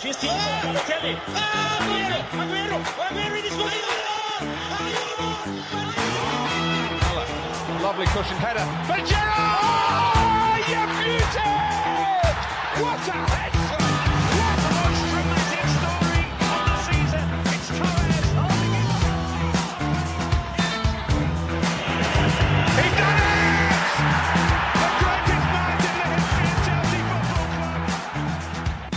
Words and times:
Ah, 0.00 0.04
Aguero! 1.82 2.18
Aguero! 2.38 2.78
Aguero 3.02 3.34
in! 3.34 3.82
Lovely 7.82 8.06
cushion 8.06 8.36
header. 8.36 8.66
But 8.86 9.02
Gerrard! 9.10 10.14
Oh, 10.14 10.54
you 10.70 10.82
beauty! 11.02 11.50
What 12.80 13.08
a 13.08 13.10
headshot! 13.10 13.67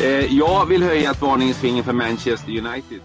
Eh, 0.03 0.37
jag 0.37 0.65
vill 0.65 0.83
höja 0.83 1.11
ett 1.11 1.21
varningens 1.21 1.61
finger 1.61 1.83
för 1.83 1.93
Manchester 1.93 2.51
United. 2.51 3.01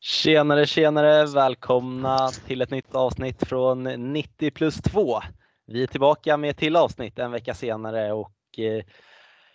Tjenare, 0.00 0.66
tjenare! 0.66 1.26
Välkomna 1.26 2.28
till 2.46 2.62
ett 2.62 2.70
nytt 2.70 2.94
avsnitt 2.94 3.48
från 3.48 3.82
90 4.12 4.50
plus 4.50 4.76
2. 4.76 5.20
Vi 5.66 5.82
är 5.82 5.86
tillbaka 5.86 6.36
med 6.36 6.50
ett 6.50 6.56
till 6.56 6.76
avsnitt 6.76 7.18
en 7.18 7.30
vecka 7.30 7.54
senare 7.54 8.12
och 8.12 8.58
eh, 8.58 8.84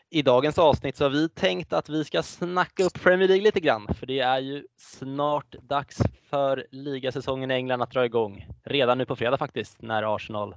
i 0.10 0.22
dagens 0.22 0.58
avsnitt 0.58 0.96
så 0.96 1.06
har 1.06 1.10
vi 1.10 1.30
tänkt 1.30 1.74
att 1.74 1.90
vi 1.90 2.06
ska 2.06 2.24
snacka 2.24 2.84
upp 2.84 3.02
Premier 3.04 3.28
League 3.28 3.44
lite 3.44 3.60
grann, 3.60 3.88
för 4.00 4.06
det 4.06 4.20
är 4.20 4.40
ju 4.40 4.64
snart 4.78 5.56
dags 5.62 5.98
för 6.30 6.68
ligasäsongen 6.72 7.52
i 7.52 7.54
England 7.54 7.82
att 7.82 7.92
dra 7.92 8.06
igång. 8.06 8.48
Redan 8.64 8.98
nu 8.98 9.06
på 9.06 9.16
fredag 9.16 9.38
faktiskt, 9.38 9.82
när 9.82 10.16
Arsenal 10.16 10.56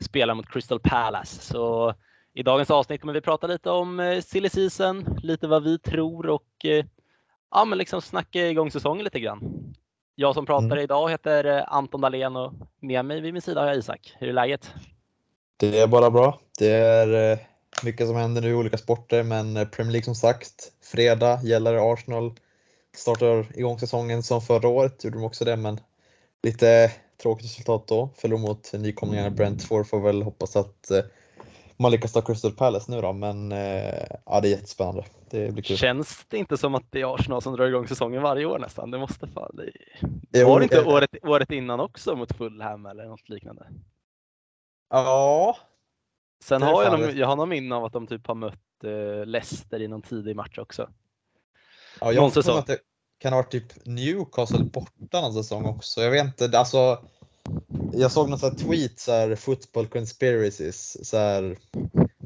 spelar 0.00 0.34
mot 0.34 0.52
Crystal 0.52 0.80
Palace. 0.80 1.42
Så 1.42 1.94
i 2.34 2.42
dagens 2.42 2.70
avsnitt 2.70 3.00
kommer 3.00 3.12
vi 3.12 3.20
prata 3.20 3.46
lite 3.46 3.70
om 3.70 4.00
eh, 4.00 4.20
silly 4.20 4.48
season, 4.48 5.18
lite 5.22 5.46
vad 5.46 5.62
vi 5.62 5.78
tror 5.78 6.26
och 6.26 6.64
eh, 6.64 6.84
ja, 7.50 7.64
men 7.64 7.78
liksom 7.78 8.02
snacka 8.02 8.48
igång 8.48 8.70
säsongen 8.70 9.04
lite 9.04 9.20
grann. 9.20 9.74
Jag 10.14 10.34
som 10.34 10.46
pratar 10.46 10.78
idag 10.78 11.10
heter 11.10 11.44
eh, 11.44 11.64
Anton 11.66 12.00
Dahlén 12.00 12.36
och 12.36 12.52
med 12.80 13.04
mig 13.04 13.20
vid 13.20 13.32
min 13.32 13.42
sida 13.42 13.60
har 13.60 13.68
jag 13.68 13.76
Isak. 13.76 14.14
Hur 14.18 14.28
är 14.28 14.32
läget? 14.32 14.70
Det 15.56 15.80
är 15.80 15.86
bara 15.86 16.10
bra. 16.10 16.40
Det 16.58 16.70
är 16.70 17.38
mycket 17.84 18.06
som 18.06 18.16
händer 18.16 18.42
nu 18.42 18.50
i 18.50 18.54
olika 18.54 18.78
sporter, 18.78 19.22
men 19.22 19.54
Premier 19.54 19.92
League 19.92 20.04
som 20.04 20.14
sagt, 20.14 20.72
fredag 20.82 21.40
gäller 21.42 21.92
Arsenal. 21.92 22.32
Startar 22.96 23.58
igång 23.58 23.78
säsongen 23.78 24.22
som 24.22 24.40
förra 24.40 24.68
året, 24.68 25.04
gjorde 25.04 25.18
de 25.18 25.24
också 25.24 25.44
det, 25.44 25.56
men 25.56 25.80
lite 26.42 26.92
tråkigt 27.22 27.46
resultat 27.46 27.86
då. 27.86 28.10
Förlorade 28.16 28.48
mot 28.48 28.72
nykomlingarna 28.72 29.30
Brentford, 29.30 29.86
får 29.86 30.00
väl 30.00 30.22
hoppas 30.22 30.56
att 30.56 30.90
man 31.76 31.90
lyckas 31.90 32.12
ta 32.12 32.20
Crystal 32.20 32.52
Palace 32.52 32.90
nu 32.90 33.00
då, 33.00 33.12
men 33.12 33.52
eh, 33.52 34.04
ja, 34.26 34.40
det 34.40 34.48
är 34.48 34.50
jättespännande. 34.50 35.04
Det 35.30 35.52
blir 35.52 35.62
kul. 35.62 35.76
Känns 35.76 36.24
det 36.28 36.38
inte 36.38 36.56
som 36.56 36.74
att 36.74 36.84
det 36.90 37.00
är 37.00 37.14
Arsenal 37.14 37.42
som 37.42 37.56
drar 37.56 37.66
igång 37.66 37.88
säsongen 37.88 38.22
varje 38.22 38.46
år 38.46 38.58
nästan? 38.58 38.90
Det 38.90 38.98
måste 38.98 39.28
fan... 39.28 39.50
Det... 39.56 39.72
Jo, 40.32 40.48
Var 40.48 40.58
det 40.58 40.64
inte 40.64 40.84
året, 40.84 41.10
året 41.22 41.50
innan 41.50 41.80
också 41.80 42.16
mot 42.16 42.36
Fulham 42.36 42.86
eller 42.86 43.04
något 43.04 43.28
liknande? 43.28 43.66
Ja, 44.90 45.56
Sen 46.44 46.62
har 46.62 46.82
jag, 46.82 47.00
någon, 47.00 47.16
jag 47.16 47.26
har 47.26 47.36
någon 47.36 47.48
minne 47.48 47.74
av 47.74 47.84
att 47.84 47.92
de 47.92 48.06
typ 48.06 48.26
har 48.26 48.34
mött 48.34 48.84
eh, 48.84 49.26
Leicester 49.26 49.82
i 49.82 49.88
någon 49.88 50.02
tidig 50.02 50.36
match 50.36 50.58
också. 50.58 50.88
Ja, 52.00 52.06
Någon 52.06 52.14
jag 52.14 52.32
för 52.32 52.42
säsong. 52.42 52.58
att 52.58 52.66
det 52.66 52.78
kan 53.18 53.32
ha 53.32 53.38
varit 53.38 53.50
typ 53.50 53.86
Newcastle 53.86 54.64
borta 54.64 55.20
någon 55.20 55.32
säsong 55.34 55.66
också. 55.66 56.00
Jag 56.00 56.10
vet 56.10 56.24
inte, 56.24 56.58
alltså. 56.58 57.04
Jag 57.92 58.12
såg 58.12 58.30
någon 58.30 58.38
här 58.38 58.50
tweet 58.50 58.98
så 58.98 59.12
här 59.12 59.34
football 59.34 59.86
conspiracies 59.86 61.08
så 61.08 61.16
här 61.16 61.56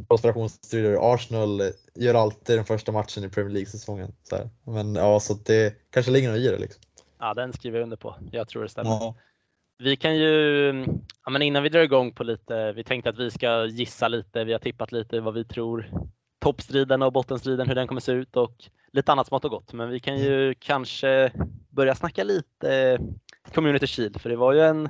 konspirationsteorier. 0.09 1.15
Arsenal 1.15 1.63
gör 1.95 2.15
alltid 2.15 2.59
den 2.59 2.65
första 2.65 2.93
matchen 2.93 3.25
i 3.25 3.29
Premier 3.29 3.53
League-säsongen. 3.53 4.15
Så 4.23 4.37
här. 4.37 4.51
Men 4.65 4.95
ja, 4.95 5.21
så 5.21 5.35
det 5.35 5.75
kanske 5.91 6.13
ligger 6.13 6.29
något 6.29 6.39
i 6.39 6.49
det 6.49 6.59
liksom. 6.59 6.83
Ja, 7.19 7.35
den 7.35 7.53
skriver 7.53 7.79
jag 7.79 7.83
under 7.83 7.97
på. 7.97 8.17
Jag 8.33 8.49
tror 8.49 8.63
det 8.63 8.69
stämmer. 8.69 8.91
Ja. 8.91 9.15
Vi 9.79 9.97
kan 9.97 10.17
ju, 10.17 10.67
ja, 11.25 11.31
men 11.31 11.43
innan 11.43 11.63
vi 11.63 11.69
drar 11.69 11.81
igång 11.81 12.13
på 12.13 12.25
lite, 12.25 12.73
vi 12.73 12.85
tänkte 12.85 13.11
att 13.11 13.19
vi 13.19 13.31
ska 13.31 13.67
gissa 13.67 14.09
lite, 14.09 14.45
vi 14.45 14.53
har 14.53 14.59
tippat 14.59 14.93
lite 14.93 15.21
vad 15.21 15.35
vi 15.35 15.45
tror 15.45 15.91
toppstriden 16.39 17.03
och 17.03 17.13
bottenstriden, 17.13 17.69
hur 17.69 17.75
den 17.75 17.89
kommer 17.89 18.01
se 18.01 18.13
ut 18.13 18.37
och 18.37 18.65
lite 18.93 19.13
annat 19.13 19.27
smått 19.27 19.45
och 19.45 19.51
gott. 19.51 19.73
Men 19.73 19.89
vi 19.89 20.01
kan 20.01 20.19
ju 20.19 20.55
kanske 20.55 21.33
börja 21.71 21.95
snacka 21.95 22.25
lite 22.25 22.99
Community 23.55 23.87
Shield, 23.87 24.21
för 24.21 24.31
det 24.31 24.37
var 24.37 24.53
ju 24.53 24.61
en 24.61 24.89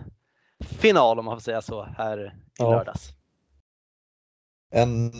final 0.64 1.18
om 1.18 1.24
man 1.24 1.36
får 1.36 1.42
säga 1.42 1.62
så 1.62 1.82
här 1.82 2.26
i 2.26 2.30
Ja. 2.58 2.70
lördags. 2.70 3.08
En 4.70 5.12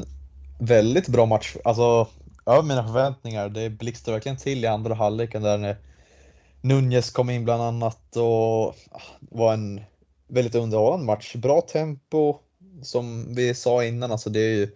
väldigt 0.60 1.08
bra 1.08 1.26
match. 1.26 1.56
Alltså 1.64 2.08
över 2.46 2.62
mina 2.62 2.84
förväntningar. 2.86 3.48
Det 3.48 3.70
blixtrade 3.70 4.16
verkligen 4.16 4.38
till 4.38 4.64
i 4.64 4.66
andra 4.66 4.94
halvleken 4.94 5.42
där 5.42 5.58
när 5.58 5.76
Nunez 6.60 7.10
kom 7.10 7.30
in 7.30 7.44
bland 7.44 7.62
annat 7.62 8.16
och 8.16 8.66
ah, 8.68 9.02
var 9.20 9.52
en 9.52 9.80
väldigt 10.28 10.54
underhållande 10.54 11.06
match. 11.06 11.34
Bra 11.34 11.60
tempo 11.60 12.38
som 12.82 13.34
vi 13.34 13.54
sa 13.54 13.84
innan. 13.84 14.12
Alltså 14.12 14.30
det 14.30 14.40
är 14.40 14.54
ju 14.54 14.70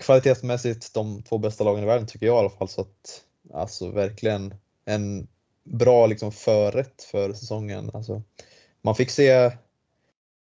kvalitetsmässigt 0.00 0.94
de 0.94 1.22
två 1.22 1.38
bästa 1.38 1.64
lagen 1.64 1.82
i 1.82 1.86
världen 1.86 2.06
tycker 2.06 2.26
jag 2.26 2.36
i 2.36 2.38
alla 2.38 2.50
fall. 2.50 2.68
Så 2.68 2.80
att, 2.80 3.22
alltså 3.54 3.90
verkligen 3.90 4.54
en 4.84 5.28
bra 5.64 6.06
liksom 6.06 6.32
förrätt 6.32 7.02
för 7.02 7.32
säsongen. 7.32 7.90
Alltså, 7.94 8.22
man 8.82 8.94
fick 8.94 9.10
se 9.10 9.50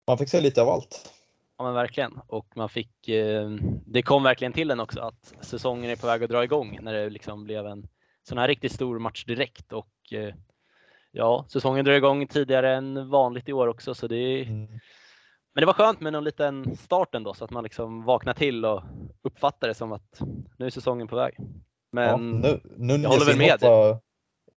man 0.06 0.18
fick 0.18 0.28
se 0.28 0.40
lite 0.40 0.62
av 0.62 0.68
allt. 0.68 1.12
Ja 1.58 1.64
men 1.64 1.74
verkligen. 1.74 2.20
Och 2.26 2.56
man 2.56 2.68
fick, 2.68 3.08
eh, 3.08 3.50
det 3.86 4.02
kom 4.02 4.22
verkligen 4.22 4.52
till 4.52 4.68
den 4.68 4.80
också 4.80 5.00
att 5.00 5.34
säsongen 5.40 5.90
är 5.90 5.96
på 5.96 6.06
väg 6.06 6.24
att 6.24 6.30
dra 6.30 6.44
igång 6.44 6.78
när 6.82 6.92
det 6.92 7.10
liksom 7.10 7.44
blev 7.44 7.66
en 7.66 7.88
sån 8.22 8.38
här 8.38 8.48
riktigt 8.48 8.72
stor 8.72 8.98
match 8.98 9.24
direkt. 9.24 9.72
Och 9.72 10.12
eh, 10.12 10.34
ja, 11.12 11.46
säsongen 11.48 11.84
drar 11.84 11.92
igång 11.92 12.26
tidigare 12.26 12.76
än 12.76 13.10
vanligt 13.10 13.48
i 13.48 13.52
år 13.52 13.66
också. 13.66 13.94
Så 13.94 14.06
det 14.06 14.16
är, 14.16 14.44
Men 14.46 15.60
det 15.60 15.66
var 15.66 15.72
skönt 15.72 16.00
med 16.00 16.12
någon 16.12 16.24
liten 16.24 16.76
start 16.76 17.14
ändå 17.14 17.34
så 17.34 17.44
att 17.44 17.50
man 17.50 17.64
liksom 17.64 18.04
vaknar 18.04 18.34
till 18.34 18.64
och 18.64 18.82
uppfattar 19.22 19.68
det 19.68 19.74
som 19.74 19.92
att 19.92 20.20
nu 20.58 20.66
är 20.66 20.70
säsongen 20.70 21.08
på 21.08 21.16
väg. 21.16 21.34
Ja, 21.38 21.46
Men 21.90 22.30
nu, 22.30 22.60
Nunez 22.76 23.02
jag 23.02 23.10
håller 23.10 23.26
väl 23.26 23.38
med 23.38 23.58
var 23.60 23.98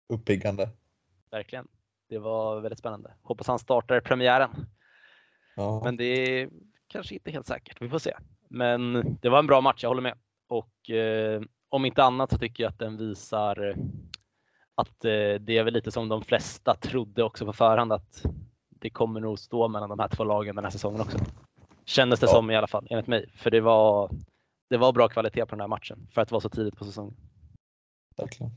uppiggande. 0.08 0.68
verkligen, 1.30 1.68
det 2.08 2.18
var 2.18 2.60
väldigt 2.60 2.78
spännande. 2.78 3.14
Hoppas 3.22 3.46
han 3.46 3.58
startar 3.58 4.00
premiären. 4.00 4.50
Ja. 5.56 5.80
Men 5.84 5.96
det 5.96 6.04
är 6.04 6.50
kanske 6.88 7.14
inte 7.14 7.30
helt 7.30 7.46
säkert. 7.46 7.82
Vi 7.82 7.88
får 7.88 7.98
se. 7.98 8.14
Men 8.48 8.92
det 9.22 9.28
var 9.28 9.38
en 9.38 9.46
bra 9.46 9.60
match, 9.60 9.82
jag 9.82 9.90
håller 9.90 10.02
med. 10.02 10.18
Och 10.48 10.90
eh, 10.90 11.42
om 11.68 11.84
inte 11.84 12.04
annat 12.04 12.30
så 12.30 12.38
tycker 12.38 12.64
jag 12.64 12.70
att 12.70 12.78
den 12.78 12.96
visar 12.96 13.68
eh, 13.68 13.76
att 14.74 15.04
eh, 15.04 15.34
det 15.40 15.58
är 15.58 15.64
väl 15.64 15.74
lite 15.74 15.90
som 15.90 16.08
de 16.08 16.22
flesta 16.22 16.74
trodde 16.74 17.22
också 17.22 17.46
på 17.46 17.52
förhand 17.52 17.92
att 17.92 18.22
det 18.68 18.90
kommer 18.90 19.20
nog 19.20 19.38
stå 19.38 19.68
mellan 19.68 19.88
de 19.88 19.98
här 19.98 20.08
två 20.08 20.24
lagen 20.24 20.54
den 20.56 20.64
här 20.64 20.70
säsongen 20.70 21.00
också. 21.00 21.18
Kändes 21.84 22.20
det 22.20 22.26
Ja. 22.26 22.32
som 22.32 22.50
i 22.50 22.56
alla 22.56 22.66
fall, 22.66 22.86
enligt 22.90 23.06
mig. 23.06 23.30
För 23.36 23.50
det 23.50 23.60
var, 23.60 24.10
det 24.70 24.76
var 24.76 24.92
bra 24.92 25.08
kvalitet 25.08 25.46
på 25.46 25.50
den 25.50 25.60
här 25.60 25.68
matchen 25.68 26.08
för 26.12 26.22
att 26.22 26.30
vara 26.30 26.40
så 26.40 26.48
tidigt 26.48 26.76
på 26.76 26.84
säsongen. 26.84 27.16
verkligen. 28.16 28.52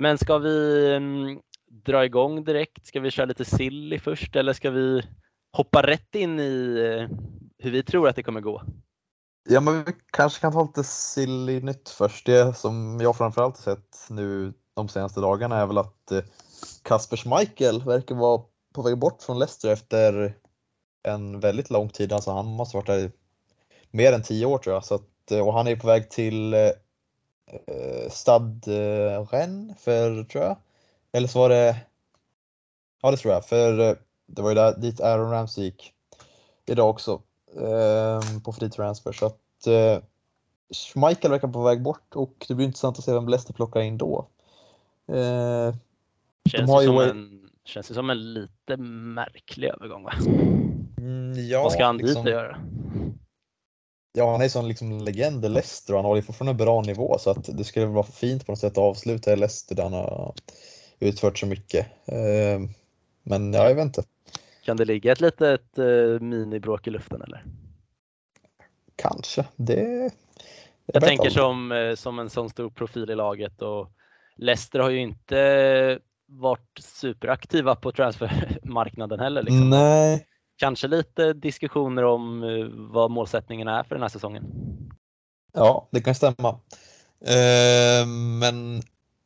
Men 0.00 0.18
ska 0.18 0.38
vi 0.38 0.86
mm, 0.96 1.40
dra 1.84 2.04
igång 2.04 2.44
direkt? 2.44 2.86
Ska 2.86 3.00
vi 3.00 3.10
köra 3.10 3.26
lite 3.26 3.44
silly 3.44 3.98
först 3.98 4.36
eller 4.36 4.52
ska 4.52 4.70
vi 4.70 5.02
hoppa 5.52 5.82
rätt 5.82 6.14
in 6.14 6.40
i 6.40 6.78
eh, 6.78 7.16
hur 7.58 7.70
vi 7.70 7.82
tror 7.82 8.08
att 8.08 8.16
det 8.16 8.22
kommer 8.22 8.40
gå? 8.40 8.62
Ja, 9.48 9.60
men 9.60 9.84
vi 9.84 9.92
kanske 10.12 10.40
kan 10.40 10.52
ta 10.52 10.62
lite 10.62 10.84
silly 10.84 11.60
nytt 11.60 11.88
först. 11.88 12.26
Det 12.26 12.56
som 12.56 12.98
jag 13.00 13.16
framförallt 13.16 13.56
sett 13.56 14.06
nu 14.08 14.52
de 14.76 14.88
senaste 14.88 15.20
dagarna 15.20 15.56
är 15.56 15.66
väl 15.66 15.78
att 15.78 16.12
eh, 16.12 16.22
Kasper 16.82 17.16
Schmeichel 17.16 17.82
verkar 17.84 18.14
vara 18.14 18.42
på 18.74 18.82
väg 18.82 18.98
bort 18.98 19.22
från 19.22 19.38
Leicester 19.38 19.72
efter 19.72 20.34
en 21.02 21.40
väldigt 21.40 21.70
lång 21.70 21.88
tid. 21.88 22.12
Alltså 22.12 22.30
han 22.30 22.46
måste 22.46 22.76
varit 22.76 22.86
där 22.86 22.98
i 22.98 23.10
mer 23.90 24.12
än 24.12 24.22
tio 24.22 24.46
år 24.46 24.58
tror 24.58 24.74
jag. 24.74 24.84
Så 24.84 24.94
att, 24.94 25.30
eh, 25.30 25.46
och 25.46 25.54
han 25.54 25.66
är 25.66 25.76
på 25.76 25.86
väg 25.86 26.10
till 26.10 26.54
eh, 27.66 28.10
eh, 28.68 29.22
Rennes 29.30 29.78
för, 29.82 30.24
tror 30.24 30.44
jag. 30.44 30.56
Eller 31.12 31.28
så 31.28 31.38
var 31.38 31.48
det, 31.48 31.76
ja 33.02 33.10
det 33.10 33.16
tror 33.16 33.34
jag, 33.34 33.44
för 33.44 33.78
eh, 33.90 33.94
det 34.26 34.42
var 34.42 34.48
ju 34.48 34.54
där, 34.54 34.76
dit 34.76 35.00
Aaron 35.00 35.30
Ramsey 35.30 35.64
gick 35.64 35.92
idag 36.66 36.90
också 36.90 37.22
eh, 37.56 38.20
på 38.44 38.52
free 38.52 38.70
transfer. 38.70 39.12
Så 39.12 39.26
att 39.26 39.66
eh, 39.66 40.02
Schmeichel 40.74 41.30
verkar 41.30 41.48
på 41.48 41.62
väg 41.62 41.82
bort 41.82 42.14
och 42.14 42.44
det 42.48 42.54
blir 42.54 42.66
intressant 42.66 42.98
att 42.98 43.04
se 43.04 43.12
vem 43.12 43.28
Leicester 43.28 43.52
plockar 43.54 43.80
in 43.80 43.98
då. 43.98 44.26
Eh, 45.08 45.74
Känns, 46.50 46.70
ju 46.70 46.80
ju 46.80 46.86
som 46.86 46.94
varit- 46.94 47.10
en, 47.10 47.50
känns 47.64 47.90
ju 47.90 47.94
som 47.94 48.10
en 48.10 48.32
lite 48.34 48.76
märklig 48.76 49.68
övergång 49.68 50.02
va? 50.04 50.12
mm, 50.98 51.48
ja, 51.48 51.62
Vad 51.62 51.72
ska 51.72 51.84
han 51.86 51.96
dit 51.96 52.06
liksom- 52.06 52.24
och 52.24 52.30
göra? 52.30 52.56
Ja, 54.12 54.32
han 54.32 54.40
är 54.40 54.48
sån 54.48 54.68
liksom 54.68 54.98
legend 54.98 55.44
i 55.44 55.48
Leicester 55.48 55.92
och 55.92 55.98
han 55.98 56.04
håller 56.04 56.20
ju 56.20 56.26
fortfarande 56.26 56.50
en 56.62 56.66
bra 56.66 56.80
nivå 56.80 57.18
så 57.18 57.30
att 57.30 57.56
det 57.56 57.64
skulle 57.64 57.86
vara 57.86 58.06
fint 58.06 58.46
på 58.46 58.52
något 58.52 58.58
sätt 58.58 58.72
att 58.72 58.78
avsluta 58.78 59.32
i 59.32 59.36
Leicester 59.36 59.74
där 59.74 59.82
han 59.82 59.92
har 59.92 60.34
utfört 61.00 61.38
så 61.38 61.46
mycket. 61.46 61.86
Eh, 62.06 62.60
Men 63.22 63.52
ja, 63.52 63.68
jag 63.68 63.74
vet 63.74 63.84
inte. 63.84 64.02
Kan 64.64 64.76
det 64.76 64.84
ligga 64.84 65.12
ett 65.12 65.20
litet 65.20 65.78
eh, 65.78 66.20
minibråk 66.20 66.86
i 66.86 66.90
luften 66.90 67.22
eller? 67.22 67.44
Kanske. 68.96 69.44
Det, 69.56 70.10
Jag 70.86 71.00
vet 71.00 71.04
tänker 71.04 71.24
aldrig. 71.24 71.32
som, 71.32 71.72
eh, 71.72 71.94
som 71.94 72.18
en 72.18 72.30
sån 72.30 72.50
stor 72.50 72.70
profil 72.70 73.10
i 73.10 73.14
laget 73.14 73.62
och 73.62 73.90
Leicester 74.36 74.78
har 74.78 74.90
ju 74.90 75.00
inte 75.00 75.98
varit 76.26 76.78
superaktiva 76.80 77.76
på 77.76 77.92
transfermarknaden 77.92 79.20
heller. 79.20 79.42
Liksom. 79.42 79.70
Nej, 79.70 80.26
Kanske 80.60 80.88
lite 80.88 81.32
diskussioner 81.32 82.04
om 82.04 82.42
eh, 82.42 82.66
vad 82.92 83.10
målsättningen 83.10 83.68
är 83.68 83.82
för 83.82 83.94
den 83.94 84.02
här 84.02 84.08
säsongen. 84.08 84.44
ja 85.52 85.88
det 85.90 86.00
kan 86.00 86.14
stämma. 86.14 86.48
Eh, 87.26 88.06
men 88.40 88.82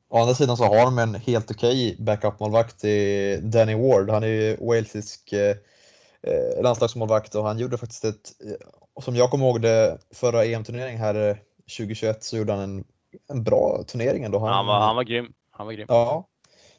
å 0.08 0.18
andra 0.18 0.34
sidan 0.34 0.56
så 0.56 0.64
har 0.64 0.84
de 0.84 0.98
en 0.98 1.14
helt 1.14 1.50
okej 1.50 1.96
backup-målvakt 1.98 2.84
i 2.84 3.40
Danny 3.42 3.74
Ward. 3.74 4.10
Han 4.10 4.22
är 4.22 4.26
ju 4.26 4.56
walesisk 4.60 5.32
eh, 5.32 5.56
landslagsmålvakt 6.62 7.34
och 7.34 7.44
han 7.44 7.58
gjorde 7.58 7.78
faktiskt 7.78 8.04
ett, 8.04 8.32
som 9.02 9.16
jag 9.16 9.30
kommer 9.30 9.46
ihåg 9.46 9.60
det, 9.60 9.98
förra 10.10 10.44
EM-turneringen 10.44 11.00
här 11.00 11.28
eh, 11.30 11.36
2021 11.78 12.24
så 12.24 12.36
gjorde 12.36 12.52
han 12.52 12.62
en, 12.62 12.84
en 13.30 13.44
bra 13.44 13.82
turnering 13.86 14.24
ändå. 14.24 14.38
Han 14.38 14.66
var, 14.66 14.80
han 14.80 14.96
var 14.96 15.04
grym. 15.04 15.32
Han 15.50 15.66
var 15.66 15.72
grym. 15.72 15.86
Ja, 15.88 16.28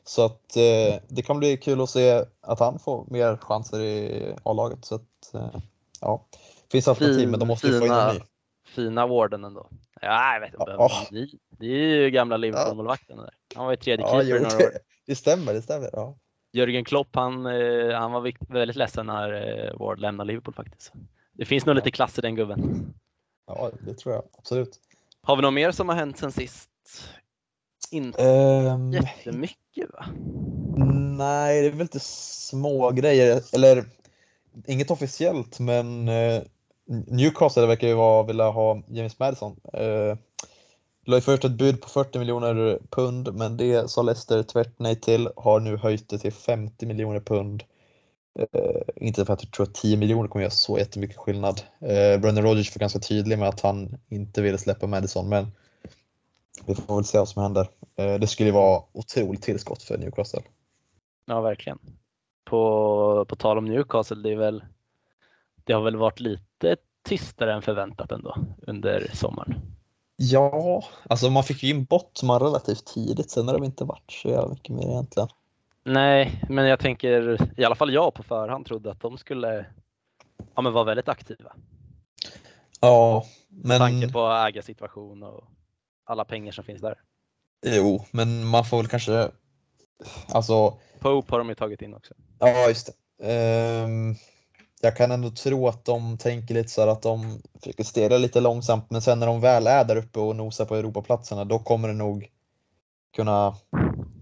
så 0.08 0.26
att 0.26 0.58
eh, 0.58 1.02
det 1.08 1.22
kan 1.26 1.40
bli 1.40 1.58
kul 1.58 1.82
att 1.82 1.90
se 1.90 2.26
att 2.42 2.60
han 2.60 2.80
får 2.80 3.06
mer 3.10 3.38
chanser 3.38 3.80
i 3.80 4.36
A-laget. 4.44 4.86
Så 4.86 4.96
att, 4.96 5.34
eh, 5.34 5.60
ja, 6.02 6.26
finns 6.72 6.88
alternativ 6.88 7.20
Fin- 7.20 7.32
men 7.32 7.40
de 7.40 7.48
måste 7.48 7.68
ju 7.68 7.80
få 7.80 7.86
in 7.86 7.92
fina- 7.92 8.10
en 8.10 8.16
ny. 8.16 8.22
Fina 8.66 9.08
Warden 9.08 9.44
ändå. 9.44 9.68
Ja, 10.02 10.34
jag 10.34 10.42
vet 10.42 10.54
inte. 10.54 10.72
Ja. 10.78 10.92
Det, 11.12 11.28
det 11.50 11.66
är 11.66 11.70
ju 12.04 12.10
gamla 12.10 12.38
Liverpool-målvakten. 12.38 13.18
där. 13.18 13.30
Han 13.56 13.66
var 13.66 13.72
ju 13.72 13.78
tredje 13.78 14.06
Ja, 14.06 14.22
keeper 14.22 14.40
några 14.40 14.56
år. 14.66 14.72
det, 15.06 15.16
stämmer, 15.16 15.54
det 15.54 15.62
stämmer. 15.62 15.90
Ja. 15.94 16.16
Jörgen 16.52 16.86
Klopp, 16.86 17.08
han, 17.16 17.46
eh, 17.46 17.96
han 18.00 18.12
var 18.12 18.54
väldigt 18.54 18.76
ledsen 18.76 19.06
när 19.06 19.34
eh, 19.70 19.78
Ward 19.80 20.00
lämnade 20.00 20.28
Liverpool 20.28 20.54
faktiskt. 20.54 20.92
Det 21.34 21.46
finns 21.46 21.66
nog 21.66 21.76
lite 21.76 21.92
klass 21.92 22.18
i 22.20 22.22
den 22.22 22.36
gubben. 22.36 22.94
ja, 23.48 23.72
det 23.82 23.94
tror 23.94 24.16
jag 24.16 24.24
absolut. 24.38 24.80
Har 25.22 25.36
vi 25.36 25.42
något 25.42 25.54
mer 25.54 25.72
som 25.72 25.90
har 25.90 25.96
hänt 25.96 26.18
sen 26.18 26.32
sist? 26.32 26.70
Inte 27.92 28.24
Ehm, 28.24 28.92
jättemycket 28.92 29.90
va? 29.94 30.06
nej, 31.18 31.62
det 31.62 31.68
är 31.68 31.72
väl 31.72 31.80
lite 31.80 32.00
små 32.00 32.92
grejer 32.92 33.42
eller 33.54 33.86
inget 34.68 34.92
officiellt, 34.92 35.60
men 35.60 36.08
eh, 36.08 36.42
Newcastle 37.08 37.66
verkar 37.66 37.88
ju 37.88 37.94
vara, 37.94 38.24
vilja 38.24 38.50
ha 38.50 38.82
James 38.88 39.20
Madison. 39.20 39.60
Eh, 39.74 40.18
la 41.06 41.16
ju 41.16 41.22
först 41.22 41.46
ett 41.46 41.52
bud 41.52 41.82
på 41.82 41.90
40 41.90 42.20
miljoner 42.20 42.80
pund, 42.90 43.34
men 43.34 43.58
det 43.58 43.90
sa 43.90 44.02
Leicester 44.02 44.44
tvärt 44.44 44.80
nej 44.80 44.96
till, 44.96 45.30
har 45.36 45.60
nu 45.60 45.78
höjt 45.78 46.10
det 46.10 46.18
till 46.18 46.34
50 46.34 46.86
miljoner 46.86 47.20
pund. 47.20 47.64
Eh, 48.40 48.82
inte 48.96 49.26
för 49.26 49.34
att 49.34 49.44
jag 49.44 49.52
tror 49.52 49.66
att 49.66 49.74
10 49.74 49.98
miljoner 49.98 50.28
kommer 50.28 50.44
göra 50.44 50.52
så 50.52 50.78
jättemycket 50.78 51.18
skillnad. 51.18 51.62
Eh, 51.80 52.20
Brendan 52.20 52.44
Rodgers 52.44 52.76
var 52.76 52.80
ganska 52.80 53.00
tydlig 53.00 53.40
med 53.40 53.50
att 53.50 53.62
han 53.62 53.98
inte 54.10 54.42
ville 54.42 54.58
släppa 54.58 54.88
Madison, 54.88 55.30
men 55.30 55.52
vi 56.66 56.76
får 56.76 56.96
väl 56.96 57.06
se 57.06 57.18
vad 57.18 57.30
som 57.30 57.44
händer. 57.44 57.70
Eh, 57.96 58.14
det 58.14 58.28
skulle 58.28 58.50
ju 58.50 58.54
vara 58.54 58.84
otroligt 58.92 59.42
tillskott 59.42 59.84
för 59.84 59.98
Newcastle. 59.98 60.42
Ja, 61.26 61.42
verkligen. 61.42 61.80
På, 62.44 63.26
på 63.30 63.36
tal 63.36 63.58
om 63.58 63.66
Newcastle, 63.66 64.22
det 64.22 64.32
är 64.32 64.36
väl 64.36 64.64
det 65.64 65.74
har 65.74 65.82
väl 65.82 65.96
varit 65.96 66.20
lite 66.20 66.78
tystare 67.04 67.54
än 67.54 67.62
förväntat 67.62 68.12
ändå 68.12 68.38
under 68.68 69.10
sommaren. 69.14 69.56
Ja, 70.18 70.84
alltså 71.10 71.30
man 71.30 71.44
fick 71.44 71.64
ju 71.64 71.70
in 71.70 71.86
Bottman 71.86 72.40
relativt 72.40 72.86
tidigt, 72.86 73.32
sen 73.32 73.48
har 73.48 73.60
det 73.60 73.66
inte 73.66 73.84
varit 73.84 74.12
så 74.12 74.30
jävla 74.30 74.50
mycket 74.50 74.76
mer 74.76 74.88
egentligen. 74.88 75.30
Nej, 75.84 76.42
men 76.50 76.66
jag 76.66 76.80
tänker 76.80 77.38
i 77.60 77.66
alla 77.66 77.76
fall 77.76 77.94
jag 77.94 78.14
på 78.14 78.24
förhand 78.24 78.66
trodde 78.66 78.92
att 78.92 79.02
de 79.02 79.18
skulle 79.18 79.66
ja, 80.56 80.62
men 80.62 80.74
vara 80.74 80.84
väldigt 80.84 81.10
aktiva. 81.10 81.52
Ja, 82.82 83.26
Med 83.48 83.68
men 83.68 83.80
tanke 83.80 84.14
på 84.14 84.28
ägarsituation 84.28 85.24
och 85.24 85.44
alla 86.06 86.26
pengar 86.26 86.52
som 86.52 86.64
finns 86.64 86.82
där. 86.82 87.00
jo, 87.66 88.06
men 88.12 88.46
man 88.46 88.66
får 88.66 88.78
väl 88.78 88.88
kanske, 88.88 89.32
alltså, 90.28 90.78
Pope 91.00 91.34
har 91.34 91.40
de 91.40 91.50
ju 91.50 91.56
tagit 91.56 91.82
in 91.82 91.94
också. 91.94 92.14
ja 92.40 92.68
just 92.68 92.88
det. 92.88 92.94
Ehm, 93.24 94.16
jag 94.82 94.98
kan 94.98 95.12
ändå 95.12 95.30
tro 95.30 95.68
att 95.68 95.86
de 95.86 96.18
tänker 96.18 96.54
lite 96.54 96.70
så 96.70 96.82
här 96.82 96.88
att 96.88 97.02
de 97.02 97.42
försöker 97.60 97.84
stega 97.84 98.18
lite 98.18 98.42
långsamt, 98.42 98.90
men 98.90 99.02
sen 99.02 99.20
när 99.20 99.28
de 99.28 99.42
väl 99.42 99.68
är 99.68 99.84
där 99.84 99.96
uppe 99.96 100.20
och 100.20 100.36
nosar 100.36 100.66
på 100.66 100.76
Europaplatserna, 100.76 101.46
då 101.46 101.60
kommer 101.60 101.88
det 101.88 101.94
nog 101.94 102.32
kunna 103.16 103.56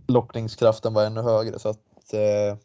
lockningskraften 0.07 0.93
vara 0.93 1.05
ännu 1.05 1.21
högre. 1.21 1.59
Så 1.59 1.69
att, 1.69 2.13
eh, 2.13 2.57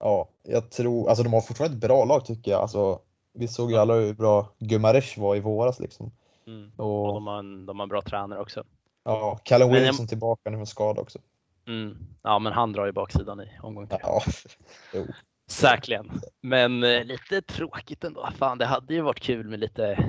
ja, 0.00 0.28
jag 0.42 0.70
tror, 0.70 1.08
alltså 1.08 1.24
de 1.24 1.32
har 1.32 1.40
fortfarande 1.40 1.76
ett 1.76 1.80
bra 1.80 2.04
lag 2.04 2.24
tycker 2.24 2.50
jag. 2.50 2.60
Alltså, 2.60 3.00
vi 3.34 3.48
såg 3.48 3.70
ju 3.70 3.76
alla 3.76 3.94
hur 3.94 4.14
bra 4.14 4.54
Gumaresh 4.58 5.20
var 5.20 5.36
i 5.36 5.40
våras 5.40 5.80
liksom. 5.80 6.12
Mm. 6.48 6.72
Och 6.76 7.06
Och 7.08 7.14
de 7.14 7.26
har, 7.26 7.38
en, 7.38 7.66
de 7.66 7.78
har 7.78 7.84
en 7.84 7.88
bra 7.88 8.02
tränare 8.02 8.40
också. 8.40 8.64
ja, 9.04 9.38
Callum 9.44 9.68
Men 9.70 9.76
jag- 9.78 9.86
Wilson 9.86 10.06
tillbaka 10.06 10.50
nu 10.50 10.56
med 10.56 10.68
skada 10.68 11.00
också. 11.00 11.18
Mm. 11.66 11.98
Ja, 12.22 12.38
men 12.38 12.52
han 12.52 12.72
drar 12.72 12.86
ju 12.86 12.92
baksidan 12.92 13.40
i 13.40 13.50
omgång 13.62 13.86
tre. 13.88 13.98
Ja, 14.02 14.22
jo. 14.94 15.06
Säkerligen. 15.50 16.20
Men 16.40 16.84
eh, 16.84 17.04
lite 17.04 17.42
tråkigt 17.42 18.04
ändå. 18.04 18.28
Fan, 18.36 18.58
det 18.58 18.66
hade 18.66 18.94
ju 18.94 19.00
varit 19.00 19.20
kul 19.20 19.48
med 19.48 19.58
lite, 19.60 20.04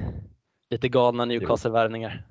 lite 0.70 0.90
galna 0.90 1.26
Newcastle-värvningar. 1.26 2.28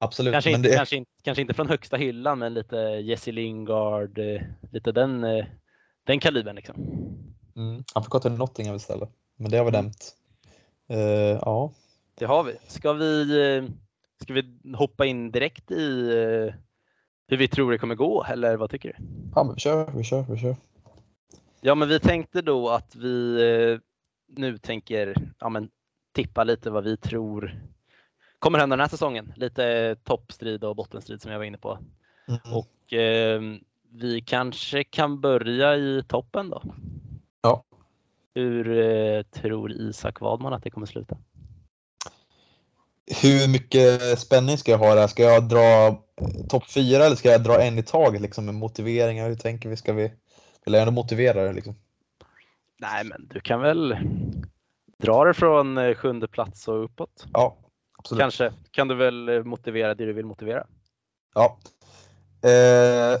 absolut. 0.00 0.32
Kanske, 0.32 0.50
inte, 0.50 0.68
det, 0.68 0.76
kanske, 0.76 0.96
inte, 0.96 1.10
kanske 1.22 1.42
inte 1.42 1.54
från 1.54 1.68
högsta 1.68 1.96
hyllan, 1.96 2.38
men 2.38 2.54
lite 2.54 2.76
Jesse 2.76 3.32
Lingard, 3.32 4.18
eh, 4.18 4.42
lite 4.72 4.92
den, 4.92 5.24
eh, 5.24 5.46
den 6.04 6.20
kalibern 6.20 6.56
liksom. 6.56 6.74
mm, 7.56 7.84
han 7.94 8.02
får 8.02 8.10
gå 8.10 8.20
till 8.20 8.32
Nottingham 8.32 8.76
istället. 8.76 9.08
Men 9.36 9.50
det 9.50 9.56
har 9.58 9.64
vi 9.64 9.68
Mm. 9.68 9.80
nämnt. 9.84 10.14
Eh, 10.88 10.98
ja, 11.42 11.72
Det 12.18 12.24
har 12.24 12.44
vi. 12.44 12.56
Ska 12.66 12.92
vi, 12.92 13.22
eh, 13.56 13.64
ska 14.22 14.32
vi 14.32 14.58
hoppa 14.74 15.06
in 15.06 15.30
direkt 15.30 15.70
i 15.70 16.08
eh, 16.10 16.54
hur 17.28 17.36
vi 17.36 17.48
tror 17.48 17.72
det 17.72 17.78
kommer 17.78 17.94
gå, 17.94 18.24
eller 18.24 18.56
vad 18.56 18.70
tycker 18.70 18.88
du? 18.88 19.04
ja 19.34 19.44
men 19.44 19.54
vi 19.54 19.60
kör, 19.60 19.90
vi 19.96 20.04
kör, 20.04 20.24
vi 20.30 20.38
kör. 20.38 20.56
Ja, 21.60 21.74
men 21.74 21.88
vi 21.88 22.00
tänkte 22.00 22.42
då 22.42 22.68
att 22.68 22.94
vi 22.94 23.42
eh, 23.42 23.78
nu 24.36 24.58
tänker 24.58 25.14
ja, 25.38 25.48
men, 25.48 25.68
tippa 26.12 26.44
lite 26.44 26.70
vad 26.70 26.84
vi 26.84 26.96
tror 26.96 27.60
kommer 28.38 28.58
hända 28.58 28.76
den 28.76 28.80
här 28.80 28.88
säsongen. 28.88 29.32
Lite 29.36 29.96
toppstrid 30.04 30.64
och 30.64 30.76
bottenstrid 30.76 31.22
som 31.22 31.32
jag 31.32 31.38
var 31.38 31.44
inne 31.44 31.58
på. 31.58 31.78
Mm. 32.28 32.40
Och 32.52 32.92
eh, 32.92 33.40
vi 33.90 34.20
kanske 34.20 34.84
kan 34.84 35.20
börja 35.20 35.76
i 35.76 36.02
toppen 36.08 36.50
då. 36.50 36.62
Ja. 37.42 37.64
Hur 38.34 38.78
eh, 38.78 39.22
tror 39.22 39.72
Isak 39.72 40.20
Wadman 40.20 40.52
att 40.52 40.62
det 40.62 40.70
kommer 40.70 40.86
sluta? 40.86 41.16
Hur 43.22 43.48
mycket 43.48 44.18
spänning 44.18 44.58
ska 44.58 44.70
jag 44.70 44.78
ha 44.78 44.94
där? 44.94 45.06
Ska 45.06 45.22
jag 45.22 45.48
dra 45.48 46.02
topp 46.48 46.70
fyra 46.70 47.04
eller 47.04 47.16
ska 47.16 47.30
jag 47.30 47.42
dra 47.42 47.62
en 47.62 47.78
i 47.78 47.82
taget 47.82 48.20
liksom 48.20 48.44
med 48.44 48.54
motiveringar? 48.54 49.28
Hur 49.28 49.36
tänker 49.36 49.68
vi? 49.68 49.76
Ska 49.76 49.92
vi 49.92 50.12
eller 50.66 50.80
ändå 50.80 50.92
motivera 50.92 51.44
det 51.44 51.52
liksom? 51.52 51.74
Nej, 52.78 53.04
men 53.04 53.28
du 53.28 53.40
kan 53.40 53.60
väl 53.60 53.96
dra 54.98 55.24
det 55.24 55.34
från 55.34 55.78
eh, 55.78 55.94
sjunde 55.94 56.28
plats 56.28 56.68
och 56.68 56.84
uppåt. 56.84 57.26
Ja, 57.32 57.56
absolut. 57.98 58.20
Kanske 58.20 58.52
kan 58.70 58.88
du 58.88 58.94
väl 58.94 59.28
eh, 59.28 59.42
motivera 59.42 59.94
det 59.94 60.06
du 60.06 60.12
vill 60.12 60.26
motivera. 60.26 60.66
Ja. 61.34 61.58
Eh, 62.50 63.20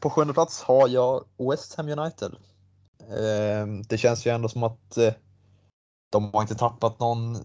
på 0.00 0.10
sjunde 0.10 0.34
plats 0.34 0.62
har 0.62 0.88
jag 0.88 1.24
West 1.50 1.74
Ham 1.74 1.88
United. 1.88 2.32
Eh, 3.00 3.66
det 3.88 3.98
känns 3.98 4.26
ju 4.26 4.30
ändå 4.30 4.48
som 4.48 4.62
att 4.62 4.96
eh, 4.96 5.12
de 6.10 6.30
har 6.32 6.42
inte 6.42 6.54
tappat 6.54 7.00
någon 7.00 7.36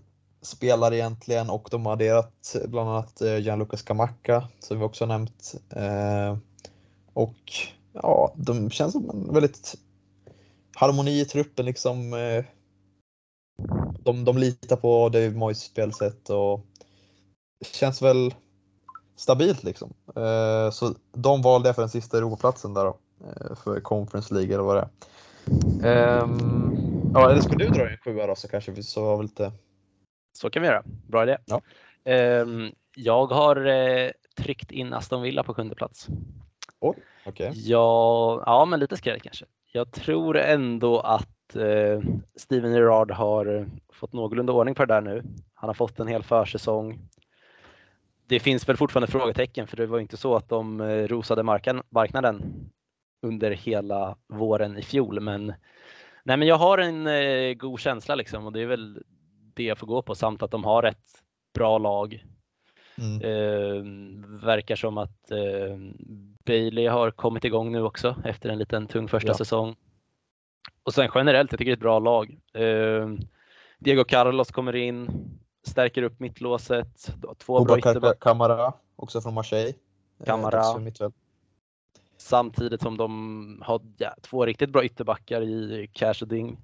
spelare 0.44 0.96
egentligen 0.96 1.50
och 1.50 1.68
de 1.72 1.86
har 1.86 1.94
adderat 1.94 2.56
bland 2.66 2.90
annat 2.90 3.22
eh, 3.22 3.38
Gianluca 3.38 3.78
Scamacca 3.78 4.48
som 4.60 4.80
vi 4.80 4.86
också 4.86 5.04
har 5.04 5.08
nämnt. 5.08 5.56
Eh, 5.70 6.38
och 7.14 7.52
ja, 7.94 8.34
de 8.36 8.70
känns 8.70 8.94
som 8.94 9.10
en 9.10 9.34
väldigt 9.34 9.76
harmoni 10.76 11.22
i 11.22 11.26
truppen 11.26 11.66
liksom. 11.66 12.14
Eh, 12.14 12.46
de, 14.00 14.26
de 14.26 14.38
litar 14.38 14.76
på 14.76 15.10
David 15.10 15.36
Moyes 15.36 15.64
spelsätt 15.64 16.30
och 16.30 16.66
känns 17.66 18.02
väl 18.02 18.34
stabilt 19.16 19.64
liksom. 19.64 19.94
Eh, 20.16 20.72
så 20.72 20.94
de 21.12 21.42
valde 21.42 21.70
jag 21.70 21.76
för 21.76 21.82
den 21.82 21.90
sista 21.90 22.18
Europaplatsen 22.18 22.74
där 22.74 22.84
då, 22.84 22.98
eh, 23.28 23.56
för 23.56 23.80
Conference 23.80 24.34
League 24.34 24.54
eller 24.54 24.64
vad 24.64 24.76
det 24.76 24.82
är. 24.82 24.90
Ehm, 25.84 27.12
ja, 27.14 27.32
eller 27.32 27.42
ska 27.42 27.56
du 27.56 27.68
dra 27.68 27.90
en 27.90 27.98
sjua 27.98 28.28
då 28.28 28.36
så 28.36 28.48
kanske 28.48 28.72
vi 28.72 28.84
så 28.84 29.06
har 29.06 29.18
vi 29.18 29.24
lite. 29.24 29.52
Så 30.34 30.50
kan 30.50 30.62
vi 30.62 30.68
göra. 30.68 30.84
Bra 31.08 31.24
idé. 31.24 31.38
Ja. 31.46 31.62
Ehm, 32.04 32.72
jag 32.96 33.26
har 33.26 33.66
eh, 33.66 34.12
tryckt 34.38 34.72
in 34.72 34.94
Aston 34.94 35.22
Villa 35.22 35.44
på 35.44 35.54
sjunde 35.54 35.76
plats. 35.76 36.08
Okej. 37.26 37.52
Ja, 37.56 38.44
ja, 38.46 38.66
men 38.66 38.80
lite 38.80 38.98
skräll 38.98 39.20
kanske. 39.20 39.46
Jag 39.72 39.92
tror 39.92 40.38
ändå 40.38 41.00
att 41.00 41.56
eh, 41.56 42.02
Steven 42.36 42.74
Gerrard 42.74 43.12
har 43.12 43.70
fått 43.94 44.14
någorlunda 44.14 44.54
ordning 44.54 44.76
på 44.76 44.86
det 44.86 44.94
där 44.94 45.02
nu. 45.02 45.24
Han 45.54 45.70
har 45.70 45.74
fått 45.74 46.00
en 46.00 46.08
hel 46.08 46.24
försäsong. 46.24 47.00
Det 48.28 48.40
finns 48.40 48.70
väl 48.70 48.78
fortfarande 48.78 49.12
frågetecken 49.12 49.68
för 49.68 49.78
det 49.78 49.86
var 49.86 50.00
inte 50.00 50.18
så 50.18 50.36
att 50.36 50.50
de 50.50 50.82
eh, 50.82 51.08
rosade 51.08 51.44
marknaden 51.90 52.44
under 53.22 53.52
hela 53.52 54.18
våren 54.28 54.78
i 54.78 54.82
fjol. 54.82 55.20
Men, 55.20 55.46
nej, 56.24 56.38
men 56.38 56.48
jag 56.48 56.56
har 56.56 56.78
en 56.78 57.08
eh, 57.08 57.54
god 57.54 57.80
känsla 57.80 58.16
liksom 58.16 58.46
och 58.46 58.54
det 58.54 58.62
är 58.62 58.66
väl 58.66 59.04
det 59.54 59.64
jag 59.64 59.78
får 59.78 59.88
gå 59.88 60.02
på 60.02 60.16
samt 60.16 60.44
att 60.44 60.52
de 60.52 60.64
har 60.64 60.84
ett 60.84 61.24
bra 61.54 61.78
lag. 61.78 62.26
Mm. 62.98 63.22
Eh, 63.22 63.84
verkar 64.46 64.76
som 64.76 64.98
att 64.98 65.32
eh, 65.32 65.78
Bailey 66.46 66.88
har 66.88 67.12
kommit 67.12 67.46
igång 67.46 67.72
nu 67.72 67.82
också 67.82 68.16
efter 68.26 68.50
en 68.50 68.58
liten 68.58 68.88
tung 68.88 69.08
första 69.08 69.30
Ja. 69.30 69.34
säsong. 69.34 69.76
Och 70.84 70.94
sen 70.94 71.10
generellt, 71.16 71.52
jag 71.52 71.60
tycker 71.60 71.72
det 71.72 71.74
är 71.74 71.78
ett 71.78 71.80
bra 71.80 72.00
lag. 72.00 72.38
Eh, 72.54 73.10
Diego 73.80 74.04
Carlos 74.04 74.52
kommer 74.52 74.76
in, 74.76 75.10
stärker 75.68 76.04
upp 76.04 76.20
mittlåset. 76.20 77.08
Två 77.38 77.54
bra 77.54 77.60
Boubacar 77.60 77.92
ytterbackar 77.92 78.20
Kamara, 78.20 78.74
också 78.96 79.22
från 79.22 79.34
Marseille. 79.34 79.74
Eh, 80.20 80.26
Kamara. 80.26 80.64
samtidigt 82.18 82.82
som 82.82 82.98
de 82.98 83.62
har 83.66 83.82
ja, 83.98 84.16
två 84.22 84.46
riktigt 84.46 84.70
bra 84.70 84.84
ytterbackar 84.86 85.42
i 85.42 85.90
Cash 85.94 86.22
och 86.22 86.28
Ding. 86.28 86.58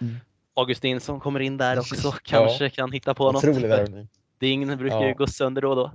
Mm. 0.00 0.16
Augustinsson 0.54 1.20
kommer 1.20 1.40
in 1.40 1.56
där 1.56 1.78
också, 1.78 1.94
Ja. 2.08 2.12
kanske 2.22 2.70
kan 2.70 2.92
hitta 2.92 3.14
på 3.14 3.32
något. 3.32 3.44
Otrolig 3.44 3.68
värvning. 3.68 4.08
Ding 4.38 4.76
brukar 4.76 5.00
ju 5.00 5.08
Ja. 5.08 5.14
gå 5.14 5.26
sönder 5.26 5.62
då 5.62 5.70
och 5.70 5.76
då. 5.76 5.92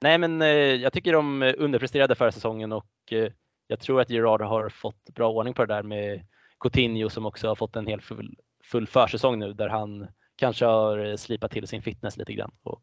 Nej 0.00 0.18
men 0.18 0.42
eh, 0.42 0.48
jag 0.48 0.92
tycker 0.92 1.12
de 1.12 1.54
underpresterade 1.58 2.14
förra 2.14 2.32
säsongen 2.32 2.72
och 2.72 2.86
eh, 3.12 3.32
jag 3.66 3.80
tror 3.80 4.00
att 4.00 4.10
Gerard 4.10 4.42
har 4.42 4.68
fått 4.68 5.04
bra 5.14 5.30
ordning 5.30 5.54
på 5.54 5.64
det 5.64 5.74
där 5.74 5.82
med 5.82 6.26
Coutinho 6.60 7.08
som 7.10 7.26
också 7.26 7.48
har 7.48 7.54
fått 7.54 7.76
en 7.76 7.86
hel 7.86 8.00
full, 8.00 8.36
full 8.64 8.86
försäsong 8.86 9.38
nu 9.38 9.52
där 9.52 9.68
han 9.68 10.06
kanske 10.36 10.64
har 10.64 10.98
eh, 11.06 11.16
slipat 11.16 11.50
till 11.50 11.66
sin 11.68 11.82
fitness 11.82 12.16
lite 12.16 12.32
grann 12.32 12.50
och 12.62 12.82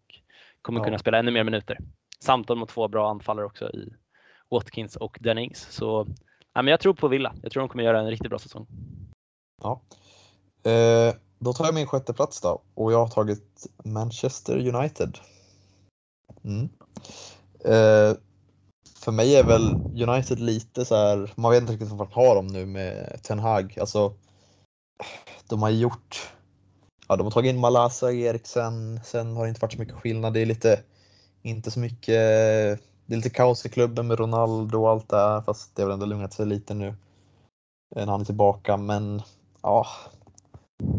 kommer 0.62 0.80
Ja. 0.80 0.84
kunna 0.84 0.98
spela 1.00 1.18
ännu 1.20 1.32
mer 1.32 1.44
minuter. 1.44 1.78
Samt 2.20 2.50
mot 2.50 2.70
två 2.70 2.88
bra 2.88 3.10
anfallare 3.10 3.46
också 3.46 3.70
i 3.70 3.94
Watkins 4.50 4.96
och 4.96 5.18
Dennings. 5.22 5.72
Så 5.72 6.08
ja, 6.54 6.62
men 6.62 6.72
jag 6.72 6.80
tror 6.80 6.94
på 6.94 7.08
Villa. 7.08 7.34
Jag 7.44 7.52
tror 7.52 7.62
de 7.62 7.70
kommer 7.70 7.84
göra 7.84 8.00
en 8.00 8.10
riktigt 8.10 8.30
bra 8.30 8.40
säsong. 8.40 8.68
Ja. 9.64 9.82
Eh, 10.64 11.14
då 11.40 11.54
tar 11.54 11.66
jag 11.66 11.74
min 11.74 11.88
sjätte 11.88 12.14
plats 12.14 12.42
då 12.42 12.62
och 12.74 12.94
jag 12.94 13.00
har 13.00 13.08
tagit 13.08 13.68
Manchester 13.84 14.76
United. 14.76 15.18
Mm. 16.44 16.70
Eh, 17.60 18.18
för 18.96 19.12
mig 19.12 19.36
är 19.36 19.44
väl 19.44 19.74
United 20.10 20.40
lite 20.40 20.86
så 20.86 20.96
här, 20.96 21.34
man 21.36 21.52
vet 21.52 21.62
inte 21.62 21.74
riktigt 21.74 21.90
vad 21.90 21.98
man 21.98 22.12
har 22.12 22.36
dem 22.36 22.48
nu 22.48 22.66
med 22.66 23.20
Ten 23.24 23.40
Hag. 23.40 23.78
Alltså, 23.80 24.14
de 25.50 25.62
har 25.62 25.70
gjort, 25.70 26.32
ja 27.08 27.16
de 27.16 27.24
har 27.24 27.32
tagit 27.32 27.50
in 27.50 27.60
Malasa 27.60 28.06
och 28.06 28.14
Eriksen, 28.14 29.00
sen 29.04 29.36
har 29.36 29.44
det 29.44 29.50
inte 29.50 29.62
varit 29.62 29.74
så 29.74 29.80
mycket 29.80 29.96
skillnad. 29.96 30.34
Det 30.34 30.40
är 30.40 30.46
lite, 30.46 30.80
inte 31.42 31.72
så 31.72 31.80
mycket, 31.80 32.16
det 33.06 33.14
är 33.14 33.16
lite 33.16 33.30
kaos 33.30 33.66
i 33.66 33.70
klubben 33.70 34.08
med 34.08 34.20
Ronaldo 34.20 34.82
och 34.82 34.90
allt 34.90 35.10
det 35.10 35.18
här, 35.18 35.42
fast 35.42 35.76
det 35.76 35.82
har 35.82 35.88
väl 35.88 35.94
ändå 35.94 36.06
lugnat 36.06 36.34
sig 36.34 36.46
lite 36.46 36.74
nu 36.74 36.88
eh, 37.96 38.06
när 38.06 38.12
han 38.12 38.22
är 38.22 38.26
tillbaka. 38.26 38.78
Men 38.78 39.22
ja, 39.62 39.88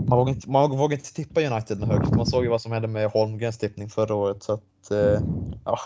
man 0.08 0.18
vågar, 0.18 0.32
inte, 0.32 0.50
man 0.50 0.70
vågar 0.70 0.96
inte 0.96 1.14
tippa 1.14 1.40
United 1.40 1.78
med 1.78 1.88
högt. 1.88 2.16
Man 2.16 2.26
såg 2.26 2.44
ju 2.44 2.50
vad 2.50 2.60
som 2.60 2.72
hände 2.72 2.88
med 2.88 3.10
Holmgrens 3.10 3.58
tippning 3.58 3.88
förra 3.88 4.14
året. 4.14 4.42
Så 4.42 4.52
att, 4.52 4.90
eh, 4.90 5.22
ja. 5.64 5.78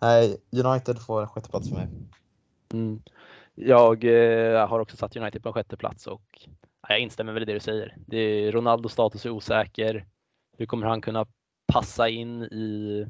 Nej, 0.00 0.36
United 0.64 0.98
får 0.98 1.22
en 1.22 1.28
sjätteplats 1.28 1.68
för 1.68 1.76
mig. 1.76 1.88
Mm. 2.72 3.02
Jag 3.54 4.04
eh, 4.04 4.68
har 4.68 4.80
också 4.80 4.96
satt 4.96 5.16
United 5.16 5.42
på 5.42 5.48
en 5.48 5.52
sjätteplats 5.52 6.06
och 6.06 6.48
ja, 6.82 6.88
jag 6.88 7.00
instämmer 7.00 7.32
väl 7.32 7.42
i 7.42 7.46
det 7.46 7.52
du 7.52 7.60
säger. 7.60 7.96
Det 8.06 8.16
är, 8.16 8.52
Ronaldos 8.52 8.92
status 8.92 9.26
är 9.26 9.30
osäker. 9.30 10.06
Hur 10.58 10.66
kommer 10.66 10.86
han 10.86 11.00
kunna 11.00 11.26
passa 11.72 12.08
in 12.08 12.42
i 12.42 13.06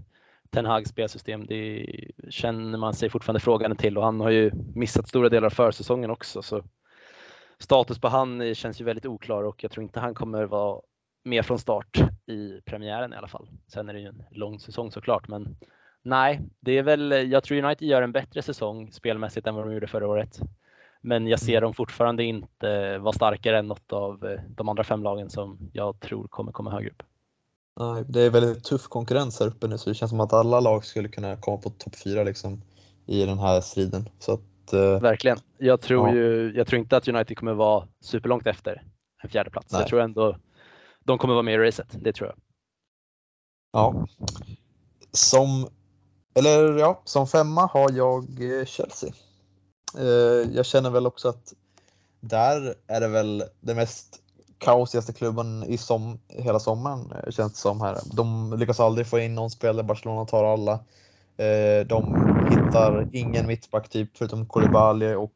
Ten 0.51 0.67
Hags 0.67 0.91
spelsystem? 0.91 1.47
Det 1.47 1.87
känner 2.31 2.79
man 2.79 2.95
sig 2.95 3.11
fortfarande 3.11 3.41
frågande 3.41 3.77
till 3.77 3.99
och 3.99 4.05
han 4.05 4.21
har 4.21 4.31
ju 4.31 4.51
missat 4.75 5.09
stora 5.09 5.29
delar 5.29 5.47
av 5.47 5.51
försäsongen 5.51 6.11
också. 6.11 6.43
Så 6.43 6.65
status 7.59 7.99
på 7.99 8.09
han 8.09 8.55
känns 8.55 8.81
ju 8.81 8.85
väldigt 8.85 9.07
oklar 9.07 9.43
och 9.43 9.65
jag 9.65 9.71
tror 9.71 9.83
inte 9.83 10.01
han 10.01 10.15
kommer 10.15 10.45
vara 10.45 10.81
med 11.25 11.47
från 11.47 11.59
start 11.59 11.99
i 12.27 12.61
premiären 12.65 13.13
i 13.13 13.17
alla 13.17 13.29
fall. 13.29 13.49
Sen 13.69 13.89
är 13.89 13.95
det 13.95 14.01
ju 14.01 14.07
en 14.07 14.25
lång 14.31 14.61
säsong 14.61 14.93
såklart, 14.93 15.29
men 15.29 15.57
nej, 16.03 16.41
det 16.61 16.79
är 16.79 16.83
väl, 16.83 17.31
jag 17.33 17.45
tror 17.45 17.65
United 17.65 17.89
gör 17.89 18.03
en 18.03 18.13
bättre 18.13 18.43
säsong 18.43 18.93
spelmässigt 18.93 19.47
än 19.47 19.55
vad 19.55 19.67
de 19.67 19.75
gjorde 19.75 19.87
förra 19.87 20.09
året. 20.09 20.41
Men 21.01 21.27
jag 21.27 21.41
ser 21.41 21.61
dem 21.61 21.75
fortfarande 21.75 22.25
inte 22.25 22.99
vara 22.99 23.13
starkare 23.13 23.59
än 23.59 23.69
något 23.69 23.93
av 23.93 24.27
eh, 24.27 24.41
de 24.49 24.69
andra 24.69 24.85
fem 24.85 25.03
lagen 25.03 25.31
som 25.31 25.59
jag 25.73 26.01
tror 26.01 26.29
kommer 26.29 26.53
komma 26.53 26.71
högre 26.71 26.91
upp. 26.91 27.03
Nej, 27.81 28.05
det 28.09 28.21
är 28.21 28.31
väldigt 28.31 28.65
tuff 28.65 28.89
konkurrens 28.89 29.41
här 29.41 29.47
uppe 29.47 29.69
nu 29.69 29.79
så 29.79 29.91
det 29.91 29.95
känns 29.95 30.11
som 30.11 30.21
att 30.21 30.33
alla 30.33 30.61
lag 30.61 30.85
skulle 30.85 31.09
kunna 31.09 31.37
komma 31.37 31.57
på 31.57 31.71
topp 31.71 31.97
fyra 32.05 32.25
liksom, 32.25 32.63
i 33.07 33.27
den 33.27 33.39
här 33.39 33.61
striden. 33.61 34.09
Så 34.19 34.33
att, 34.33 34.41
eh, 34.41 34.47
Verkligen. 34.73 35.39
Jag 35.59 35.81
tror, 35.81 36.09
Ja. 36.09 36.15
ju, 36.15 36.53
jag 36.57 36.67
tror 36.67 36.79
inte 36.81 36.97
att 36.97 37.09
United 37.09 37.37
kommer 37.39 37.55
vara 37.55 37.89
superlångt 38.01 38.47
efter 38.47 38.83
en 39.23 39.31
fjärde 39.31 39.51
plats. 39.51 39.73
Nej. 39.73 39.81
Jag 39.81 39.89
tror 39.89 40.01
ändå 40.01 40.37
de 41.05 41.19
kommer 41.19 41.35
vara 41.35 41.43
med 41.43 41.55
i 41.55 41.59
racet. 41.59 41.87
Det 41.91 42.13
tror 42.13 42.29
jag. 42.29 42.37
ja. 43.73 44.07
Som, 45.13 45.69
eller 46.35 46.79
ja, 46.79 47.03
som 47.05 47.27
femma 47.27 47.67
har 47.67 47.91
jag 47.93 48.25
eh, 48.59 48.65
Chelsea. 48.65 49.11
Eh, 49.99 50.05
Jag 50.55 50.67
känner 50.67 50.91
väl 50.91 51.07
också 51.07 51.29
att 51.29 51.55
där 52.21 52.75
är 52.87 53.01
det 53.01 53.09
väl 53.09 53.45
den 53.61 53.77
mest 53.77 54.21
kaosigaste 54.59 55.13
klubben 55.13 55.65
i 55.65 55.79
som, 55.79 56.19
hela 56.29 56.61
sommaren 56.61 57.13
eh, 57.13 57.31
känns 57.31 57.53
det 57.53 57.59
som 57.59 57.81
här. 57.81 57.99
De 58.15 58.55
lyckas 58.59 58.81
aldrig 58.81 59.07
få 59.07 59.19
in 59.19 59.35
någon 59.35 59.51
spelare, 59.51 59.83
Barcelona 59.85 60.25
tar 60.25 60.45
alla. 60.45 60.81
Eh, 61.37 61.87
De 61.87 62.17
hittar 62.51 63.09
ingen 63.13 63.47
mittback 63.47 63.89
typ 63.89 64.11
förutom 64.17 64.47
Kolibali 64.47 65.15
och 65.15 65.33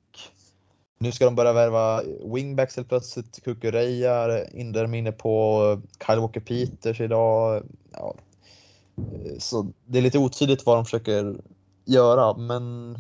nu 0.99 1.13
ska 1.13 1.25
de 1.25 1.35
börja 1.35 1.53
värva 1.53 2.03
wingbacks 2.35 2.77
helt 2.77 2.89
plötsligt. 2.89 3.43
Kukureya, 3.45 4.15
är 4.15 4.73
där 4.73 4.95
inne 4.95 5.13
på 5.13 5.81
Kyle 6.07 6.21
Walker 6.21 6.41
Peters 6.41 7.01
idag. 7.01 7.63
Ja. 7.93 8.15
Eh, 8.97 9.39
så 9.39 9.73
det 9.87 9.99
är 9.99 10.03
lite 10.03 10.19
otydligt 10.19 10.67
vad 10.67 10.77
de 10.77 10.85
försöker 10.85 11.41
göra 11.85 12.37
men 12.37 12.97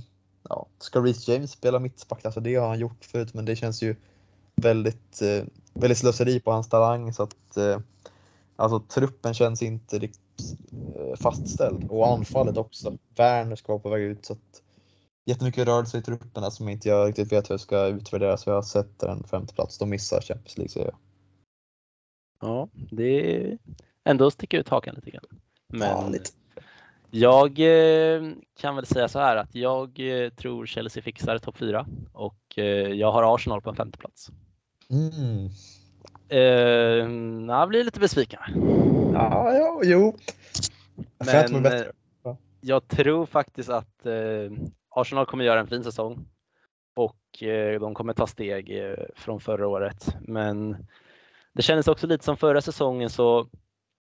ja, 0.48 0.66
ska 0.78 1.00
Reece 1.00 1.28
James 1.28 1.50
spela 1.50 1.78
mittback? 1.78 2.24
Alltså 2.24 2.40
det 2.40 2.54
har 2.54 2.68
han 2.68 2.78
gjort 2.78 3.04
förut 3.04 3.34
men 3.34 3.44
det 3.44 3.56
känns 3.56 3.82
ju 3.82 3.96
väldigt, 4.56 5.22
eh, 5.22 5.44
väldigt 5.72 5.98
slöseri 5.98 6.40
på 6.40 6.52
hans 6.52 6.68
talang 6.68 7.12
så 7.12 7.22
att 7.22 7.56
eh, 7.56 7.78
alltså 8.56 8.80
truppen 8.80 9.34
känns 9.34 9.62
inte 9.62 9.98
riktigt 9.98 10.27
fastställd 11.16 11.84
och 11.90 12.08
anfallet 12.08 12.56
också. 12.56 12.98
Werner 13.16 13.56
ska 13.56 13.72
vara 13.72 13.82
på 13.82 13.88
väg 13.88 14.02
ut 14.02 14.24
så 14.24 14.32
att 14.32 14.62
jättemycket 15.26 15.66
rörelse 15.66 15.98
i 15.98 16.02
truppen 16.02 16.42
där 16.42 16.50
som 16.50 16.68
inte 16.68 16.88
jag 16.88 17.08
riktigt 17.08 17.32
vet 17.32 17.50
hur 17.50 17.52
jag 17.52 17.60
ska 17.60 17.86
utvärdera 17.86 18.36
så 18.36 18.50
jag 18.50 18.64
sätter 18.64 19.08
en 19.08 19.24
femte 19.24 19.54
plats. 19.54 19.78
De 19.78 19.90
missar 19.90 20.20
Champions 20.20 20.56
League 20.58 20.70
säger 20.70 20.86
jag. 20.86 20.96
Ja, 22.40 22.68
det 22.90 23.36
är 23.36 23.58
ändå 24.04 24.30
sticker 24.30 24.58
ut 24.58 24.68
hakan 24.68 24.94
lite 24.94 25.10
grann. 25.10 25.24
Men 25.68 25.88
Ja, 25.88 26.08
lite. 26.08 26.30
jag 27.10 27.58
eh, 27.58 28.32
kan 28.60 28.76
väl 28.76 28.86
säga 28.86 29.08
så 29.08 29.18
här 29.18 29.36
att 29.36 29.54
jag 29.54 30.00
eh, 30.00 30.30
tror 30.30 30.66
Chelsea 30.66 31.02
fixar 31.02 31.38
topp 31.38 31.56
4 31.58 31.86
och 32.12 32.58
eh, 32.58 32.64
jag 32.88 33.12
har 33.12 33.34
Arsenal 33.34 33.60
på 33.62 33.70
en 33.70 33.76
femte 33.76 33.98
plats. 33.98 34.30
Mm. 34.90 35.50
Eh, 36.28 36.40
jag 37.48 37.68
blir 37.68 37.84
lite 37.84 38.00
besviken. 38.00 38.40
Ja, 39.14 39.54
ja, 39.54 39.80
jo. 39.84 40.16
Jag 41.18 41.50
Men 41.52 41.62
bättre. 41.62 41.86
eh, 42.24 42.34
jag 42.60 42.88
tror 42.88 43.26
faktiskt 43.26 43.70
att 43.70 44.06
eh, 44.06 44.52
Arsenal 44.90 45.26
kommer 45.26 45.44
göra 45.44 45.60
en 45.60 45.66
fin 45.66 45.84
säsong 45.84 46.26
och 46.96 47.42
eh, 47.42 47.80
de 47.80 47.94
kommer 47.94 48.12
ta 48.12 48.26
steg 48.26 48.78
eh, 48.84 48.94
från 49.16 49.40
förra 49.40 49.68
året. 49.68 50.16
Men 50.20 50.76
det 51.52 51.62
kändes 51.62 51.88
också 51.88 52.06
lite 52.06 52.24
som 52.24 52.36
förra 52.36 52.60
säsongen 52.60 53.10
så 53.10 53.48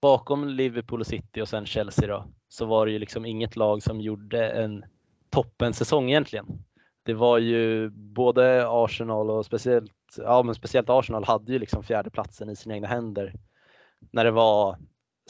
bakom 0.03 0.49
Liverpool 0.49 1.01
och 1.01 1.07
City 1.07 1.41
och 1.43 1.49
sen 1.49 1.67
Chelsea 1.67 2.09
då 2.09 2.25
så 2.49 2.67
var 2.67 2.87
det 2.87 2.93
ju 2.93 2.99
liksom 2.99 3.25
inget 3.27 3.57
lag 3.57 3.83
som 3.83 4.01
gjorde 4.01 4.51
en 4.51 4.85
toppen 5.31 5.73
säsong 5.73 6.09
egentligen. 6.11 6.47
Det 7.03 7.15
var 7.15 7.39
ju 7.39 7.91
både 7.91 8.65
Arsenal 8.69 9.31
och 9.31 9.47
speciellt, 9.47 9.93
ja 10.17 10.43
men 10.43 10.55
speciellt 10.55 10.91
Arsenal 10.91 11.25
hade 11.25 11.53
ju 11.53 11.59
liksom 11.59 11.83
fjärdeplatsen 11.83 12.51
i 12.51 12.57
sina 12.57 12.75
egna 12.75 12.89
händer 12.89 13.35
när 14.11 14.25
det 14.25 14.31
var 14.31 14.77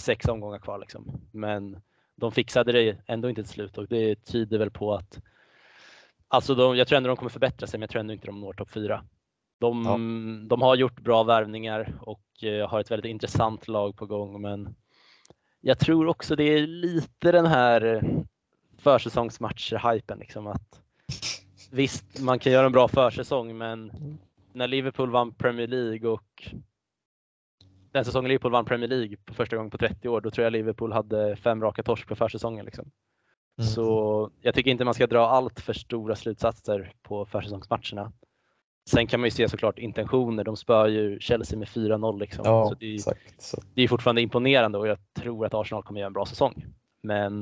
sex 0.00 0.29
omgångar 0.29 0.59
kvar 0.59 0.79
liksom. 0.79 1.21
Men 1.31 1.81
de 2.17 2.33
fixade 2.33 2.73
det 2.73 2.99
ändå 3.07 3.29
inte 3.29 3.43
till 3.43 3.52
slut 3.52 3.79
och 3.79 3.87
det 3.88 4.25
tyder 4.25 4.59
väl 4.59 4.71
på 4.71 4.95
att 4.95 5.21
Alltså 6.29 6.55
de, 6.55 6.76
jag 6.76 6.88
tror 6.88 6.97
ändå 6.97 7.09
de 7.09 7.17
kommer 7.17 7.31
förbättra 7.31 7.67
sig 7.67 7.79
men 7.79 7.83
jag 7.83 7.91
tror 7.91 8.00
ändå 8.00 8.12
inte 8.12 8.26
de 8.26 8.41
når 8.41 8.52
topp 8.52 8.71
fyra. 8.71 9.05
De, 9.59 9.85
Ja. 9.85 10.47
de 10.49 10.62
har 10.62 10.76
gjort 10.76 11.00
bra 11.00 11.23
värvningar 11.23 11.99
och 12.00 12.45
eh, 12.45 12.69
har 12.69 12.81
ett 12.81 12.91
väldigt 12.91 13.11
intressant 13.11 13.69
lag 13.69 13.97
på 13.97 14.07
gång 14.07 14.41
men 14.41 14.75
jag 15.61 15.79
tror 15.79 16.07
också 16.07 16.37
det 16.37 16.45
är 16.45 16.67
lite 16.67 17.33
den 17.33 17.47
här 17.47 18.02
försäsongsmatcher-hypen 18.79 20.19
liksom 20.19 20.47
att 20.47 20.83
visst 21.73 22.21
man 22.21 22.38
kan 22.38 22.52
göra 22.52 22.67
en 22.67 22.73
bra 22.73 22.88
försäsong 22.88 23.59
men 23.59 23.93
när 24.52 24.69
Liverpool 24.69 25.11
vann 25.11 25.35
Premier 25.35 25.67
League 25.67 26.09
och 26.09 26.52
den 27.93 28.05
säsongen 28.05 28.29
Liverpool 28.29 28.52
vann 28.52 28.64
Premier 28.64 28.88
League 28.88 29.17
på 29.25 29.35
första 29.35 29.57
gången 29.57 29.71
på 29.71 29.79
30 29.79 30.09
år, 30.09 30.21
då 30.21 30.31
tror 30.31 30.45
jag 30.45 30.52
Liverpool 30.52 30.93
hade 30.93 31.37
fem 31.37 31.62
raka 31.62 31.83
torsk 31.83 32.09
på 32.09 32.17
försäsongen. 32.17 32.64
Liksom. 32.64 32.91
Mm. 33.59 33.71
Så 33.71 34.31
jag 34.41 34.55
tycker 34.55 34.71
inte 34.71 34.85
man 34.85 34.95
ska 34.95 35.07
dra 35.07 35.26
allt 35.26 35.61
för 35.61 35.73
stora 35.73 36.17
slutsatser 36.17 36.93
på 37.02 37.26
försäsongsmatcherna. 37.26 38.12
Sen 38.91 39.07
kan 39.07 39.21
man 39.21 39.26
ju 39.26 39.31
se 39.31 39.49
såklart 39.49 39.79
intentioner. 39.79 40.45
De 40.45 40.57
spör 40.57 40.88
ju 40.88 41.21
Chelsea 41.21 41.59
med 41.59 41.69
4-0 41.69 42.21
liksom. 42.21 42.45
Ja, 42.45 42.69
så 42.69 42.75
det, 42.75 42.87
är, 42.87 42.95
exakt. 42.95 43.43
Så, 43.43 43.62
det 43.75 43.83
är 43.83 43.88
fortfarande 43.88 44.23
imponerande 44.23 44.79
och 44.79 44.88
jag 44.88 44.99
tror 45.14 45.47
att 45.47 45.55
Arsenal 45.55 45.83
kommer 45.83 46.00
göra 46.00 46.07
en 46.07 46.12
bra 46.12 46.26
säsong. 46.26 46.64
Men 47.02 47.41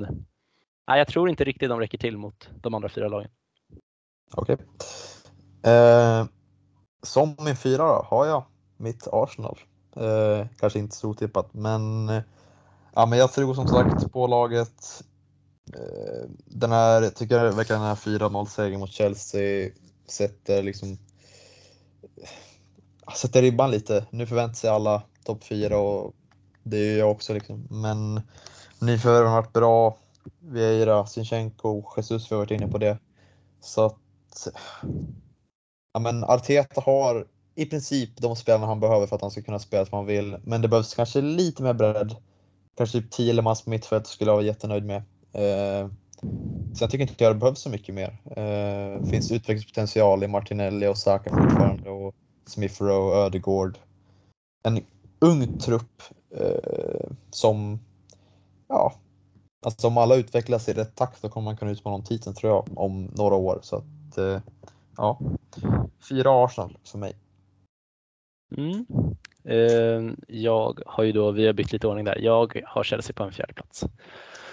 nej, 0.89 0.99
jag 0.99 1.09
tror 1.09 1.31
inte 1.31 1.45
riktigt 1.45 1.69
de 1.69 1.81
räcker 1.81 1.99
till 1.99 2.17
mot 2.17 2.51
de 2.61 2.75
andra 2.75 2.89
fyra 2.89 3.09
lagen. 3.09 3.31
Okej. 4.35 4.57
Eh, 5.63 6.25
som 7.03 7.37
min 7.39 7.57
fyra 7.57 7.87
då, 7.87 8.07
har 8.09 8.27
jag 8.27 8.45
mitt 8.77 9.09
Arsenal. 9.13 9.59
Eh, 9.97 10.47
kanske 10.57 10.79
inte 10.79 10.97
så 10.97 11.09
otippat, 11.09 11.55
men, 11.55 12.09
eh, 12.09 12.23
ja, 12.95 13.07
men 13.07 13.19
jag 13.19 13.33
tror 13.33 13.55
som 13.55 13.69
sagt 13.69 14.13
på 14.13 14.27
laget. 14.27 15.05
Eh, 15.75 16.31
den 16.47 16.73
här, 16.73 17.03
jag 17.03 17.15
tycker 17.15 17.39
den 17.69 17.81
här 17.81 17.95
4-0 17.95 18.47
segern 18.47 18.81
mot 18.81 18.91
Chelsea 18.91 19.71
sätter 20.09 20.63
liksom 20.63 20.99
eh, 22.23 22.29
sätter 23.15 23.43
ribban 23.43 23.71
lite. 23.71 24.07
Nu 24.11 24.27
förväntar 24.27 24.55
sig 24.55 24.71
alla 24.71 25.03
topp 25.25 25.45
4 25.45 25.79
och 25.79 26.15
det 26.63 26.77
är 26.77 26.99
jag 26.99 27.11
också 27.11 27.35
liksom. 27.35 27.67
Men 27.71 28.21
nyförvärven 28.79 29.33
har 29.33 29.43
varit 29.43 29.53
bra. 29.53 29.97
Vieira, 30.39 31.07
Sinchenko, 31.07 31.83
Jesus, 31.97 32.31
vi 32.31 32.35
har 32.35 32.43
varit 32.43 32.51
inne 32.51 32.69
på 32.69 32.79
det. 32.79 32.99
Så 33.61 33.87
att 33.87 33.97
ja, 35.93 36.01
men 36.01 36.25
Arteta 36.25 36.81
har 36.81 37.27
i 37.55 37.67
princip 37.67 38.11
de 38.17 38.37
spelarna 38.37 38.67
han 38.67 38.81
behöver 38.81 39.07
för 39.07 39.17
att 39.17 39.23
han 39.23 39.31
ska 39.31 39.43
kunna 39.43 39.59
spela 39.59 39.87
som 39.87 39.97
han 39.97 40.07
vill. 40.07 40.37
Men 40.45 40.63
det 40.63 40.69
behövs 40.69 40.95
kanske 40.95 41.21
lite 41.21 41.63
mer 41.63 41.75
bredd. 41.75 42.17
Kanske 42.77 43.01
typ 43.01 43.11
Thielemans 43.11 43.63
på 43.63 43.71
mittfält 43.71 44.07
skulle 44.07 44.31
jag 44.31 44.37
vara 44.37 44.47
jättenöjd 44.47 44.85
med. 44.85 45.03
Eh, 45.33 45.91
så 46.75 46.85
jag 46.85 46.91
tycker 46.91 47.03
inte 47.03 47.13
att 47.13 47.35
det 47.35 47.41
behövs 47.41 47.61
så 47.61 47.71
mycket 47.71 47.95
mer. 47.95 48.19
Eh, 48.37 49.05
finns 49.05 49.31
utvecklingspotential 49.31 50.25
i 50.25 50.29
Martinelli 50.29 50.87
och 50.87 50.99
Saka 50.99 51.31
fortfarande 51.31 51.91
och 51.91 52.15
Smith 52.47 52.83
Rowe, 52.83 53.17
Ödegård. 53.17 53.79
En 54.63 54.81
ung 55.19 55.59
trupp 55.59 56.03
eh, 56.37 57.11
som, 57.31 57.81
ja, 58.69 58.93
alltså 59.67 59.87
om 59.87 59.99
alla 59.99 60.17
utvecklas 60.17 60.69
i 60.69 60.73
rätt 60.73 60.95
takt 60.95 61.21
så 61.21 61.29
kommer 61.29 61.45
man 61.45 61.57
kunna 61.57 61.71
utmana 61.71 61.97
om 61.97 62.05
titeln 62.05 62.37
tror 62.37 62.53
jag 62.53 62.79
om 62.79 63.05
några 63.05 63.35
år. 63.35 63.59
Så 63.63 63.85
att, 64.11 64.19
eh, 64.19 64.41
ja, 64.97 65.19
fyra 66.09 66.45
Arsenal 66.45 66.79
för 66.85 66.99
mig. 66.99 67.15
Mm. 68.57 68.87
Eh, 69.45 70.15
jag 70.29 70.81
har 70.87 71.05
ju 71.05 71.13
då, 71.13 71.31
vi 71.31 71.47
har 71.47 71.53
bytt 71.53 71.73
lite 71.73 71.87
ordning 71.87 72.05
där. 72.05 72.19
Jag 72.19 72.63
har 72.67 72.83
Chelsea 72.83 73.15
på 73.15 73.25
en 73.25 73.33
fjärde 73.33 73.53
plats. 73.53 73.85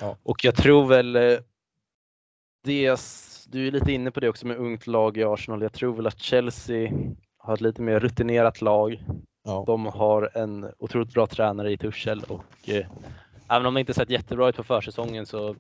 Ja. 0.01 0.17
Och 0.23 0.45
jag 0.45 0.55
tror 0.55 0.85
väl 0.85 1.15
eh, 1.15 1.37
det, 2.63 2.99
du 3.47 3.67
är 3.67 3.71
lite 3.71 3.91
inne 3.91 4.11
på 4.11 4.19
det 4.19 4.29
också 4.29 4.47
med 4.47 4.57
ungt 4.57 4.87
lag 4.87 5.17
i 5.17 5.23
Arsenal. 5.23 5.61
Jag 5.61 5.73
tror 5.73 5.95
väl 5.95 6.07
att 6.07 6.19
Chelsea 6.19 6.91
har 7.37 7.53
ett 7.53 7.61
lite 7.61 7.81
mer 7.81 7.99
rutinerat 7.99 8.61
lag. 8.61 9.03
Ja. 9.43 9.63
De 9.67 9.85
har 9.85 10.31
en 10.33 10.71
otroligt 10.79 11.13
bra 11.13 11.27
tränare 11.27 11.71
i 11.71 11.77
Tuchel 11.77 12.23
och 12.27 12.69
eh, 12.69 12.85
även 13.49 13.65
om 13.65 13.73
det 13.73 13.79
inte 13.79 13.93
sett 13.93 14.09
jättebra 14.09 14.49
ut 14.49 14.55
på 14.55 14.63
försäsongen 14.63 15.25
så, 15.25 15.55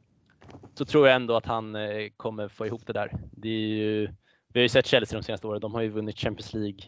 så 0.73 0.85
tror 0.85 1.07
jag 1.07 1.15
ändå 1.15 1.35
att 1.35 1.45
han 1.45 1.75
eh, 1.75 2.09
kommer 2.17 2.47
få 2.47 2.65
ihop 2.65 2.85
det 2.85 2.93
där. 2.93 3.11
Det 3.31 3.49
är 3.49 3.67
ju, 3.67 4.05
vi 4.53 4.59
har 4.59 4.61
ju 4.61 4.69
sett 4.69 4.85
Chelsea 4.85 5.19
de 5.19 5.23
senaste 5.23 5.47
åren. 5.47 5.61
De 5.61 5.73
har 5.73 5.81
ju 5.81 5.89
vunnit 5.89 6.19
Champions 6.19 6.53
League 6.53 6.79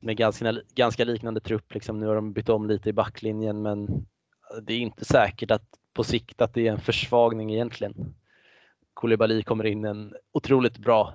med 0.00 0.16
ganska, 0.16 0.54
ganska 0.74 1.04
liknande 1.04 1.40
trupp. 1.40 1.74
Liksom. 1.74 2.00
Nu 2.00 2.06
har 2.06 2.14
de 2.14 2.32
bytt 2.32 2.48
om 2.48 2.68
lite 2.68 2.88
i 2.88 2.92
backlinjen 2.92 3.62
men 3.62 4.06
det 4.62 4.74
är 4.74 4.78
inte 4.78 5.04
säkert 5.04 5.50
att 5.50 5.64
på 5.92 6.04
sikt 6.04 6.42
att 6.42 6.54
det 6.54 6.68
är 6.68 6.72
en 6.72 6.80
försvagning 6.80 7.52
egentligen. 7.52 8.14
Koulibaly 8.94 9.42
kommer 9.42 9.66
in 9.66 9.84
en 9.84 10.14
otroligt 10.32 10.78
bra 10.78 11.14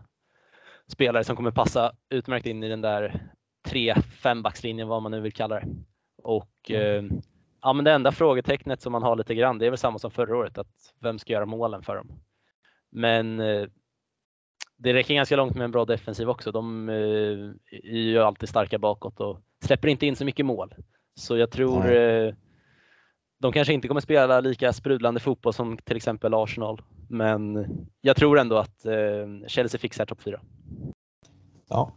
spelare 0.88 1.24
som 1.24 1.36
kommer 1.36 1.52
passa 1.52 1.92
utmärkt 2.10 2.46
in 2.46 2.64
i 2.64 2.70
den 2.70 2.82
där 2.82 3.30
3-5 3.68 4.42
backslinjen 4.42 4.88
vad 4.88 5.02
man 5.02 5.12
nu 5.12 5.22
vill 5.22 5.34
kalla 5.34 5.56
det. 5.56 5.68
Och 6.24 6.72
eh, 6.72 7.04
ja, 7.62 7.74
men 7.74 7.86
det 7.86 7.92
enda 7.92 8.12
frågetecknet 8.12 8.82
som 8.82 8.92
man 8.92 9.04
har 9.04 9.16
lite 9.16 9.36
grann, 9.36 9.58
det 9.60 9.66
är 9.66 9.70
väl 9.70 9.78
samma 9.78 10.00
som 10.00 10.12
förra 10.12 10.38
året, 10.38 10.58
att 10.58 10.94
vem 11.00 11.20
ska 11.20 11.34
göra 11.34 11.46
målen 11.46 11.84
för 11.84 11.96
dem? 11.96 12.12
Men 12.90 13.40
eh, 13.40 13.68
det 14.78 14.94
räcker 14.94 15.14
ganska 15.14 15.36
långt 15.36 15.56
med 15.56 15.66
en 15.66 15.72
bra 15.72 15.86
defensiv 15.86 16.30
också. 16.30 16.52
De 16.52 16.90
eh, 16.90 16.96
är 17.92 17.98
ju 17.98 18.20
alltid 18.20 18.50
starka 18.50 18.80
bakåt 18.80 19.20
och 19.20 19.40
släpper 19.64 19.88
inte 19.88 20.06
in 20.06 20.16
så 20.16 20.26
mycket 20.26 20.46
mål. 20.46 20.76
Så 21.16 21.38
jag 21.38 21.52
tror 21.52 21.92
eh, 21.92 22.34
de 23.40 23.52
kanske 23.52 23.74
inte 23.74 23.88
kommer 23.88 24.02
spela 24.02 24.40
lika 24.40 24.74
sprudlande 24.74 25.20
fotboll 25.20 25.54
som 25.54 25.78
till 25.78 25.98
exempel 25.98 26.34
Arsenal. 26.34 26.82
Men 27.10 27.68
jag 28.02 28.16
tror 28.16 28.40
ändå 28.40 28.58
att 28.58 28.86
Chelsea 29.48 29.80
fixar 29.80 30.06
topp 30.06 30.22
4. 30.22 30.42
Ja. 31.70 31.92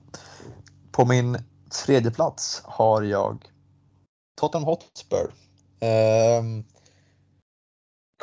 På 0.92 1.04
min 1.04 1.38
tredje 1.86 2.10
plats 2.10 2.62
har 2.64 3.02
jag 3.02 3.44
Tottenham 4.40 4.64
Hotspur. 4.64 5.30
Um, 5.80 6.64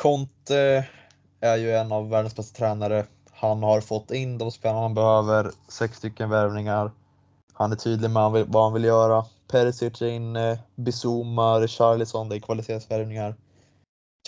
Conte 0.00 0.88
är 1.40 1.56
ju 1.56 1.72
en 1.72 1.92
av 1.92 2.10
världens 2.10 2.36
bästa 2.36 2.58
tränare. 2.58 3.06
Han 3.30 3.62
har 3.62 3.80
fått 3.80 4.10
in 4.10 4.38
de 4.38 4.50
spelarna 4.50 4.80
han 4.80 4.94
behöver, 4.94 5.50
sex 5.68 5.96
stycken 5.96 6.30
värvningar. 6.30 6.90
Han 7.52 7.72
är 7.72 7.76
tydlig 7.76 8.10
med 8.10 8.46
vad 8.48 8.64
han 8.64 8.72
vill 8.72 8.84
göra. 8.84 9.24
Perisic 9.48 10.02
är 10.02 10.06
inne, 10.06 10.58
Bizuma, 10.76 11.60
Richarlison, 11.60 12.28
det 12.28 12.36
är 12.36 12.40
kvalitetsvärvningar. 12.40 13.36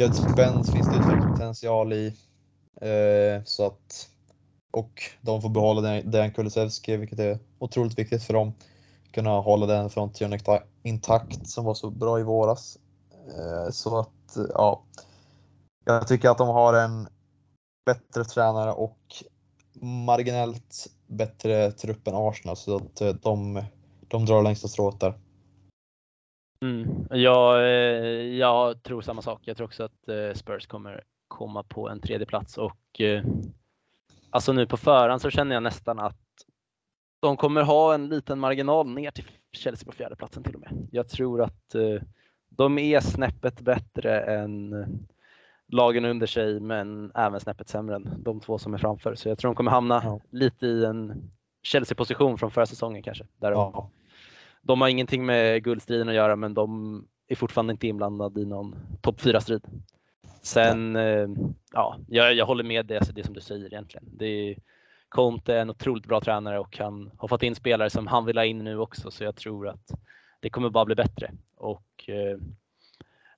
Jed 0.00 0.16
Spence 0.16 0.72
finns 0.72 0.88
det 0.88 0.96
utvecklingspotential 0.96 1.92
i. 1.92 2.06
Eh, 2.80 3.44
så 3.44 3.66
att, 3.66 4.08
och 4.72 5.02
de 5.20 5.42
får 5.42 5.48
behålla 5.48 6.02
Dejan 6.02 6.32
Kulusevski, 6.32 6.96
vilket 6.96 7.18
är 7.18 7.38
otroligt 7.58 7.98
viktigt 7.98 8.22
för 8.22 8.34
dem. 8.34 8.54
Kunna 9.10 9.40
hålla 9.40 9.66
den 9.66 9.90
fronten 9.90 10.38
intakt 10.82 11.46
som 11.46 11.64
var 11.64 11.74
så 11.74 11.90
bra 11.90 12.20
i 12.20 12.22
våras. 12.22 12.78
Eh, 13.28 13.70
så 13.70 13.98
att, 13.98 14.36
ja. 14.54 14.84
Jag 15.84 16.08
tycker 16.08 16.30
att 16.30 16.38
de 16.38 16.48
har 16.48 16.74
en 16.74 17.08
bättre 17.86 18.24
tränare 18.24 18.72
och 18.72 18.98
marginellt 19.82 20.86
bättre 21.06 21.72
trupp 21.72 22.08
än 22.08 22.14
Arsenal 22.14 22.56
så 22.56 22.76
att 22.76 23.00
eh, 23.00 23.08
de, 23.08 23.62
de 24.08 24.26
drar 24.26 24.42
längsta 24.42 24.68
strået 24.68 25.00
där. 25.00 25.14
Mm. 26.64 27.06
Jag, 27.10 27.58
eh, 27.58 28.36
jag 28.36 28.82
tror 28.82 29.02
samma 29.02 29.22
sak. 29.22 29.40
Jag 29.44 29.56
tror 29.56 29.66
också 29.66 29.84
att 29.84 30.36
Spurs 30.36 30.66
kommer 30.66 31.04
komma 31.28 31.62
på 31.62 31.88
en 31.88 32.00
tredje 32.00 32.26
plats 32.26 32.58
och 32.58 33.00
alltså 34.30 34.52
nu 34.52 34.66
på 34.66 34.76
förhand 34.76 35.22
så 35.22 35.30
känner 35.30 35.54
jag 35.54 35.62
nästan 35.62 35.98
att 35.98 36.16
de 37.20 37.36
kommer 37.36 37.62
ha 37.62 37.94
en 37.94 38.08
liten 38.08 38.38
marginal 38.38 38.88
ner 38.88 39.10
till 39.10 39.24
Chelsea 39.52 39.86
på 39.86 39.92
fjärde 39.92 40.16
platsen 40.16 40.42
till 40.42 40.54
och 40.54 40.60
med. 40.60 40.88
Jag 40.90 41.08
tror 41.08 41.42
att 41.42 41.74
de 42.50 42.78
är 42.78 43.00
snäppet 43.00 43.60
bättre 43.60 44.20
än 44.20 44.86
lagen 45.68 46.04
under 46.04 46.26
sig 46.26 46.60
men 46.60 47.12
även 47.14 47.40
snäppet 47.40 47.68
sämre 47.68 47.96
än 47.96 48.22
de 48.22 48.40
två 48.40 48.58
som 48.58 48.74
är 48.74 48.78
framför. 48.78 49.14
Så 49.14 49.28
jag 49.28 49.38
tror 49.38 49.48
de 49.48 49.56
kommer 49.56 49.70
hamna 49.70 50.00
ja. 50.04 50.20
lite 50.30 50.66
i 50.66 50.84
en 50.84 51.30
Chelsea-position 51.62 52.38
från 52.38 52.50
förra 52.50 52.66
säsongen 52.66 53.02
kanske. 53.02 53.24
Där 53.38 53.52
ja. 53.52 53.90
De 54.62 54.80
har 54.80 54.88
ingenting 54.88 55.26
med 55.26 55.64
guldstriden 55.64 56.08
att 56.08 56.14
göra 56.14 56.36
men 56.36 56.54
de 56.54 57.04
är 57.28 57.36
fortfarande 57.36 57.70
inte 57.70 57.86
inblandade 57.88 58.40
i 58.40 58.44
någon 58.44 58.76
topp 59.00 59.20
4-strid. 59.20 59.64
Sen, 60.42 60.94
ja, 60.94 61.36
ja 61.72 61.96
jag, 62.08 62.34
jag, 62.34 62.46
håller 62.46 62.64
med 62.64 62.86
det, 62.86 63.14
det 63.14 63.24
som 63.24 63.34
du 63.34 63.40
säger 63.40 63.66
egentligen. 63.66 64.08
Det 64.12 64.26
är, 64.26 64.56
Conte 65.08 65.54
är 65.54 65.62
en 65.62 65.70
otroligt 65.70 66.06
bra 66.06 66.20
tränare 66.20 66.58
och 66.58 66.78
han 66.78 67.10
har 67.18 67.28
fått 67.28 67.42
in 67.42 67.54
spelare 67.54 67.90
som 67.90 68.06
han 68.06 68.24
vill 68.24 68.38
ha 68.38 68.44
in 68.44 68.58
nu 68.58 68.78
också 68.78 69.10
så 69.10 69.24
jag 69.24 69.36
tror 69.36 69.68
att 69.68 69.90
det 70.40 70.50
kommer 70.50 70.70
bara 70.70 70.84
bli 70.84 70.94
bättre. 70.94 71.30
Och 71.60 72.08
eh, 72.08 72.38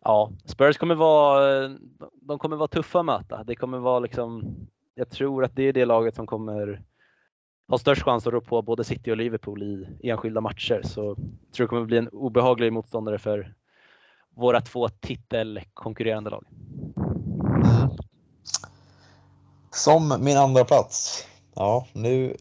ja, 0.00 0.32
Spurs 0.44 0.78
kommer 0.78 0.94
vara, 0.94 1.68
de 2.12 2.38
kommer 2.38 2.56
vara 2.56 2.68
tuffa 2.68 2.98
att 2.98 3.04
möta. 3.04 3.44
Det 3.44 3.56
kommer 3.56 3.78
vara 3.78 3.98
liksom, 3.98 4.56
jag 4.94 5.11
tror 5.11 5.44
att 5.44 5.56
det 5.56 5.62
är 5.62 5.72
det 5.72 5.85
laget 5.85 6.14
som 6.14 6.26
kommer 6.26 6.82
ha 7.68 7.78
störst 7.78 8.02
chans 8.02 8.26
att 8.26 8.32
rå 8.32 8.40
på 8.40 8.62
både 8.62 8.85
City 8.85 9.12
och 9.12 9.16
Liverpool 9.16 9.62
i 9.62 10.11
enskilda 10.11 10.40
matcher. 10.40 10.82
Så 10.85 11.04
jag 11.04 11.16
tror 11.52 11.66
det 11.66 11.68
kommer 11.68 11.85
bli 11.85 11.98
en 11.98 12.08
obehaglig 12.08 12.72
motståndare 12.72 13.18
för 13.18 13.54
våra 14.35 14.61
två 14.61 14.88
titelkonkurrerande 14.88 16.30
lag. 16.30 16.44
Som 19.70 20.14
min 20.20 20.37
andra 20.37 20.64
plats. 20.64 21.26
Ja, 21.54 21.87
nu 21.92 22.37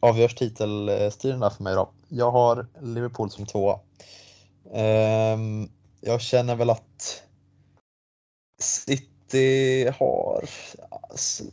avgörs 0.00 0.34
titelstriden 0.34 1.50
för 1.50 1.62
mig 1.62 1.74
då. 1.74 1.90
Jag 2.08 2.30
har 2.30 2.66
Liverpool 2.80 3.30
som 3.30 3.46
tvåa. 3.46 3.78
Um, 4.72 5.70
jag 6.00 6.20
känner 6.20 6.56
väl 6.56 6.70
att 6.70 7.22
City 8.62 9.84
har 9.98 10.44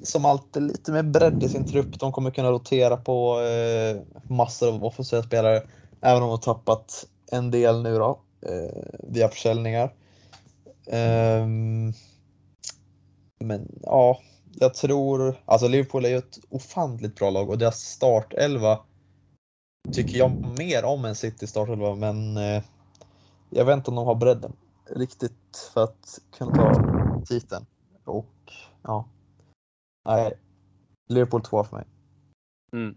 som 0.03 0.25
alltid 0.25 0.63
lite 0.63 0.91
mer 0.91 1.03
bredd 1.03 1.43
i 1.43 1.49
sin 1.49 1.65
trupp. 1.65 1.99
De 1.99 2.11
kommer 2.11 2.31
kunna 2.31 2.51
rotera 2.51 2.97
på 2.97 3.41
eh, 3.41 4.01
massor 4.29 4.67
av 4.67 4.85
offensiva 4.85 5.23
spelare. 5.23 5.63
Även 6.01 6.23
om 6.23 6.29
de 6.29 6.29
har 6.29 6.37
tappat 6.37 7.05
en 7.31 7.51
del 7.51 7.83
nu 7.83 7.97
då 7.97 8.21
eh, 8.41 8.83
via 8.99 9.29
försäljningar. 9.29 9.93
Um, 10.85 11.93
men 13.39 13.79
ja, 13.83 14.19
jag 14.59 14.73
tror, 14.73 15.41
alltså 15.45 15.67
Liverpool 15.67 16.05
är 16.05 16.09
ju 16.09 16.17
ett 16.17 16.39
ofantligt 16.49 17.15
bra 17.15 17.29
lag 17.29 17.49
och 17.49 17.57
deras 17.57 17.79
startelva 17.79 18.79
tycker 19.91 20.17
jag 20.17 20.31
mer 20.59 20.85
om 20.85 21.05
än 21.05 21.15
City 21.15 21.47
startelva 21.47 21.95
men 21.95 22.37
eh, 22.37 22.63
jag 23.51 23.65
vet 23.65 23.77
inte 23.77 23.91
om 23.91 23.95
de 23.95 24.05
har 24.05 24.15
bredden 24.15 24.53
riktigt 24.95 25.71
för 25.73 25.83
att 25.83 26.19
kunna 26.37 26.51
ta 26.51 27.21
titeln. 27.25 27.65
Och 28.03 28.53
ja, 28.81 29.05
nej, 30.05 30.33
Liverpool 31.09 31.41
2 31.41 31.63
för 31.63 31.75
mig. 31.75 31.85
Mm. 32.73 32.95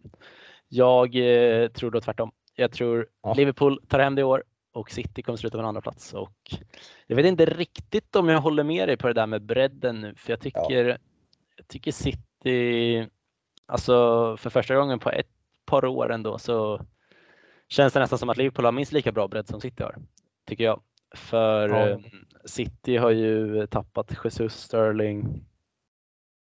Jag 0.68 1.16
eh, 1.16 1.68
tror 1.68 1.90
då 1.90 2.00
tvärtom. 2.00 2.32
Jag 2.54 2.72
tror 2.72 3.08
Ja. 3.22 3.34
Liverpool 3.34 3.82
tar 3.88 3.98
hem 3.98 4.14
det 4.14 4.20
i 4.20 4.24
år 4.24 4.44
och 4.72 4.90
City 4.90 5.22
kommer 5.22 5.36
sluta 5.36 5.58
på 5.58 5.62
en 5.62 5.68
andra 5.68 5.80
plats. 5.80 6.14
Och 6.14 6.54
jag 7.06 7.16
vet 7.16 7.26
inte 7.26 7.44
riktigt 7.44 8.16
om 8.16 8.28
jag 8.28 8.40
håller 8.40 8.64
med 8.64 8.88
dig 8.88 8.96
på 8.96 9.06
det 9.06 9.12
där 9.12 9.26
med 9.26 9.42
bredden 9.42 10.00
nu, 10.00 10.14
för 10.14 10.32
jag 10.32 10.40
tycker, 10.40 10.98
jag 11.56 11.68
tycker 11.68 11.92
City, 11.92 13.08
alltså 13.66 13.92
för 14.36 14.50
första 14.50 14.76
gången 14.76 14.98
på 14.98 15.10
ett 15.10 15.28
par 15.64 15.84
år 15.84 16.12
ändå 16.12 16.38
så 16.38 16.80
känns 17.68 17.92
det 17.92 18.00
nästan 18.00 18.18
som 18.18 18.30
att 18.30 18.36
Liverpool 18.36 18.64
har 18.64 18.72
minst 18.72 18.92
lika 18.92 19.12
bra 19.12 19.28
bredd 19.28 19.48
som 19.48 19.60
City 19.60 19.82
har, 19.82 19.96
tycker 20.44 20.64
jag. 20.64 20.80
För 21.14 21.68
Ja. 21.68 21.88
eh, 21.88 21.98
City 22.44 22.96
har 22.96 23.10
ju 23.10 23.66
tappat 23.66 24.14
Jesus 24.24 24.54
Sterling. 24.54 25.44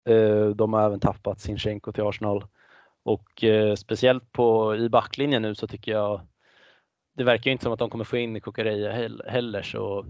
Eh, 0.10 0.46
De 0.48 0.74
har 0.74 0.86
även 0.86 1.00
tappat 1.00 1.40
Sinchenko 1.40 1.92
till 1.92 2.04
Arsenal. 2.04 2.46
Och 3.04 3.44
eh, 3.44 3.76
speciellt 3.76 4.32
på, 4.32 4.76
i 4.76 4.90
backlinjen 4.90 5.42
nu 5.42 5.56
så 5.56 5.68
tycker 5.68 5.92
jag 5.92 6.22
det 7.16 7.24
verkar 7.24 7.46
ju 7.46 7.52
inte 7.52 7.64
som 7.64 7.74
att 7.74 7.80
de 7.80 7.90
kommer 7.90 8.04
få 8.04 8.18
in 8.18 8.36
hell- 8.92 9.24
heller 9.28 9.62
så 9.62 10.06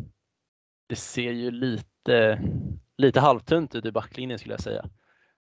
det 0.88 0.96
ser 0.96 1.32
ju 1.32 1.52
lite, 1.52 2.42
lite 2.98 3.20
halvtunt 3.20 3.76
ut 3.76 3.86
i 3.86 3.92
backlinjen 3.92 4.40
skulle 4.40 4.54
jag 4.54 4.62
säga. 4.62 4.86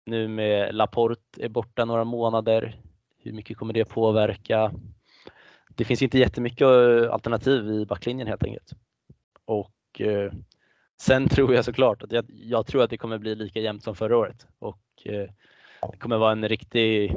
Nu 0.05 0.29
med 0.29 0.75
Laporte 0.75 1.45
är 1.45 1.49
borta 1.49 1.85
några 1.85 2.05
månader. 2.05 2.81
Hur 3.19 3.33
mycket 3.33 3.57
kommer 3.57 3.75
det 3.75 3.85
påverka? 3.85 4.73
Det 5.79 5.85
finns 5.85 6.03
inte 6.03 6.19
jättemycket 6.19 6.67
eh, 6.67 7.12
alternativ 7.12 7.71
i 7.71 7.87
backlinjen 7.87 8.29
helt 8.29 8.45
enkelt. 8.45 8.73
Och 9.45 10.01
eh, 10.01 10.33
sen 11.01 11.29
tror 11.29 11.55
jag 11.55 11.64
såklart 11.64 12.03
att 12.03 12.12
jag, 12.12 12.25
jag 12.29 12.67
tror 12.67 12.83
att 12.83 12.91
det 12.91 12.99
kommer 12.99 13.19
bli 13.19 13.35
lika 13.35 13.61
jämnt 13.61 13.85
som 13.85 13.95
förra 13.95 14.17
året 14.17 14.47
och 14.59 14.83
eh, 15.05 15.29
det 15.93 15.99
kommer 15.99 16.19
vara 16.19 16.33
en 16.33 16.49
riktig, 16.49 17.17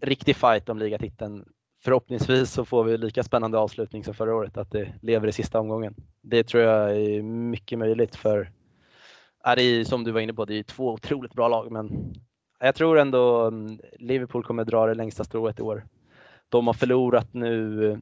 riktig 0.00 0.36
fight 0.36 0.68
om 0.68 0.78
ligatiteln. 0.78 1.44
Förhoppningsvis 1.84 2.50
så 2.50 2.64
får 2.64 2.84
vi 2.84 2.98
lika 2.98 3.22
spännande 3.22 3.58
avslutning 3.58 4.04
som 4.04 4.14
förra 4.14 4.34
året, 4.34 4.56
att 4.56 4.70
det 4.70 4.94
lever 5.02 5.28
i 5.28 5.32
sista 5.32 5.60
omgången. 5.60 5.94
Det 6.22 6.44
tror 6.44 6.62
jag 6.62 6.96
är 6.96 7.22
mycket 7.22 7.78
möjligt 7.78 8.16
för, 8.16 8.52
är 9.44 9.56
det 9.56 9.62
är, 9.62 9.84
som 9.84 10.04
du 10.04 10.10
var 10.10 10.20
inne 10.20 10.34
på, 10.34 10.44
det 10.44 10.58
är 10.58 10.62
två 10.62 10.92
otroligt 10.92 11.34
bra 11.34 11.48
lag, 11.48 11.72
men 11.72 12.14
jag 12.60 12.74
tror 12.74 12.98
ändå 12.98 13.46
mm, 13.46 13.80
Liverpool 13.98 14.44
kommer 14.44 14.64
dra 14.64 14.86
det 14.86 14.94
längsta 14.94 15.24
strået 15.24 15.58
i 15.58 15.62
år. 15.62 15.84
De 16.48 16.66
har 16.66 16.74
förlorat 16.74 17.34
nu 17.34 17.90
eh, 17.92 17.98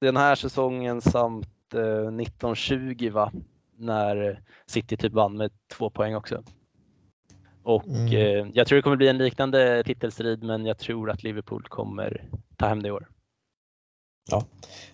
den 0.00 0.16
här 0.16 0.34
säsongen 0.34 1.00
samt 1.00 1.74
eh, 1.74 1.80
1920 1.82 3.10
va, 3.10 3.32
när 3.76 4.42
City 4.66 4.96
typ 4.96 5.12
vann 5.12 5.36
med 5.36 5.50
två 5.72 5.90
poäng 5.90 6.14
också. 6.14 6.42
Och 7.62 7.86
Mm. 7.86 8.06
eh, 8.06 8.50
jag 8.54 8.66
tror 8.66 8.76
det 8.76 8.82
kommer 8.82 8.96
bli 8.96 9.08
en 9.08 9.18
liknande 9.18 9.82
titelstrid, 9.84 10.42
men 10.42 10.66
jag 10.66 10.78
tror 10.78 11.10
att 11.10 11.22
Liverpool 11.22 11.62
kommer 11.68 12.24
ta 12.56 12.66
hem 12.66 12.82
det 12.82 12.88
i 12.88 12.92
år. 12.92 13.08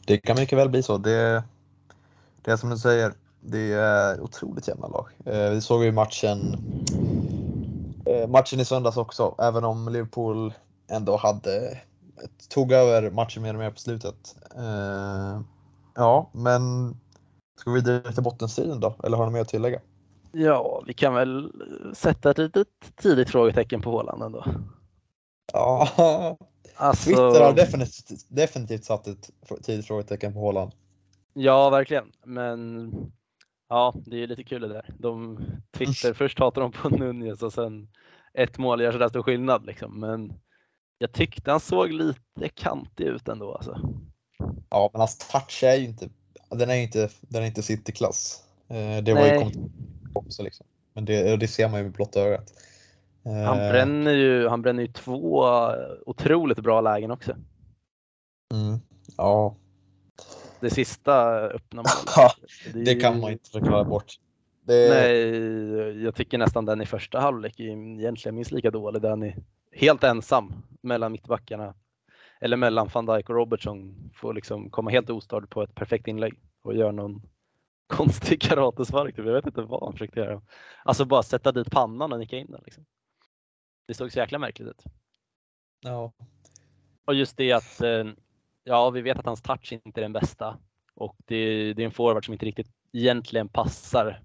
Det 0.07 0.19
kan 0.19 0.37
mycket 0.37 0.59
väl 0.59 0.69
bli 0.69 0.83
så. 0.83 0.99
Det, 0.99 1.45
det 2.43 2.51
är 2.51 2.57
som 2.57 2.71
du 2.71 2.77
säger, 2.79 3.13
det 3.41 3.73
är 3.73 4.21
otroligt 4.21 4.69
jämna 4.69 4.89
lag. 4.89 5.09
Eh, 5.25 5.51
Vi 5.51 5.61
såg 5.61 5.85
ju 5.85 5.93
matchen, 5.93 6.39
eh, 8.07 8.29
matchen 8.29 8.61
i 8.61 8.65
söndags 8.65 8.97
också, 8.97 9.35
även 9.39 9.65
om 9.65 9.89
Liverpool 9.89 10.55
ändå 10.89 11.17
hade, 11.17 11.79
tog 12.49 12.73
över 12.73 13.11
matchen 13.11 13.43
mer 13.43 13.55
och 13.55 13.61
mer 13.61 13.71
på 13.71 13.79
slutet. 13.79 14.37
Eh, 14.57 15.41
Ja, 15.97 16.31
men 16.33 16.95
ska 17.61 17.71
vi 17.71 17.81
vidare 17.81 18.13
till 18.13 18.23
bottenstriden 18.23 18.81
då? 18.81 18.95
Eller 19.05 19.17
har 19.17 19.27
ni 19.27 19.33
mer 19.33 19.41
att 19.41 19.49
tillägga? 19.49 19.81
Ja, 20.33 20.83
vi 20.87 20.95
kan 20.95 21.15
väl 21.15 21.53
sätta 21.95 22.31
ett 22.31 22.39
litet 22.39 22.69
tidigt 22.97 23.31
frågetecken 23.31 23.83
på 23.83 23.91
Håland 23.91 24.23
ändå. 24.23 24.45
Ja, 25.53 25.89
Alltså, 26.77 27.05
Twitter 27.05 27.45
har 27.45 27.53
definitivt, 27.53 28.27
definitivt 28.29 28.85
satt 28.85 29.07
ett 29.07 29.31
tidigt 29.63 29.87
frågetecken 29.87 30.33
på 30.33 30.41
Haaland. 30.45 30.73
Ja, 31.33 31.71
verkligen. 31.71 32.13
Men 32.25 32.91
ja, 33.69 33.95
det 34.07 34.17
är 34.17 34.21
ju 34.21 34.27
lite 34.27 34.45
kul 34.45 34.61
det 34.61 34.69
där. 34.69 34.95
De 34.99 35.39
Twitter, 35.77 36.15
först 36.15 36.39
hatar 36.39 36.61
de 36.63 36.73
på 36.73 36.89
Nunez 36.89 37.43
och 37.43 37.53
sen 37.53 37.89
ett 38.35 38.59
mål 38.59 38.81
gör 38.81 38.93
sådär 38.93 39.09
stor 39.09 39.23
skillnad 39.23 39.67
liksom. 39.67 40.01
Men 40.01 40.33
jag 40.99 41.13
tyckte 41.13 41.51
han 41.51 41.61
såg 41.61 41.91
lite 41.93 42.49
kantig 42.55 43.05
ut 43.05 43.29
ändå 43.29 43.55
alltså. 43.55 43.79
Ja, 44.71 44.91
men 44.93 45.01
hans 45.01 45.19
touch 45.19 45.63
är 45.65 45.75
ju 45.77 45.85
inte, 45.85 46.09
den 46.51 46.71
är 46.71 46.75
ju 46.75 46.83
inte, 46.83 47.09
den 47.21 47.43
är 47.43 47.47
inte 47.47 47.63
City-klass. 47.63 48.43
Eh, 48.69 49.03
Det 49.05 49.15
var 49.15 49.27
ju 49.27 49.31
Nej. 49.33 49.43
kom- 49.43 49.71
också 50.13 50.43
liksom. 50.43 50.67
Men 50.93 51.05
det, 51.05 51.37
det 51.37 51.49
ser 51.49 51.69
man 51.69 51.79
ju 51.79 51.85
med 51.85 51.93
blotta 51.93 52.21
ögat. 52.21 52.53
Han 53.25 53.59
Eh, 53.61 53.71
bränner 53.73 54.13
ju, 54.13 54.49
han 54.49 54.63
bränner 54.63 54.83
ju 54.83 54.89
två 54.93 55.47
otroligt 56.07 56.59
bra 56.59 56.81
lägen 56.81 57.11
också. 57.11 57.33
Mm, 58.55 58.79
ja, 59.17 59.57
Det 60.61 60.71
sista 60.71 61.39
öppna 61.41 61.83
målet. 61.83 62.33
Är 62.77 62.85
det 62.85 62.95
kan 62.95 63.15
ju- 63.15 63.21
man 63.21 63.33
inte 63.33 63.51
förklara 63.51 63.85
bort. 63.85 64.15
Det, 64.65 64.89
Nej, 64.91 66.03
jag 66.05 66.15
tycker 66.15 66.39
nästan 66.39 66.65
den 66.65 66.81
i 66.81 66.87
första 66.87 67.21
halvlek 67.21 67.61
är 67.61 67.65
egentligen 67.65 68.35
minst 68.35 68.51
lika 68.51 68.71
dålig. 68.71 69.03
Den 69.03 69.23
är 69.23 69.37
helt 69.77 70.05
ensam 70.05 70.53
mellan 70.83 71.13
mittbackarna. 71.13 71.75
Eller 72.41 72.57
mellan 72.57 72.89
van 72.95 73.07
Dijk 73.07 73.29
och 73.31 73.37
Robertson. 73.37 74.11
Får 74.15 74.35
liksom 74.35 74.71
komma 74.71 74.91
helt 74.91 75.11
ostörd 75.11 75.51
på 75.51 75.63
ett 75.63 75.75
perfekt 75.75 76.09
inlägg 76.09 76.35
och 76.63 76.75
göra 76.75 76.93
någon 76.93 77.23
konstig 77.87 78.41
karatespark. 78.43 79.17
typ. 79.17 79.27
Jag 79.27 79.33
vet 79.35 79.47
inte 79.47 79.63
vad 79.63 79.83
han 79.83 79.93
försökte 79.93 80.21
göra. 80.21 80.43
Alltså 80.85 81.05
bara 81.05 81.23
sätta 81.23 81.53
dit 81.53 81.71
pannan 81.71 82.13
och 82.13 82.19
nicka 82.19 82.37
in 82.37 82.51
den. 82.51 82.63
Liksom. 82.65 82.87
Det 83.89 83.95
såg 83.95 84.13
så 84.13 84.19
jäkla 84.19 84.39
märkligt 84.39 84.69
ut. 84.69 84.85
ja, 85.81 86.13
Och 87.05 87.15
just 87.15 87.37
det 87.37 87.53
att, 87.53 87.81
eh, 87.81 88.05
ja 88.65 88.91
vi 88.91 89.03
vet 89.03 89.19
att 89.19 89.27
hans 89.27 89.43
touch 89.43 89.73
inte 89.73 90.01
är 90.01 90.03
den 90.03 90.13
bästa. 90.13 90.59
Och 90.95 91.17
det, 91.25 91.73
det 91.75 91.83
är 91.83 91.87
en 91.87 91.93
forward 91.93 92.25
som 92.25 92.33
inte 92.35 92.47
riktigt 92.47 92.71
egentligen 92.93 93.49
passar 93.49 94.23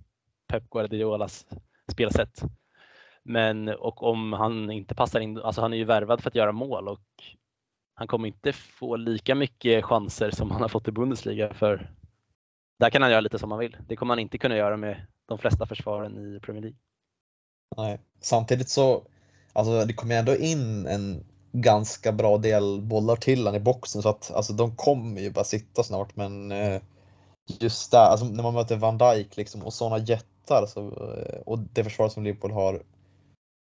Pep 0.47 0.69
Guardiolas 0.69 1.47
spelsätt. 1.91 2.41
Men 3.23 3.69
och 3.69 4.03
om 4.03 4.33
han 4.33 4.71
inte 4.71 4.95
passar 4.95 5.19
in, 5.19 5.37
alltså 5.37 5.61
han 5.61 5.73
är 5.73 5.77
ju 5.77 5.83
värvad 5.83 6.21
för 6.21 6.29
att 6.29 6.35
göra 6.35 6.51
mål 6.51 6.87
och 6.87 6.99
han 7.95 8.07
kommer 8.07 8.27
inte 8.27 8.53
få 8.53 8.95
lika 8.95 9.35
mycket 9.35 9.85
chanser 9.85 10.31
som 10.31 10.51
han 10.51 10.61
har 10.61 10.69
fått 10.69 10.87
i 10.87 10.91
Bundesliga 10.91 11.53
för 11.53 11.91
där 12.79 12.89
kan 12.89 13.01
han 13.01 13.11
göra 13.11 13.21
lite 13.21 13.39
som 13.39 13.51
han 13.51 13.59
vill. 13.59 13.77
Det 13.87 13.95
kommer 13.95 14.11
han 14.11 14.19
inte 14.19 14.37
kunna 14.37 14.55
göra 14.57 14.77
med 14.77 15.07
de 15.27 15.37
flesta 15.37 15.65
försvaren 15.65 16.35
i 16.35 16.39
Premier 16.39 16.61
League. 16.61 16.77
nej. 17.77 17.99
Samtidigt 18.21 18.69
så, 18.69 19.03
alltså 19.53 19.85
det 19.85 19.93
kommer 19.93 20.19
ändå 20.19 20.35
in 20.35 20.85
en 20.87 21.25
ganska 21.51 22.11
bra 22.11 22.37
del 22.37 22.81
bollar 22.81 23.15
till 23.15 23.45
han 23.45 23.55
i 23.55 23.59
boxen 23.59 24.01
så 24.01 24.09
att 24.09 24.31
alltså 24.31 24.53
de 24.53 24.75
kommer 24.75 25.21
ju 25.21 25.31
bara 25.31 25.45
sitta 25.45 25.83
snart 25.83 26.15
men 26.15 26.51
eh, 26.51 26.81
just 27.59 27.91
där, 27.91 28.05
alltså 28.05 28.25
när 28.25 28.43
man 28.43 28.53
möter 28.53 28.75
Van 28.75 28.97
Dijk 28.97 29.37
liksom 29.37 29.63
och 29.63 29.73
sådana 29.73 29.97
jättar 29.97 30.65
så, 30.65 30.87
eh, 30.87 31.41
och 31.45 31.59
det 31.59 31.83
försvaret 31.83 32.11
som 32.11 32.23
Liverpool 32.23 32.51
har, 32.51 32.83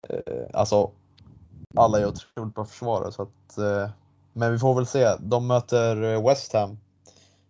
eh, 0.09 0.45
alltså 0.53 0.91
alla 1.75 1.99
är 1.99 2.07
otroligt 2.07 2.55
bra 2.55 2.65
försvarare 2.65 3.11
så 3.11 3.21
att, 3.21 3.57
eh, 3.57 3.89
men 4.33 4.51
vi 4.51 4.59
får 4.59 4.75
väl 4.75 4.85
se. 4.85 5.15
De 5.19 5.47
möter 5.47 6.03
eh, 6.03 6.27
West 6.27 6.53
Ham 6.53 6.77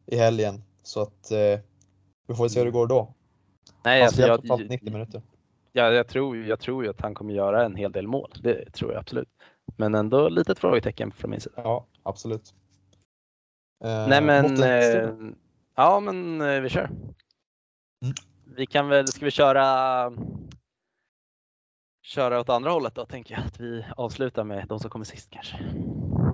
i 0.05 0.17
helgen 0.17 0.63
så 0.83 1.01
att 1.01 1.31
eh, 1.31 1.59
vi 2.27 2.35
får 2.35 2.47
se 2.47 2.59
hur 2.59 2.65
det 2.65 2.71
går 2.71 2.87
då. 2.87 3.13
Nej, 3.83 3.99
Han 3.99 4.07
alltså, 4.07 4.21
jag, 4.21 4.41
totalt 4.41 4.69
90 4.69 4.91
minuter. 4.91 5.21
Ja, 5.71 5.91
jag 5.91 6.07
tror, 6.07 6.37
jag 6.37 6.59
tror 6.59 6.83
ju 6.83 6.89
att 6.89 7.01
han 7.01 7.15
kommer 7.15 7.33
göra 7.33 7.65
en 7.65 7.75
hel 7.75 7.91
del 7.91 8.07
mål. 8.07 8.33
Det 8.41 8.71
tror 8.71 8.91
jag 8.91 8.99
absolut. 8.99 9.29
Men 9.77 9.95
ändå 9.95 10.29
litet 10.29 10.59
frågetecken 10.59 11.11
från 11.11 11.31
min 11.31 11.41
sida. 11.41 11.61
Ja, 11.63 11.85
absolut. 12.03 12.53
Eh, 13.83 14.07
Nej 14.07 14.21
men, 14.21 14.63
eh, 14.63 15.09
ja 15.75 15.99
men 15.99 16.41
eh, 16.41 16.61
vi 16.61 16.69
kör. 16.69 16.85
Mm. 16.85 18.13
Vi 18.55 18.65
kan 18.65 18.87
väl, 18.87 19.07
ska 19.07 19.25
vi 19.25 19.31
köra 19.31 20.11
köra 22.09 22.39
åt 22.39 22.49
andra 22.49 22.71
hållet 22.71 22.95
då 22.95 23.05
tänker 23.05 23.35
jag 23.35 23.45
att 23.45 23.59
vi 23.59 23.85
avslutar 23.97 24.43
med 24.43 24.65
de 24.67 24.79
som 24.79 24.89
kommer 24.89 25.05
sist 25.05 25.29
kanske. 25.29 25.57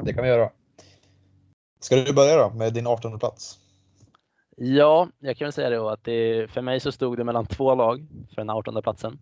Det 0.04 0.14
kan 0.14 0.24
vi 0.24 0.30
göra. 0.30 0.50
Ska 1.80 1.96
du 1.96 2.14
börja 2.14 2.38
då 2.38 2.56
med 2.56 2.74
din 2.74 2.88
18 2.88 3.20
plats? 3.20 3.60
Ja, 4.58 5.10
jag 5.20 5.38
kan 5.38 5.46
väl 5.46 5.54
säga 5.54 5.70
då 5.70 5.90
att 5.90 6.04
det, 6.04 6.52
för 6.52 6.62
mig 6.62 6.80
så 6.80 6.92
stod 6.92 7.18
det 7.18 7.24
mellan 7.24 7.46
två 7.46 7.76
lag 7.76 8.08
för 8.30 8.36
den 8.36 8.50
18 8.50 8.82
platsen. 8.82 9.20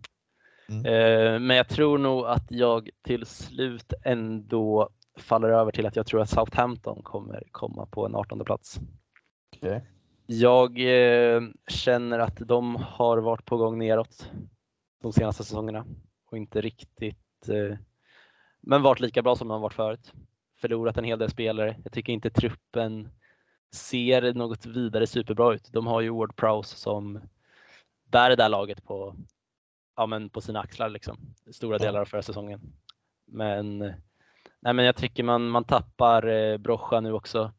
Mm. 0.68 0.86
Eh, 0.86 1.40
Men 1.40 1.56
jag 1.56 1.68
tror 1.68 1.98
nog 1.98 2.26
att 2.26 2.46
jag 2.48 2.90
till 3.02 3.26
slut 3.26 3.92
ändå 4.04 4.88
faller 5.18 5.48
över 5.48 5.72
till 5.72 5.86
att 5.86 5.96
jag 5.96 6.06
tror 6.06 6.20
att 6.20 6.30
Southampton 6.30 7.02
kommer 7.02 7.42
komma 7.50 7.86
på 7.86 8.06
en 8.06 8.14
18 8.14 8.44
plats. 8.44 8.80
Okej. 9.56 9.84
Jag 10.26 10.80
eh, 10.80 11.42
känner 11.68 12.18
att 12.18 12.36
de 12.36 12.76
har 12.76 13.18
varit 13.18 13.44
på 13.44 13.56
gång 13.56 13.78
neråt 13.78 14.30
de 15.02 15.12
senaste 15.12 15.44
säsongerna 15.44 15.84
och 16.34 16.38
inte 16.38 16.60
riktigt 16.60 17.48
eh, 17.48 17.78
men 18.60 18.82
varit 18.82 19.00
lika 19.00 19.22
bra 19.22 19.36
som 19.36 19.48
de 19.48 19.60
varit 19.60 19.74
förut. 19.74 20.12
förlorat 20.56 20.98
en 20.98 21.04
hel 21.04 21.18
del 21.18 21.30
spelare. 21.30 21.76
Jag 21.84 21.92
tycker 21.92 22.12
inte 22.12 22.30
truppen 22.30 23.08
ser 23.72 24.34
något 24.34 24.66
vidare 24.66 25.06
superbra 25.06 25.54
ut. 25.54 25.72
De 25.72 25.86
har 25.86 26.00
ju 26.00 26.10
Ward 26.10 26.36
Prowse 26.36 26.76
som 26.76 27.20
bär 28.04 28.30
det 28.30 28.36
där 28.36 28.48
laget 28.48 28.84
på, 28.84 29.16
ja, 29.96 30.06
men 30.06 30.30
på 30.30 30.40
sina 30.40 30.60
axlar 30.60 30.88
liksom, 30.88 31.18
stora 31.50 31.78
delar 31.78 32.00
av 32.00 32.04
förra 32.04 32.22
säsongen. 32.22 32.60
Men, 33.26 33.78
nej, 34.60 34.74
men 34.74 34.84
jag 34.84 34.96
tycker 34.96 35.22
man, 35.22 35.48
man 35.48 35.64
tappar 35.64 36.26
eh, 36.26 36.56
Brocha 36.56 37.00
nu 37.00 37.12
också 37.12 37.52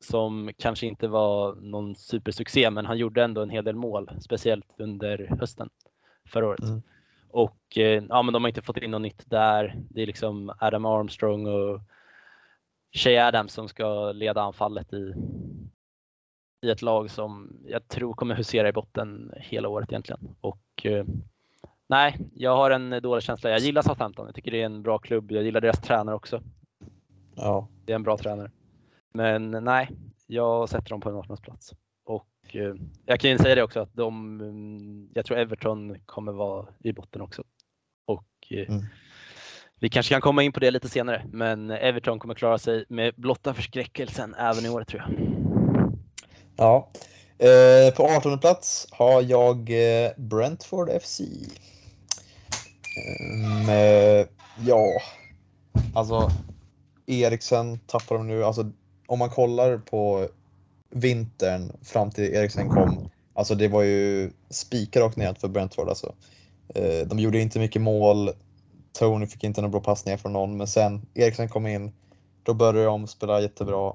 som 0.00 0.50
kanske 0.58 0.86
inte 0.86 1.08
var 1.08 1.54
någon 1.54 1.96
supersuccé, 1.96 2.70
men 2.70 2.86
han 2.86 2.98
gjorde 2.98 3.24
ändå 3.24 3.42
en 3.42 3.50
hel 3.50 3.64
del 3.64 3.76
mål, 3.76 4.10
speciellt 4.20 4.74
under 4.78 5.36
hösten 5.40 5.70
förra 6.28 6.46
året. 6.46 6.60
Mm. 6.60 6.82
Och 7.32 7.78
eh, 7.78 8.04
ja, 8.08 8.22
men 8.22 8.32
de 8.32 8.42
har 8.44 8.48
inte 8.48 8.62
fått 8.62 8.76
in 8.76 8.90
något 8.90 9.02
nytt 9.02 9.30
där. 9.30 9.82
Det 9.90 10.02
är 10.02 10.06
liksom 10.06 10.52
Adam 10.58 10.84
Armstrong 10.84 11.46
och 11.46 11.80
Shea 12.92 13.26
Adams 13.26 13.52
som 13.52 13.68
ska 13.68 14.12
leda 14.12 14.42
anfallet 14.42 14.92
i, 14.92 15.14
i 16.62 16.70
ett 16.70 16.82
lag 16.82 17.10
som 17.10 17.56
jag 17.66 17.88
tror 17.88 18.14
kommer 18.14 18.34
husera 18.34 18.68
i 18.68 18.72
botten 18.72 19.32
hela 19.36 19.68
året 19.68 19.92
egentligen. 19.92 20.36
Och 20.40 20.86
eh, 20.86 21.04
nej, 21.86 22.18
jag 22.34 22.56
har 22.56 22.70
en 22.70 22.90
dålig 23.02 23.22
känsla. 23.22 23.50
Jag 23.50 23.60
gillar 23.60 23.82
Southampton. 23.82 24.26
Jag 24.26 24.34
tycker 24.34 24.50
det 24.50 24.62
är 24.62 24.66
en 24.66 24.82
bra 24.82 24.98
klubb. 24.98 25.32
Jag 25.32 25.44
gillar 25.44 25.60
deras 25.60 25.80
tränare 25.80 26.16
också. 26.16 26.42
Ja. 27.34 27.68
Det 27.84 27.92
är 27.92 27.96
en 27.96 28.02
bra 28.02 28.16
tränare. 28.16 28.50
Men 29.12 29.50
nej, 29.50 29.90
jag 30.26 30.68
sätter 30.68 30.90
dem 30.90 31.00
på 31.00 31.08
en 31.08 31.16
18 31.16 31.36
plats. 31.36 31.74
Och 32.50 32.56
eh, 32.56 32.74
jag 33.06 33.20
kan 33.20 33.30
ju 33.30 33.38
säga 33.38 33.54
det 33.54 33.62
också 33.62 33.80
att 33.80 33.94
de, 33.94 34.40
mm, 34.40 35.08
jag 35.14 35.24
tror 35.26 35.38
Everton 35.38 35.96
kommer 36.06 36.32
vara 36.32 36.66
i 36.84 36.92
botten 36.92 37.20
också. 37.22 37.42
Och 38.06 38.26
eh, 38.50 38.68
Mm. 38.68 38.84
vi 39.80 39.88
kanske 39.88 40.14
kan 40.14 40.20
komma 40.20 40.42
in 40.42 40.52
på 40.52 40.60
det 40.60 40.70
lite 40.70 40.88
senare, 40.88 41.24
men 41.32 41.70
Everton 41.70 42.18
kommer 42.18 42.34
klara 42.34 42.58
sig 42.58 42.84
med 42.88 43.14
blotta 43.16 43.54
förskräckelsen 43.54 44.34
även 44.34 44.66
i 44.66 44.68
år 44.68 44.84
tror 44.84 45.02
jag. 45.02 45.10
ja. 46.56 46.90
Eh, 47.38 47.94
på 47.94 48.02
18 48.04 48.38
plats 48.38 48.88
har 48.90 49.22
jag 49.22 49.70
eh, 49.70 50.10
Brentford 50.16 50.90
FC. 51.02 51.20
Med, 53.66 54.28
ja, 54.66 54.86
alltså 55.94 56.30
Eriksen 57.06 57.78
tappar 57.78 58.16
de 58.16 58.26
nu. 58.28 58.44
Alltså, 58.44 58.70
om 59.06 59.18
man 59.18 59.30
kollar 59.30 59.78
på 59.78 60.28
vintern 60.90 61.72
fram 61.82 62.10
till 62.10 62.34
Eriksen 62.34 62.68
kom. 62.68 63.08
Alltså 63.34 63.54
det 63.54 63.68
var 63.68 63.82
ju 63.82 64.30
spikar 64.50 65.00
rakt 65.00 65.16
ner 65.16 65.34
för 65.34 65.48
Brentford. 65.48 65.88
Alltså. 65.88 66.14
Eh, 66.74 67.06
de 67.06 67.18
gjorde 67.18 67.40
inte 67.40 67.58
mycket 67.58 67.82
mål. 67.82 68.30
Tony 68.92 69.26
fick 69.26 69.44
inte 69.44 69.60
några 69.60 69.70
bra 69.70 69.80
passningar 69.80 70.18
från 70.18 70.32
någon, 70.32 70.56
men 70.56 70.66
sen 70.66 71.02
Eriksen 71.14 71.48
kom 71.48 71.66
in. 71.66 71.92
Då 72.42 72.54
började 72.54 72.84
de 72.84 73.06
spela 73.06 73.40
jättebra. 73.40 73.92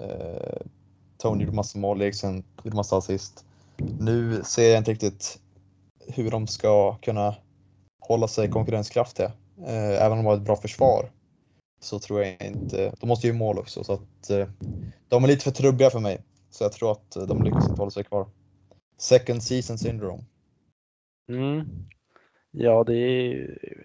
Eh, 0.00 0.66
Tony 1.18 1.44
gjorde 1.44 1.56
massa 1.56 1.78
mål, 1.78 2.02
Eriksen 2.02 2.44
gjorde 2.62 2.76
massa 2.76 2.96
assist. 2.96 3.44
Nu 4.00 4.42
ser 4.44 4.70
jag 4.70 4.78
inte 4.78 4.90
riktigt 4.90 5.38
hur 6.06 6.30
de 6.30 6.46
ska 6.46 6.94
kunna 6.94 7.34
hålla 8.00 8.28
sig 8.28 8.50
konkurrenskraftiga. 8.50 9.32
Eh, 9.66 10.02
även 10.02 10.12
om 10.12 10.18
de 10.18 10.26
har 10.26 10.36
ett 10.36 10.42
bra 10.42 10.56
försvar 10.56 11.10
så 11.80 11.98
tror 11.98 12.24
jag 12.24 12.36
inte, 12.40 12.94
de 13.00 13.06
måste 13.06 13.26
ju 13.26 13.32
mål 13.32 13.58
också 13.58 13.84
så 13.84 13.92
att 13.92 14.30
de 15.08 15.24
är 15.24 15.28
lite 15.28 15.44
för 15.44 15.50
trubbiga 15.50 15.90
för 15.90 16.00
mig. 16.00 16.20
Så 16.54 16.64
jag 16.64 16.72
tror 16.72 16.92
att 16.92 17.10
de 17.28 17.42
lyckas 17.42 17.68
inte 17.68 17.80
hålla 17.80 17.90
sig 17.90 18.04
kvar. 18.04 18.26
Second 18.98 19.42
season 19.42 19.78
syndrome. 19.78 20.24
Mm. 21.28 21.68
Ja, 22.50 22.84
det 22.84 23.34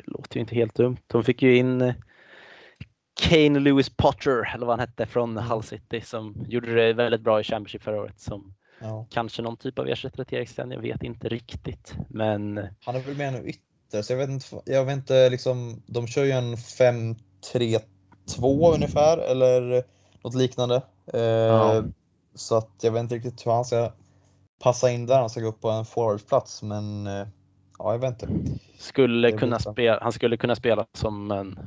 låter 0.05 0.35
ju 0.35 0.41
inte 0.41 0.55
helt 0.55 0.75
dumt. 0.75 0.97
De 1.07 1.23
fick 1.23 1.41
ju 1.41 1.57
in 1.57 1.81
eh, 1.81 1.93
Kane 3.21 3.59
Lewis 3.59 3.89
Potter, 3.89 4.53
eller 4.55 4.65
vad 4.65 4.79
han 4.79 4.87
hette, 4.87 5.05
från 5.05 5.37
Hull 5.37 5.63
City 5.63 6.01
som 6.01 6.35
gjorde 6.47 6.75
det 6.75 6.93
väldigt 6.93 7.21
bra 7.21 7.39
i 7.39 7.43
Championship 7.43 7.83
förra 7.83 8.01
året. 8.01 8.19
Som 8.19 8.53
Ja. 8.81 9.07
kanske 9.09 9.41
någon 9.41 9.57
typ 9.57 9.79
av 9.79 9.87
ersättare 9.87 10.25
till 10.25 10.37
Eriksen, 10.37 10.71
jag 10.71 10.81
vet 10.81 11.03
inte 11.03 11.29
riktigt. 11.29 11.95
Men 12.09 12.67
Han 12.85 12.95
är 12.95 12.99
väl 12.99 13.17
med 13.17 13.33
nu 13.33 13.39
ytter, 13.49 14.01
så 14.01 14.13
jag 14.13 14.17
vet 14.17 14.29
inte, 14.29 14.61
jag 14.65 14.85
vet 14.85 14.95
inte 14.97 15.29
liksom, 15.29 15.81
de 15.85 16.07
kör 16.07 16.23
ju 16.23 16.31
en 16.31 16.55
5-3-2 16.55 18.73
ungefär 18.73 19.17
eller 19.17 19.83
något 20.23 20.35
liknande. 20.35 20.75
Eh, 21.13 21.19
Ja. 21.21 21.83
Så 22.39 22.57
att 22.57 22.69
jag 22.81 22.91
vet 22.91 22.99
inte 22.99 23.15
riktigt 23.15 23.45
hur 23.47 23.51
han 23.51 23.65
ska 23.65 23.91
passa 24.63 24.91
in 24.91 25.05
där, 25.05 25.19
han 25.19 25.29
ska 25.29 25.41
gå 25.41 25.47
upp 25.47 25.61
på 25.61 25.69
en 25.69 25.85
forwardplats 25.85 26.63
men 26.63 27.07
eh, 27.07 27.27
ja, 27.79 27.91
jag 27.91 27.99
vet 27.99 28.23
inte. 28.23 28.59
skulle 28.77 29.31
kunna 29.31 29.59
spela, 29.59 29.99
han 30.01 30.11
skulle 30.11 30.37
kunna 30.37 30.55
spela 30.55 30.85
som 30.93 31.31
en 31.31 31.59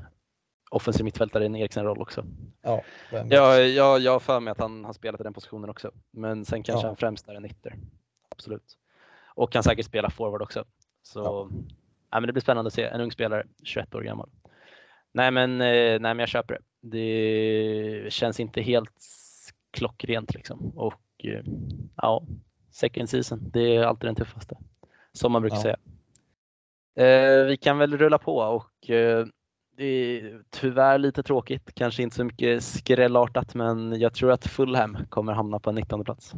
offensiv 0.71 1.05
mittfältare 1.05 1.43
i 1.43 1.47
en 1.47 1.57
Eriksen-roll 1.57 2.01
också. 2.03 2.25
Ja, 2.63 2.83
vem 3.11 3.29
vet. 3.29 3.39
Ja, 3.39 3.59
jag, 3.59 4.01
jag 4.01 4.13
har 4.13 4.21
för 4.21 4.41
mig 4.41 4.53
att 4.53 4.59
han 4.61 4.85
har 4.85 4.93
spelat 4.93 5.21
i 5.21 5.25
den 5.25 5.33
positionen 5.35 5.71
också. 5.71 5.91
Men 6.11 6.45
sen 6.45 6.63
kanske 6.63 6.85
Ja. 6.85 6.89
han 6.89 6.97
främst 6.97 7.29
är 7.29 7.35
en 7.35 7.45
ytter. 7.45 7.79
Absolut. 8.29 8.79
Och 9.35 9.53
kan 9.53 9.63
säkert 9.63 9.87
spela 9.87 10.11
forward 10.11 10.43
också. 10.43 10.65
Så 11.03 11.21
Ja. 11.21 11.49
ja, 12.11 12.21
men 12.21 12.27
det 12.27 12.33
blir 12.33 12.43
spännande 12.43 12.67
att 12.69 12.75
se. 12.75 12.83
En 12.85 13.01
ung 13.01 13.13
spelare, 13.13 13.47
21 13.63 13.95
år 13.95 14.01
gammal. 14.03 14.31
Nej 15.15 15.31
men, 15.31 15.61
eh, 15.61 15.67
nej, 15.67 16.01
men 16.01 16.19
jag 16.19 16.29
köper 16.29 16.55
det. 16.55 16.61
Det 16.89 18.13
känns 18.13 18.41
inte 18.41 18.61
helt 18.63 19.22
klockrent 19.73 20.35
liksom. 20.35 20.73
Och 20.77 21.03
eh, 21.25 21.45
ja, 21.97 22.27
second 22.71 23.09
season, 23.09 23.51
det 23.53 23.77
är 23.77 23.83
alltid 23.85 24.09
den 24.09 24.15
tuffaste. 24.15 24.59
Som 25.13 25.33
man 25.33 25.43
brukar 25.43 25.57
Ja. 25.57 25.63
säga. 25.63 25.77
Eh, 26.97 27.47
vi 27.47 27.57
kan 27.57 27.79
väl 27.79 27.99
rulla 27.99 28.19
på 28.19 28.37
och 28.37 28.91
eh, 28.91 29.27
det 29.77 29.85
är 29.85 30.43
tyvärr 30.51 30.99
lite 30.99 31.23
tråkigt, 31.23 31.75
kanske 31.75 32.03
inte 32.03 32.17
så 32.17 32.25
mycket 32.25 32.63
skrällartat, 32.65 33.55
men 33.55 34.01
jag 34.01 34.15
tror 34.15 34.33
att 34.33 34.47
Fulham 34.47 34.99
kommer 35.09 35.33
hamna 35.33 35.59
på 35.61 35.71
en 35.71 35.77
19 35.77 36.05
plats. 36.05 36.33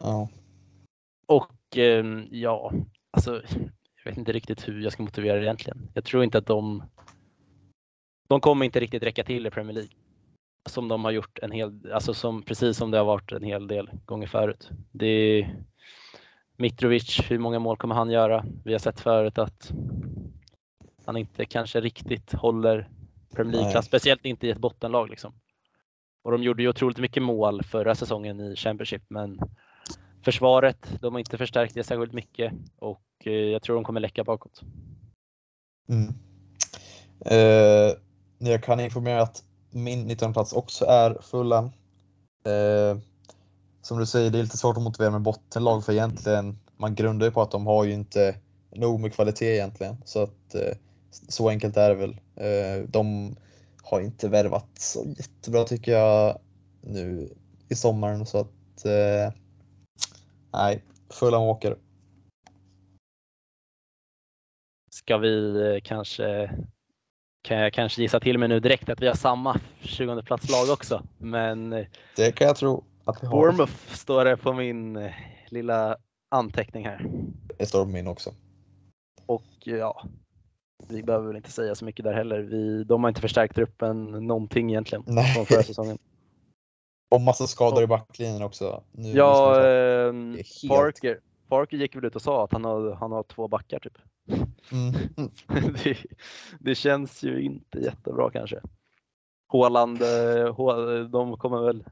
Ja. 0.00 0.28
Och 1.26 1.76
eh, 1.78 2.04
ja, 2.30 2.72
alltså 3.10 3.42
jag 4.04 4.10
vet 4.10 4.18
inte 4.18 4.32
riktigt 4.32 4.68
hur 4.68 4.80
jag 4.82 4.92
ska 4.92 5.02
motivera 5.02 5.36
det 5.36 5.42
egentligen. 5.44 5.90
Jag 5.94 6.04
tror 6.04 6.24
inte 6.24 6.38
att 6.38 6.46
de 6.46 6.82
de 8.28 8.40
kommer 8.40 8.64
inte 8.64 8.80
riktigt 8.80 9.02
räcka 9.02 9.24
till 9.24 9.46
i 9.46 9.50
Premier 9.50 9.74
League. 9.74 9.90
Som 10.68 10.88
de 10.88 11.04
har 11.04 11.10
gjort 11.10 11.38
en 11.42 11.50
hel, 11.50 11.92
alltså 11.92 12.14
som, 12.14 12.42
precis 12.42 12.76
som 12.76 12.90
det 12.90 12.98
har 12.98 13.04
varit 13.04 13.32
en 13.32 13.42
hel 13.42 13.66
del 13.66 13.90
gånger 14.04 14.26
förut. 14.26 14.70
Det 14.92 15.06
är 15.06 15.64
Mitrovic, 16.56 17.20
hur 17.30 17.38
många 17.38 17.58
mål 17.58 17.76
kommer 17.76 17.94
han 17.94 18.10
göra? 18.10 18.44
Vi 18.64 18.72
har 18.72 18.78
sett 18.78 19.00
förut 19.00 19.38
att 19.38 19.72
han 21.04 21.16
inte 21.16 21.44
kanske 21.44 21.80
riktigt 21.80 22.32
håller 22.32 22.88
Premier 23.34 23.52
League-klass, 23.52 23.86
speciellt 23.86 24.24
inte 24.24 24.46
i 24.46 24.50
ett 24.50 24.58
bottenlag. 24.58 25.10
Liksom. 25.10 25.34
Och 26.22 26.32
de 26.32 26.42
gjorde 26.42 26.62
ju 26.62 26.68
otroligt 26.68 26.98
mycket 26.98 27.22
mål 27.22 27.62
förra 27.62 27.94
säsongen 27.94 28.40
i 28.40 28.56
Championship, 28.56 29.02
men 29.08 29.40
försvaret, 30.24 30.98
de 31.00 31.14
har 31.14 31.18
inte 31.18 31.38
förstärkt 31.38 31.74
det 31.74 31.84
särskilt 31.84 32.12
mycket 32.12 32.52
och 32.76 33.02
eh, 33.24 33.32
jag 33.32 33.62
tror 33.62 33.74
de 33.74 33.84
kommer 33.84 34.00
läcka 34.00 34.24
bakåt. 34.24 34.62
Mm. 35.88 36.14
Eh, 37.26 37.96
jag 38.38 38.62
kan 38.62 38.80
informera 38.80 39.22
att 39.22 39.44
min 39.72 40.06
19 40.06 40.32
plats 40.32 40.52
också 40.52 40.84
är 40.84 41.18
Fulham. 41.22 41.64
Eh, 42.44 42.98
som 43.82 43.98
du 43.98 44.06
säger, 44.06 44.30
det 44.30 44.38
är 44.38 44.42
lite 44.42 44.58
svårt 44.58 44.76
att 44.76 44.82
motivera 44.82 45.10
med 45.10 45.22
bottenlag 45.22 45.84
för 45.84 45.92
egentligen, 45.92 46.58
man 46.76 46.94
grundar 46.94 47.26
ju 47.26 47.32
på 47.32 47.42
att 47.42 47.50
de 47.50 47.66
har 47.66 47.84
ju 47.84 47.92
inte 47.92 48.36
nog 48.74 49.00
med 49.00 49.14
kvalitet 49.14 49.54
egentligen. 49.54 49.96
Så 50.04 50.22
att 50.22 50.54
eh, 50.54 50.76
så 51.28 51.48
enkelt 51.48 51.76
är 51.76 51.88
det 51.88 51.94
väl. 51.94 52.20
Eh, 52.36 52.88
de 52.88 53.36
har 53.82 54.00
inte 54.00 54.28
värvat 54.28 54.68
så 54.78 55.04
jättebra 55.18 55.64
tycker 55.64 55.92
jag 55.92 56.38
nu 56.80 57.34
i 57.68 57.74
sommaren 57.74 58.26
så 58.26 58.38
att 58.38 58.84
eh, 58.84 59.32
nej, 60.52 60.84
Fulham 61.10 61.42
åker. 61.42 61.76
Ska 64.90 65.18
vi 65.18 65.62
eh, 65.74 65.80
kanske, 65.84 66.50
kan 67.42 67.58
jag 67.58 67.72
kanske 67.72 68.02
gissa 68.02 68.20
till 68.20 68.38
mig 68.38 68.48
nu 68.48 68.60
direkt 68.60 68.88
att 68.88 69.02
vi 69.02 69.06
har 69.06 69.14
samma 69.14 69.60
20 69.80 70.22
plats 70.22 70.50
lag 70.50 70.70
också. 70.72 71.02
Men 71.18 71.72
eh, 71.72 71.86
Det 72.16 72.32
kan 72.32 72.46
jag 72.46 72.56
tro 72.56 72.84
att 73.04 73.22
vi 73.22 73.26
har. 73.26 73.32
Bournemouth 73.32 73.94
står 73.94 74.24
det 74.24 74.36
på 74.36 74.52
min 74.52 74.96
eh, 74.96 75.12
lilla 75.48 75.96
anteckning 76.30 76.86
här. 76.86 77.06
Det 77.58 77.66
står 77.66 77.84
på 77.84 77.90
min 77.90 78.06
också. 78.06 78.30
Och 79.26 79.68
eh, 79.68 79.76
ja, 79.76 80.06
vi 80.88 81.02
behöver 81.02 81.26
väl 81.26 81.36
inte 81.36 81.50
säga 81.50 81.74
så 81.74 81.84
mycket 81.84 82.04
där 82.04 82.12
heller. 82.12 82.38
Vi, 82.40 82.84
de 82.84 83.02
har 83.02 83.08
inte 83.08 83.20
förstärkt 83.20 83.54
truppen 83.54 84.26
någonting 84.26 84.70
egentligen 84.70 85.04
Nej. 85.06 85.34
från 85.34 85.46
förra 85.46 85.62
säsongen. 85.62 85.98
Och 87.14 87.20
massa 87.20 87.46
skador 87.46 87.82
i 87.82 87.86
backlinjen 87.86 88.42
också. 88.42 88.82
Nu 88.92 89.08
Ja, 89.08 89.56
eh, 89.56 90.12
Parker, 90.68 91.20
Parker 91.52 91.76
gick 91.76 91.96
väl 91.96 92.04
ut 92.04 92.16
och 92.16 92.22
sa 92.22 92.44
att 92.44 92.52
han 92.52 92.64
har, 92.64 92.94
han 92.94 93.12
har 93.12 93.22
två 93.22 93.48
backar 93.48 93.78
typ. 93.78 93.98
mm. 94.72 94.92
det, 95.84 95.96
det 96.60 96.74
känns 96.74 97.22
ju 97.22 97.42
inte 97.42 97.78
jättebra 97.78 98.30
kanske. 98.30 98.60
Haaland, 99.52 100.02
eh, 100.02 101.04
de 101.10 101.36
kommer 101.36 101.62
väl 101.62 101.84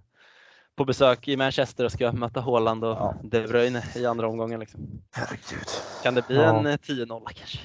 på 0.76 0.84
besök 0.84 1.28
i 1.28 1.36
Manchester 1.36 1.84
och 1.84 1.92
ska 1.92 2.12
möta 2.12 2.40
Haaland 2.40 2.84
och 2.84 2.90
Ja. 2.90 3.14
De 3.22 3.46
Bruyne 3.46 3.82
i 3.96 4.06
andra 4.06 4.28
omgången. 4.28 4.60
Liksom. 4.60 5.02
Herregud. 5.10 5.68
Kan 6.02 6.14
det 6.14 6.26
bli 6.26 6.36
Ja. 6.36 6.58
en 6.58 6.66
eh, 6.66 6.76
10-0 6.76 7.22
kanske? 7.34 7.58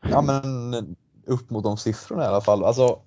Ja 0.00 0.22
men 0.22 0.74
upp 1.26 1.50
mot 1.50 1.64
de 1.64 1.76
siffrorna 1.76 2.24
i 2.24 2.26
alla 2.26 2.40
fall. 2.40 2.64
Alltså, 2.64 3.02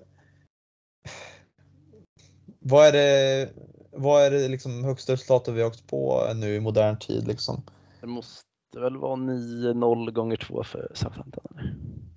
Vad 2.60 2.88
är 2.88 2.92
det, 2.92 3.50
vad 3.96 4.24
är 4.24 4.32
det 4.32 4.48
liksom 4.48 4.84
högsta 4.84 5.14
resultatet 5.14 5.54
vi 5.54 5.62
har 5.62 5.68
åkt 5.70 5.88
på 5.88 6.32
nu 6.36 6.56
i 6.56 6.60
modern 6.60 7.00
tid 7.00 7.28
liksom? 7.28 7.64
Det 8.02 8.08
måste 8.08 8.44
väl 8.76 8.98
vara 8.98 9.16
9-0 9.16 10.12
gånger 10.12 10.38
2 10.38 10.64
för 10.64 10.92
Southampton. 10.94 11.58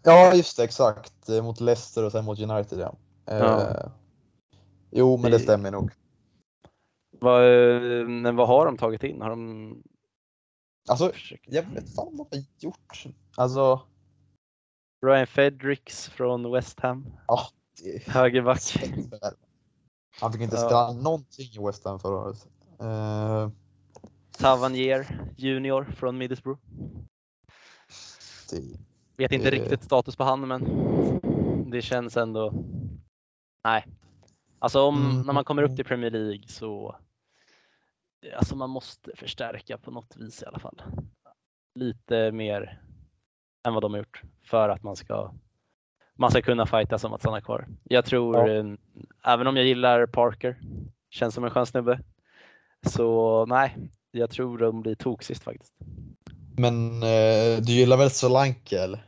Ja, 0.03 0.35
just 0.35 0.57
det, 0.57 0.65
exakt. 0.65 1.29
Eh, 1.29 1.43
Mot 1.45 1.61
Leicester 1.61 2.05
och 2.05 2.13
sen 2.13 2.25
mot 2.25 2.39
United, 2.41 2.79
ja. 2.79 2.97
Eh, 3.27 3.39
Ja. 3.39 3.93
Jo, 4.91 5.17
men 5.17 5.31
det 5.31 5.39
stämmer 5.39 5.71
nog. 5.71 5.91
Vad, 7.21 7.43
eh, 7.45 8.09
men 8.09 8.37
vad 8.37 8.49
har 8.49 8.67
de 8.67 8.79
tagit 8.79 9.03
in? 9.05 9.23
Har 9.23 9.31
de 9.31 9.83
Alltså, 10.89 11.13
jag 11.47 11.63
vet 11.63 11.95
fan 11.95 12.17
vad 12.17 12.27
de 12.31 12.37
har 12.37 12.45
gjort. 12.59 13.05
Alltså, 13.37 13.81
Ryan 15.07 15.27
Fredericks 15.27 16.09
från 16.09 16.53
West 16.53 16.81
Ham, 16.81 17.07
det- 17.83 18.09
högerback. 18.09 18.61
Han 20.21 20.33
fick 20.33 20.43
inte 20.43 20.57
spela 20.57 20.93
någonting 20.93 21.47
i 21.53 21.67
West 21.67 21.85
Ham 21.85 21.99
förra 21.99 22.17
året. 22.17 22.47
Eh, 22.81 23.51
Tavernier 24.39 25.33
Junior 25.37 25.85
från 25.85 26.19
Middlesbrough. 26.19 26.61
det, 28.51 28.63
Vet 29.17 29.33
inte 29.33 29.49
Eh. 29.49 29.51
riktigt 29.51 29.83
status 29.85 30.17
på 30.17 30.25
han 30.25 30.49
men 30.49 30.65
det 31.71 31.83
känns 31.83 32.17
ändå. 32.17 32.53
Nej, 33.65 33.85
alltså 34.59 34.81
om 34.83 34.97
Mm. 35.11 35.23
när 35.23 35.33
man 35.33 35.45
kommer 35.45 35.63
upp 35.63 35.77
till 35.77 35.85
Premier 35.85 36.11
League 36.11 36.49
så. 36.49 36.97
Alltså 38.37 38.57
man 38.57 38.71
måste 38.71 39.17
förstärka 39.17 39.79
på 39.79 39.91
något 39.91 40.17
vis 40.17 40.43
i 40.43 40.47
alla 40.47 40.59
fall. 40.59 40.83
Lite 41.75 42.33
mer 42.33 42.83
än 43.67 43.75
vad 43.75 43.83
de 43.83 43.93
har 43.93 43.99
gjort 43.99 44.23
för 44.45 44.69
att 44.69 44.83
man 44.83 44.97
ska. 44.97 45.33
Man 46.17 46.31
ska 46.31 46.43
kunna 46.43 46.67
fighta 46.67 46.99
som 46.99 47.13
att 47.13 47.21
stanna 47.21 47.41
kvar. 47.41 47.67
Jag 47.85 48.05
tror, 48.05 48.37
Ja. 48.49 48.55
eh, 48.55 48.65
även 49.25 49.47
om 49.47 49.57
jag 49.57 49.67
gillar 49.67 50.07
Parker, 50.07 50.57
känns 51.11 51.35
som 51.35 51.45
en 51.45 51.51
skön 51.51 51.67
snubbe. 51.67 52.01
Så 52.87 53.47
nej, 53.47 53.77
jag 54.11 54.31
tror 54.31 54.59
de 54.59 54.83
blir 54.83 54.95
toksist 54.95 55.43
faktiskt. 55.45 55.73
men 56.59 57.03
eh, 57.03 57.61
du 57.61 57.73
gillar 57.73 57.97
väl 57.97 58.11
Solanke 58.11 58.79
eller? 58.83 59.05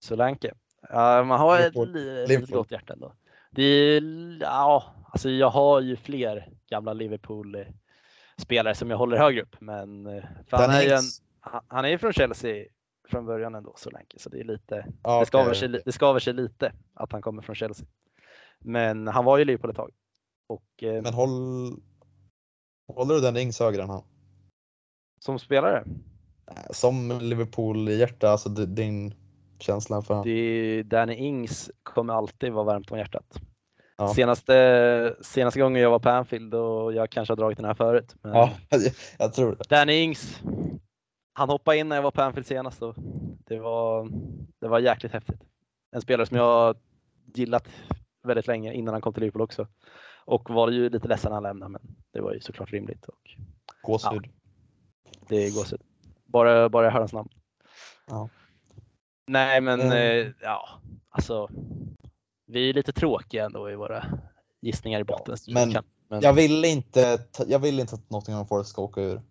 Solanke. 0.00 0.54
Ja, 0.90 1.24
man 1.24 1.40
har 1.40 1.58
ett 1.58 1.74
Liverpool. 1.74 1.92
li- 2.28 2.46
gott 2.52 2.70
hjärta 2.70 2.92
ändå. 2.92 3.12
Det 3.50 3.62
är, 3.62 4.02
ja, 4.40 4.94
alltså 5.12 5.30
jag 5.30 5.50
har 5.50 5.80
ju 5.80 5.96
fler 5.96 6.48
gamla 6.70 6.92
Liverpool-spelare 6.92 8.74
som 8.74 8.90
jag 8.90 8.96
håller 8.98 9.16
högre 9.16 9.42
upp. 9.42 9.56
Men 9.60 10.06
eh, 10.06 10.24
han, 10.50 10.70
är 10.70 10.82
ju 10.82 10.90
en, 10.90 11.02
han 11.68 11.84
är 11.84 11.88
ju 11.88 11.98
från 11.98 12.12
Chelsea 12.12 12.64
från 13.12 13.26
början 13.26 13.54
ändå, 13.54 13.74
Solanke. 13.76 14.18
Så 14.18 14.28
det, 14.28 14.40
är 14.40 14.44
lite, 14.44 14.86
Ja, 15.02 15.20
det, 15.20 15.26
skaver 15.26 15.54
sig, 15.54 15.68
det 15.68 15.92
skaver 15.92 16.20
sig 16.20 16.32
lite 16.32 16.72
att 16.94 17.12
han 17.12 17.22
kommer 17.22 17.42
från 17.42 17.56
Chelsea. 17.56 17.86
Men 18.58 19.08
han 19.08 19.24
var 19.24 19.36
ju 19.36 19.42
i 19.42 19.44
Liverpool 19.44 19.70
ett 19.70 19.76
tag. 19.76 19.90
Och 20.48 20.82
eh, 20.82 21.02
Men 21.02 21.14
håll, 21.14 21.30
håller 22.92 23.14
du 23.14 23.20
den 23.20 23.36
Ings 23.36 23.60
högre 23.60 23.82
än 23.82 23.90
han? 23.90 24.02
som 25.24 25.38
spelare, 25.38 25.84
Som 26.70 27.18
Liverpool-hjärta, 27.20 28.28
alltså 28.30 28.48
din 28.48 29.14
känsla 29.58 30.02
för 30.02 30.28
är, 30.28 30.82
Danny 30.82 31.14
Ings 31.14 31.70
kommer 31.82 32.14
alltid 32.14 32.52
vara 32.52 32.64
varmt 32.64 32.92
om 32.92 32.98
hjärtat. 32.98 33.40
Ja. 33.96 34.14
Senaste, 34.14 35.16
senaste 35.20 35.60
gången 35.60 35.82
jag 35.82 35.90
var 35.90 35.98
på 35.98 36.08
Anfield 36.08 36.54
och 36.54 36.92
jag 36.92 37.10
kanske 37.10 37.32
har 37.32 37.36
dragit 37.36 37.58
den 37.58 37.66
här 37.66 37.74
förut. 37.74 38.14
Men 38.22 38.32
Ja, 38.32 38.50
jag 39.18 39.34
tror 39.34 39.56
det. 39.56 39.76
Danny 39.76 39.92
Ings, 39.92 40.42
han 41.32 41.48
hoppade 41.48 41.76
in 41.78 41.88
när 41.88 41.96
jag 41.96 42.02
var 42.02 42.10
på 42.10 42.22
Anfield 42.22 42.46
senast 42.46 42.82
och 42.82 42.94
det 43.46 43.58
var, 43.58 44.08
det 44.60 44.68
var 44.68 44.78
jäkligt 44.78 45.12
häftigt. 45.12 45.40
En 45.92 46.00
spelare 46.02 46.26
som 46.26 46.36
jag 46.36 46.76
gillat 47.34 47.68
väldigt 48.22 48.46
länge 48.46 48.72
innan 48.74 48.94
han 48.94 49.00
kom 49.00 49.12
till 49.12 49.20
Liverpool 49.20 49.42
också. 49.42 49.66
Och 50.24 50.50
var 50.50 50.70
ju 50.70 50.88
lite 50.90 51.08
ledsen 51.08 51.28
när 51.30 51.34
han 51.36 51.42
lämnade 51.42 51.72
men 51.72 51.96
det 52.12 52.20
var 52.20 52.32
ju 52.32 52.40
såklart 52.40 52.72
rimligt 52.72 53.04
och 53.04 53.18
Gåshud. 53.82 54.28
det 55.28 55.36
är 55.36 55.54
gåshud. 55.54 55.80
Bara, 56.24 56.68
bara 56.68 56.84
jag 56.84 56.92
hör 56.92 56.98
hans 57.00 57.12
namn. 57.12 57.28
Ja. 58.06 58.28
Nej 59.26 59.60
men 59.60 59.80
Mm. 59.80 59.92
eh, 60.26 60.32
ja, 60.40 60.68
alltså. 61.08 61.48
Vi 62.46 62.70
är 62.70 62.74
lite 62.74 62.92
tråkiga 62.92 63.44
ändå 63.44 63.70
i 63.70 63.74
våra 63.76 64.04
gissningar 64.60 65.00
i 65.00 65.04
botten. 65.04 65.36
men 65.48 65.72
Kan- 65.72 65.84
men 66.08 66.20
Jag 66.20 66.32
vill 66.32 66.64
inte, 66.64 67.18
jag 67.46 67.58
vill 67.58 67.80
inte 67.80 67.94
att 67.94 68.10
Nottingham 68.10 68.46
Forest 68.46 68.70
ska 68.70 68.82
åka 68.82 69.00
ur. 69.00 69.22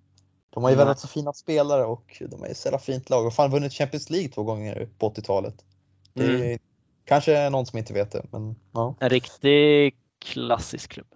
De 0.54 0.64
har 0.64 0.70
ju 0.70 0.76
väldigt 0.76 1.00
så 1.00 1.08
fina 1.08 1.34
spelare 1.34 1.86
och 1.86 2.22
de 2.30 2.44
är 2.44 2.48
ju 2.48 2.54
så 2.54 2.68
jävla 2.68 2.80
fint 2.80 3.10
lag 3.10 3.26
och 3.26 3.34
fan 3.34 3.52
vunnit 3.52 3.74
Champions 3.74 4.10
League 4.10 4.30
två 4.30 4.44
gånger 4.44 4.90
på 4.98 5.10
80-talet. 5.10 5.66
Det 6.14 6.24
är 6.24 6.36
Mm. 6.46 6.60
kanske 7.06 7.50
någon 7.50 7.66
som 7.66 7.80
inte 7.80 7.94
vet 7.94 8.12
det, 8.12 8.26
men 8.32 8.56
ja. 8.72 8.96
En 9.00 9.10
riktig 9.10 9.96
klassisk 10.20 10.92
klubb. 10.92 11.08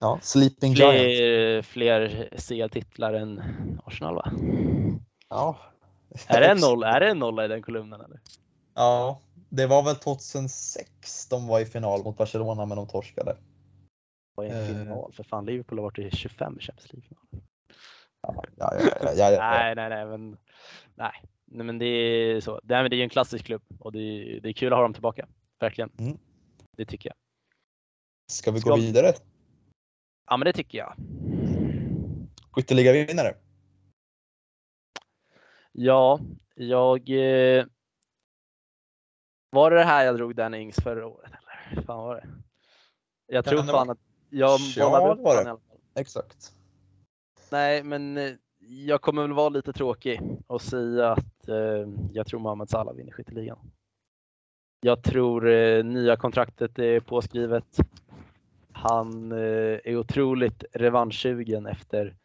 ja. 0.00 0.18
Sleeping 0.22 0.72
Giant. 0.72 0.92
Fler, 0.92 1.62
fler 1.62 2.28
CL-titlar 2.38 3.12
än 3.14 3.40
Arsenal 3.86 4.14
va? 4.14 4.32
Ja. 5.28 5.56
Är 6.26 6.40
det, 6.40 6.46
en 6.46 6.58
noll, 6.58 6.82
är 6.82 7.00
det 7.00 7.10
en 7.10 7.18
nolla 7.18 7.44
i 7.44 7.48
den 7.48 7.62
kolumnen 7.62 8.00
eller? 8.00 8.20
Ja, 8.74 9.20
det 9.48 9.66
var 9.66 9.82
väl 9.82 9.96
2006 9.96 11.26
de 11.30 11.46
var 11.46 11.60
i 11.60 11.66
final 11.66 12.04
mot 12.04 12.16
Barcelona 12.16 12.66
men 12.66 12.76
de 12.76 12.86
torskade. 12.88 13.36
Vad 14.34 14.46
är 14.46 14.50
en 14.50 14.60
Eh. 14.60 14.66
final? 14.84 15.12
För 15.12 15.22
fan 15.24 15.46
Liverpool 15.46 15.78
har 15.78 15.82
varit 15.82 15.98
i 15.98 16.10
25 16.16 16.56
i 16.58 16.62
Champions 16.62 16.92
League. 16.92 17.08
Ja, 18.22 18.42
ja, 18.56 18.72
ja, 18.78 18.90
ja, 19.02 19.12
ja, 19.16 19.30
ja. 19.30 19.38
Nej, 19.50 19.74
nej, 19.74 19.88
nej, 19.88 20.06
men 20.06 20.38
nej. 20.94 21.12
nej 21.44 21.66
men 21.66 21.78
det 21.78 21.86
är 21.86 22.40
så. 22.40 22.60
Det 22.62 22.74
är, 22.74 22.88
det 22.88 22.96
är 22.96 22.98
ju 22.98 23.02
en 23.04 23.08
klassisk 23.10 23.44
klubb 23.44 23.62
och 23.78 23.92
det 23.92 23.98
är, 24.00 24.40
det 24.40 24.48
är 24.48 24.52
kul 24.52 24.72
att 24.72 24.76
ha 24.76 24.82
dem 24.82 24.92
tillbaka. 24.92 25.28
Verkligen. 25.60 25.90
Mm. 25.98 26.18
Det 26.76 26.84
tycker 26.84 27.08
jag. 27.10 27.16
Ska 28.32 28.50
vi 28.50 28.60
Ska- 28.60 28.70
gå 28.70 28.76
vidare? 28.76 29.12
Ja, 30.30 30.36
men 30.36 30.44
det 30.46 30.52
tycker 30.52 30.78
jag. 30.78 30.94
Skytteligavinnare. 32.52 33.34
Ja, 35.72 36.20
jag. 36.54 37.10
Eh, 37.10 37.64
var 39.50 39.70
det 39.70 39.76
det 39.76 39.84
här 39.84 40.04
jag 40.04 40.16
drog 40.16 40.34
Danny 40.36 40.58
Ings 40.58 40.76
förra 40.76 41.06
året? 41.06 41.30
Eller? 41.72 41.82
Fan 41.82 41.98
var 42.04 42.14
det? 42.16 42.28
Jag 43.26 43.44
tror 43.44 43.62
det 43.62 43.68
fan 43.68 43.90
att 43.90 43.98
jag 44.30 44.60
Ja, 44.76 44.84
bollade 44.90 45.06
det 45.06 45.12
upp 45.12 45.18
var 45.24 45.34
det. 45.34 45.40
alla 45.40 45.58
fall. 45.60 45.78
Exakt. 45.94 46.54
Nej, 47.50 47.82
men 47.84 48.18
eh, 48.18 48.30
jag 48.68 49.00
kommer 49.00 49.22
väl 49.22 49.32
vara 49.32 49.48
lite 49.48 49.72
tråkig 49.72 50.20
och 50.46 50.62
säga 50.62 51.12
att 51.12 51.48
eh, 51.48 51.88
jag 52.12 52.26
tror 52.26 52.40
Mohamed 52.40 52.68
Salah 52.70 52.94
vinner 52.94 53.12
skytteligan. 53.12 53.58
Jag 54.80 55.02
tror 55.02 55.48
eh, 55.48 55.84
nya 55.84 56.16
kontraktet 56.16 56.78
är 56.78 57.00
påskrivet. 57.00 57.76
Han 58.72 59.32
eh, 59.32 59.38
är 59.84 59.96
otroligt 59.96 60.64
revanschsugen 60.72 61.66
efter 61.66 62.16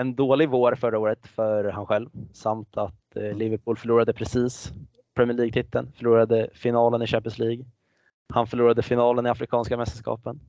en 0.00 0.14
dålig 0.14 0.48
vår 0.48 0.74
förra 0.74 0.98
året 0.98 1.26
för 1.26 1.64
han 1.64 1.86
själv 1.86 2.08
samt 2.32 2.76
att 2.76 3.16
eh, 3.16 3.36
Liverpool 3.36 3.76
förlorade 3.76 4.12
precis 4.12 4.72
Premier 5.14 5.36
League-titeln, 5.36 5.92
förlorade 5.96 6.50
finalen 6.54 7.02
i 7.02 7.06
Champions 7.06 7.38
League. 7.38 7.64
Han 8.28 8.46
förlorade 8.46 8.82
finalen 8.82 9.26
i 9.26 9.28
Afrikanska 9.30 9.76
mästerskapen. 9.76 10.40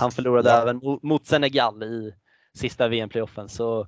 Han 0.00 0.10
förlorade 0.10 0.48
Ja. 0.50 0.62
även 0.62 0.80
mo- 0.80 0.98
mot 1.02 1.26
Senegal 1.26 1.82
i 1.82 2.14
sista 2.54 2.88
VM-playoffen. 2.88 3.48
Så 3.48 3.86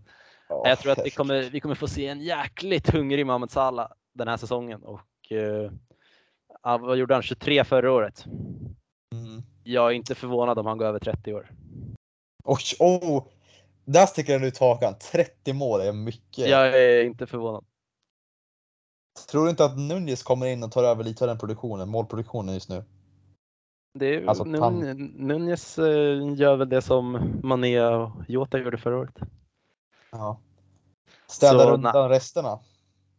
Ja, 0.49 0.69
jag 0.69 0.79
tror 0.79 0.93
att 0.93 1.07
vi 1.07 1.11
kommer, 1.11 1.43
vi 1.43 1.61
kommer 1.61 1.75
få 1.75 1.89
se 1.89 2.07
en 2.07 2.21
jäkligt 2.21 2.91
hungrig 2.91 3.27
Mohamed 3.27 3.51
Salah 3.51 3.93
den 4.15 4.29
här 4.29 4.37
säsongen. 4.37 4.83
Och, 4.83 5.33
eh, 5.33 5.71
ja, 6.63 6.79
vad 6.79 6.97
gjorde 6.97 7.15
han? 7.15 7.23
23 7.23 7.65
förra 7.65 7.93
året. 7.93 8.25
Mm. 9.15 9.43
Jag 9.65 9.91
är 9.91 9.95
inte 9.95 10.15
förvånad 10.15 10.59
om 10.59 10.67
han 10.67 10.79
går 10.79 10.87
över 10.87 10.99
30 10.99 11.35
år. 11.35 11.51
Oj, 12.45 12.63
oh, 12.79 13.25
där 13.85 14.07
sticker 14.07 14.33
den 14.33 14.45
ut 14.45 14.59
hakan. 14.59 14.95
30 15.13 15.53
mål 15.53 15.81
är 15.81 15.93
mycket. 15.93 16.49
Jag 16.49 16.83
är 16.83 17.05
inte 17.05 17.27
förvånad. 17.27 17.65
Tror 19.31 19.45
du 19.45 19.51
inte 19.51 19.65
att 19.65 19.79
Nunez 19.79 20.23
kommer 20.23 20.47
in 20.47 20.63
och 20.63 20.73
tar 20.73 20.85
över 20.85 21.05
lite 21.05 21.25
av 21.25 21.29
den 21.29 21.39
produktionen, 21.39 21.89
målproduktionen 21.89 22.55
just 22.55 22.69
nu? 22.69 22.85
Är, 24.03 24.27
Alltså, 24.27 24.45
Nun- 24.45 24.61
han- 24.63 25.07
Nunez 25.17 25.79
eh, 25.79 26.35
gör 26.35 26.57
väl 26.57 26.69
det 26.69 26.83
som 26.83 27.19
Mané 27.43 27.81
och 27.87 28.11
Jota 28.29 28.59
gjorde 28.59 28.79
förra 28.79 28.99
året. 28.99 29.19
Ja. 30.13 30.41
Städar 31.27 31.73
undan 31.75 32.09
resterna. 32.09 32.59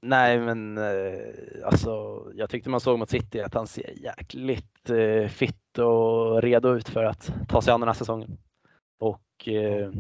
Nej, 0.02 0.40
men 0.40 0.78
eh, 0.78 1.66
alltså, 1.66 2.24
jag 2.36 2.50
tyckte 2.50 2.70
man 2.70 2.80
såg 2.80 3.00
mot 3.00 3.10
City 3.10 3.42
att 3.42 3.54
han 3.54 3.68
ser 3.68 3.94
jäkligt 4.04 4.90
eh, 4.90 5.28
fit 5.28 5.78
och 5.78 6.42
redo 6.42 6.70
ut 6.76 6.90
för 6.90 7.04
att 7.04 7.32
ta 7.50 7.62
sig 7.62 7.74
an 7.74 7.80
den 7.80 7.90
här 7.90 7.94
säsongen. 7.94 8.38
Och 9.00 9.48
eh, 9.48 9.92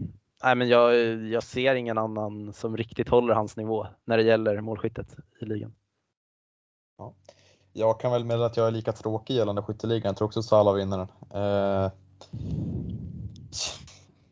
nej, 0.43 0.55
men 0.55 0.67
jag, 0.69 0.95
jag 1.25 1.43
ser 1.43 1.75
ingen 1.75 1.97
annan 1.97 2.53
som 2.53 2.77
riktigt 2.77 3.09
håller 3.09 3.33
hans 3.33 3.57
nivå 3.57 3.87
när 4.05 4.17
det 4.17 4.23
gäller 4.23 4.61
målskyttet 4.61 5.15
i 5.41 5.45
ligan. 5.45 5.73
Jag 7.77 7.99
kan 7.99 8.11
väl 8.11 8.25
meddela 8.25 8.45
att 8.45 8.57
jag 8.57 8.67
är 8.67 8.71
lika 8.71 8.91
tråkig 8.91 9.35
gällande 9.35 9.61
skytteligan. 9.61 10.09
Jag 10.09 10.17
tror 10.17 10.25
också 10.25 10.43
Salah 10.43 10.73
vinner 10.73 10.97
den. 10.97 11.07
Eh, 11.41 11.91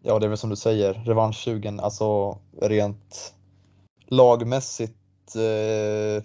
ja, 0.02 0.20
det 0.20 0.26
är 0.26 0.28
väl 0.28 0.38
som 0.38 0.50
du 0.50 0.56
säger, 0.56 0.94
revanschsugen. 0.94 1.80
Alltså 1.80 2.38
rent 2.62 3.34
lagmässigt 4.08 5.36
eh, 5.36 6.24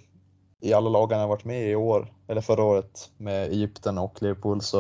i 0.61 0.73
alla 0.75 0.91
lag 0.91 1.13
jag 1.13 1.29
varit 1.29 1.45
med 1.45 1.63
i 1.63 1.71
i 1.71 1.77
år, 1.77 2.13
eller 2.29 2.41
förra 2.41 2.65
året 2.65 3.11
med 3.17 3.49
Egypten 3.49 3.99
och 3.99 4.23
Liverpool 4.23 4.61
så 4.61 4.79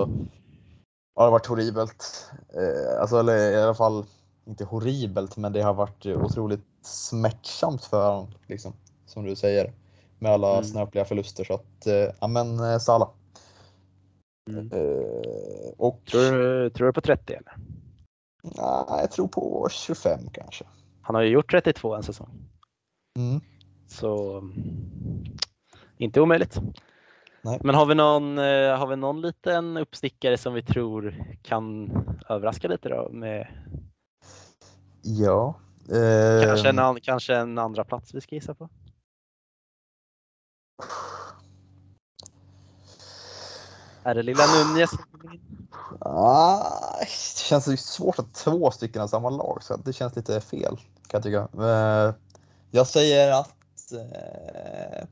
har 1.16 1.24
det 1.24 1.30
varit 1.30 1.46
horribelt. 1.46 2.30
Eh, 2.54 3.00
alltså, 3.00 3.18
eller 3.18 3.50
i 3.50 3.62
alla 3.62 3.74
fall 3.74 4.04
inte 4.46 4.64
horribelt, 4.64 5.36
men 5.36 5.52
det 5.52 5.62
har 5.62 5.74
varit 5.74 6.06
otroligt 6.06 6.64
smärtsamt 6.82 7.84
för 7.84 8.10
honom, 8.10 8.34
liksom, 8.46 8.72
som 9.06 9.24
du 9.24 9.36
säger. 9.36 9.72
Med 10.20 10.32
alla 10.32 10.52
Mm. 10.52 10.64
snöpliga 10.64 11.04
förluster. 11.04 11.44
Så 11.44 11.54
att, 11.54 11.86
eh, 11.86 12.14
ja 12.20 12.26
men 12.28 12.60
eh, 12.72 12.78
Salah. 12.78 13.08
Mm. 14.50 14.70
Eh, 14.72 15.70
och 15.78 16.00
Tror, 16.04 16.32
du, 16.32 16.70
tror 16.70 16.86
du 16.86 16.92
på 16.92 17.00
30 17.00 17.32
eller? 17.32 17.52
nej, 18.42 19.00
jag 19.00 19.10
tror 19.10 19.28
på 19.28 19.68
25 19.70 20.20
kanske. 20.32 20.64
Han 21.02 21.14
har 21.14 21.22
ju 21.22 21.28
gjort 21.28 21.50
32 21.50 21.94
en 21.94 22.02
säsong. 22.02 22.28
Mm. 23.18 23.40
Så 23.88 24.42
inte 25.96 26.20
omöjligt. 26.20 26.58
Nej. 27.42 27.60
Men 27.64 27.74
har 27.74 27.86
vi, 27.86 27.94
någon, 27.94 28.38
har 28.78 28.86
vi 28.86 28.96
någon 28.96 29.20
liten 29.20 29.76
uppstickare 29.76 30.38
som 30.38 30.54
vi 30.54 30.62
tror 30.62 31.14
kan 31.42 31.90
överraska 32.28 32.68
lite 32.68 32.88
då? 32.88 33.08
Med 33.12 33.46
Ja. 35.02 35.54
Eh, 35.92 36.46
kanske, 36.46 36.68
en, 36.68 36.78
an- 36.78 37.00
kanske 37.02 37.34
en 37.36 37.58
andra 37.58 37.84
plats 37.84 38.14
vi 38.14 38.20
ska 38.20 38.34
gissa 38.34 38.54
på? 38.54 38.68
Är 44.02 44.14
det 44.14 44.22
lilla 44.22 44.42
Nunez? 44.46 44.90
Ah, 46.00 46.98
det 47.00 47.08
känns 47.38 47.68
ju 47.68 47.76
svårt 47.76 48.18
att 48.18 48.34
två 48.34 48.70
stycken 48.70 49.02
av 49.02 49.06
samma 49.06 49.30
lag, 49.30 49.62
så 49.62 49.76
det 49.76 49.92
känns 49.92 50.16
lite 50.16 50.40
fel 50.40 50.76
kan 51.06 51.18
jag 51.18 51.22
tycka. 51.22 51.64
Eh, 51.64 52.14
jag 52.70 52.86
säger 52.86 53.32
att 53.32 53.92
eh, 53.92 55.08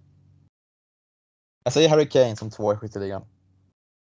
jag 1.64 1.72
säger 1.72 1.88
Harry 1.88 2.08
Kane 2.08 2.36
som 2.36 2.50
två 2.50 2.72
i 2.72 2.76
skytteligan. 2.76 3.24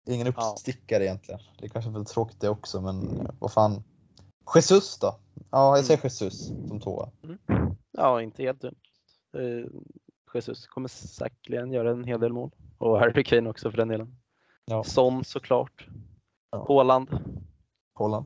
Ingen 0.10 0.28
Ja. 0.28 0.54
uppstickare 0.54 1.04
egentligen. 1.06 1.42
Det 1.60 1.66
är 1.66 1.70
kanske 1.70 1.92
är 1.92 1.94
väl 1.94 2.06
tråkigt 2.06 2.42
det 2.42 2.50
också, 2.50 2.82
men 2.82 3.28
vad 3.40 3.52
fan. 3.52 3.84
Jesus 4.56 5.00
då? 5.00 5.20
Ja, 5.52 5.76
jag 5.76 5.86
säger 5.86 6.04
Jesus 6.04 6.48
som 6.68 6.80
tvåa. 6.80 7.10
Ja, 7.92 8.22
inte 8.22 8.44
helt 8.44 8.62
dumt. 8.62 8.76
Eh, 9.38 9.72
Jesus 10.34 10.68
kommer 10.68 10.88
säkerligen 10.88 11.72
göra 11.72 11.92
en 11.92 12.04
hel 12.04 12.20
del 12.20 12.34
mål. 12.34 12.52
Och 12.78 13.00
Harry 13.00 13.24
Kane 13.24 13.50
också 13.50 13.72
för 13.72 13.78
den 13.78 13.88
delen. 13.88 14.16
Ja. 14.72 14.84
Son 14.84 15.24
såklart. 15.24 15.88
Ja. 16.52 16.66
Haaland 16.68 17.10
Holland. 17.94 18.26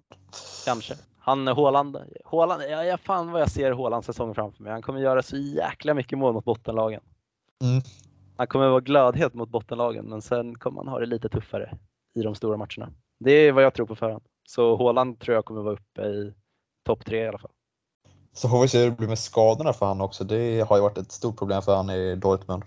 kanske. 0.66 0.96
Han 1.20 1.48
är 1.48 1.54
Haaland. 1.56 1.98
Haaland 2.26 2.64
ja, 2.70 2.84
ja, 2.84 2.98
fan 2.98 3.32
vad 3.32 3.42
jag 3.42 3.52
ser 3.52 3.72
Haalands 3.72 4.06
säsong 4.06 4.36
framför 4.36 4.64
mig. 4.64 4.72
Han 4.72 4.82
kommer 4.82 5.00
göra 5.00 5.24
så 5.24 5.38
jäkla 5.38 5.94
mycket 5.94 6.18
mål 6.18 6.34
mot 6.34 6.46
bottenlagen. 6.46 7.02
Mm. 7.64 7.82
Han 8.38 8.48
kommer 8.48 8.68
vara 8.70 8.80
glödhet 8.80 9.34
mot 9.34 9.50
bottenlagen 9.50 10.06
men 10.06 10.22
sen 10.22 10.58
kommer 10.58 10.78
han 10.78 10.88
ha 10.88 11.00
det 11.00 11.06
lite 11.06 11.30
tuffare 11.30 11.78
i 12.16 12.22
de 12.22 12.36
stora 12.36 12.58
matcherna. 12.58 12.94
Det 13.20 13.32
är 13.32 13.52
vad 13.52 13.64
jag 13.64 13.74
tror 13.74 13.86
på 13.86 13.96
förhand. 13.96 14.24
Så 14.48 14.78
Haaland 14.78 15.20
tror 15.20 15.36
jag 15.36 15.46
kommer 15.46 15.62
vara 15.62 15.74
uppe 15.74 16.02
i 16.02 16.34
topp 16.86 17.06
tre 17.06 17.24
i 17.24 17.28
alla 17.28 17.38
fall. 17.38 17.52
Så 18.34 18.50
får 18.50 18.62
vi 18.62 18.68
se 18.68 18.80
hur 18.84 18.89
det 18.89 18.98
blir 18.98 19.08
med 19.08 19.20
skadorna 19.20 19.74
för 19.74 19.86
han 19.86 20.02
också. 20.02 20.24
Det 20.24 20.62
har 20.62 20.78
ju 20.78 20.82
varit 20.82 20.98
ett 20.98 21.12
stort 21.12 21.38
problem 21.38 21.62
för 21.62 21.76
han 21.76 21.89
i 21.89 22.16
Dortmund. 22.16 22.64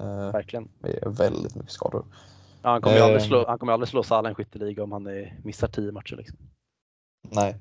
Eh, 0.00 0.32
Verkligen. 0.32 0.68
det 0.78 1.02
är 1.02 1.08
väldigt 1.08 1.54
mycket 1.54 1.72
skador. 1.72 2.04
Ja, 2.62 2.70
han 2.70 2.82
kommer 2.82 2.96
ju 2.96 3.02
aldrig 3.02 3.22
slå, 3.22 3.46
han 3.46 3.58
kommer 3.58 3.72
aldrig 3.72 3.88
slå 3.88 4.02
Salah 4.02 4.32
i 4.32 4.34
skytteliga 4.34 4.82
om 4.82 4.92
han 4.92 5.06
är, 5.06 5.40
missar 5.44 5.68
tio 5.68 5.92
matcher. 5.92 6.16
Liksom. 6.16 6.38
Nej. 7.30 7.56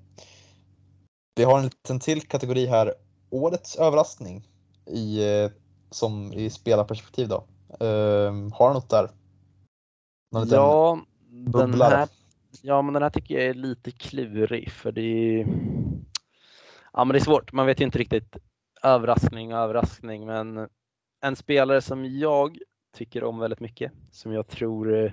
Vi 1.36 1.44
har 1.44 1.58
en 1.58 1.64
liten 1.64 2.00
till 2.00 2.22
kategori 2.22 2.66
här. 2.66 2.94
Årets 3.30 3.76
överraskning 3.76 4.48
i, 4.86 5.34
eh, 5.44 5.52
som 5.90 6.34
i 6.34 6.50
spelarperspektiv 6.50 7.28
då. 7.28 7.44
Ehm, 7.80 8.52
har 8.52 8.68
du 8.68 8.74
något 8.74 8.90
där? 8.90 9.10
Någon 10.32 10.48
Ja, 10.50 11.00
den 11.62 11.82
här, 11.82 12.08
ja, 12.62 12.82
men 12.82 12.94
den 12.94 13.04
här 13.04 13.10
tycker 13.10 13.36
jag 13.36 13.44
är 13.44 13.54
lite 13.54 13.92
klurig 13.92 14.72
för 14.72 14.92
det 14.92 15.02
är, 15.02 15.48
ja, 16.94 17.06
men 17.06 17.10
det 17.10 17.18
är 17.18 17.24
svårt. 17.24 17.54
Man 17.54 17.66
vet 17.66 17.80
ju 17.80 17.86
inte 17.86 18.00
riktigt 18.00 18.38
överraskning 18.84 19.54
och 19.54 19.60
överraskning, 19.60 20.26
men 20.26 20.70
en 21.22 21.36
spelare 21.36 21.82
som 21.82 22.06
jag 22.06 22.58
tycker 22.94 23.24
om 23.24 23.40
väldigt 23.40 23.60
mycket, 23.60 23.92
som 24.12 24.34
jag 24.34 24.48
tror 24.48 25.04
eh, 25.06 25.12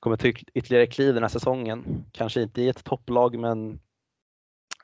kommer 0.00 0.16
ta 0.16 0.28
ytterligare 0.28 0.86
kliv 0.86 1.14
den 1.14 1.22
här 1.22 1.28
säsongen. 1.28 2.04
Kanske 2.12 2.42
inte 2.42 2.62
i 2.62 2.68
ett 2.68 2.84
topplag, 2.84 3.38
men 3.38 3.80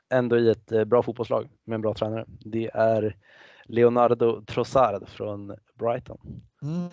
ändå 0.09 0.37
i 0.37 0.49
ett 0.49 0.71
eh, 0.71 0.83
bra 0.85 1.03
fotbollslag 1.03 1.49
med 1.63 1.75
en 1.75 1.81
bra 1.81 1.93
tränare. 1.93 2.25
Det 2.27 2.69
är 2.73 3.17
Leonardo 3.65 4.41
Trossard 4.45 5.09
från 5.09 5.55
Brighton 5.73 6.41
Mm. 6.61 6.89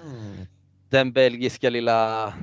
den 0.88 1.12
belgiska 1.12 1.70
lilla, 1.70 2.34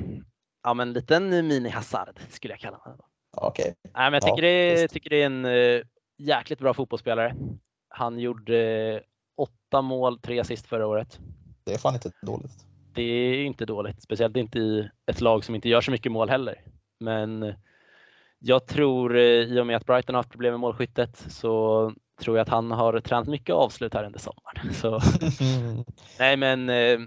ja 0.63 0.73
men 0.73 0.93
liten 0.93 1.33
mini-Hazard 1.51 2.19
skulle 2.29 2.53
jag 2.53 2.59
kalla 2.59 2.77
honom. 2.77 2.99
Okej. 3.37 3.75
Nej, 3.83 3.91
men 3.93 4.13
jag 4.13 4.23
Ja, 4.23 4.27
tycker, 4.35 4.41
det, 4.41 4.47
är- 4.47 4.81
visst. 4.81 4.93
tycker 4.93 5.09
det 5.09 5.21
är 5.21 5.25
en 5.25 5.45
eh, 5.45 5.81
jäkligt 6.17 6.59
bra 6.59 6.73
fotbollsspelare. 6.73 7.35
Han 7.89 8.19
gjorde 8.19 8.57
eh, 8.95 9.01
åtta 9.37 9.81
mål, 9.81 10.19
tre 10.19 10.39
assist 10.39 10.65
förra 10.67 10.87
året. 10.87 11.19
Det 11.63 11.73
är 11.73 11.77
fan 11.77 11.93
inte 11.93 12.11
dåligt. 12.21 12.65
Det 12.93 13.01
är 13.01 13.43
inte 13.43 13.65
dåligt, 13.65 14.01
speciellt 14.01 14.37
inte 14.37 14.59
i 14.59 14.89
ett 15.05 15.21
lag 15.21 15.45
som 15.45 15.55
inte 15.55 15.69
gör 15.69 15.81
så 15.81 15.91
mycket 15.91 16.11
mål 16.11 16.29
heller. 16.29 16.61
Men 16.99 17.53
jag 18.39 18.67
tror 18.67 19.17
eh, 19.17 19.23
i 19.23 19.59
och 19.59 19.67
med 19.67 19.75
att 19.75 19.85
Brighton 19.85 20.15
har 20.15 20.19
haft 20.19 20.31
problem 20.31 20.53
med 20.53 20.59
målskyttet 20.59 21.25
så 21.29 21.93
tror 22.21 22.37
jag 22.37 22.43
att 22.43 22.49
han 22.49 22.71
har 22.71 22.99
tränat 22.99 23.27
mycket 23.27 23.55
avslut 23.55 23.93
här 23.93 24.03
under 24.03 24.19
sommaren. 24.19 24.73
Så 24.81 25.01
nej 26.19 26.37
men 26.37 26.69
eh, 26.69 26.99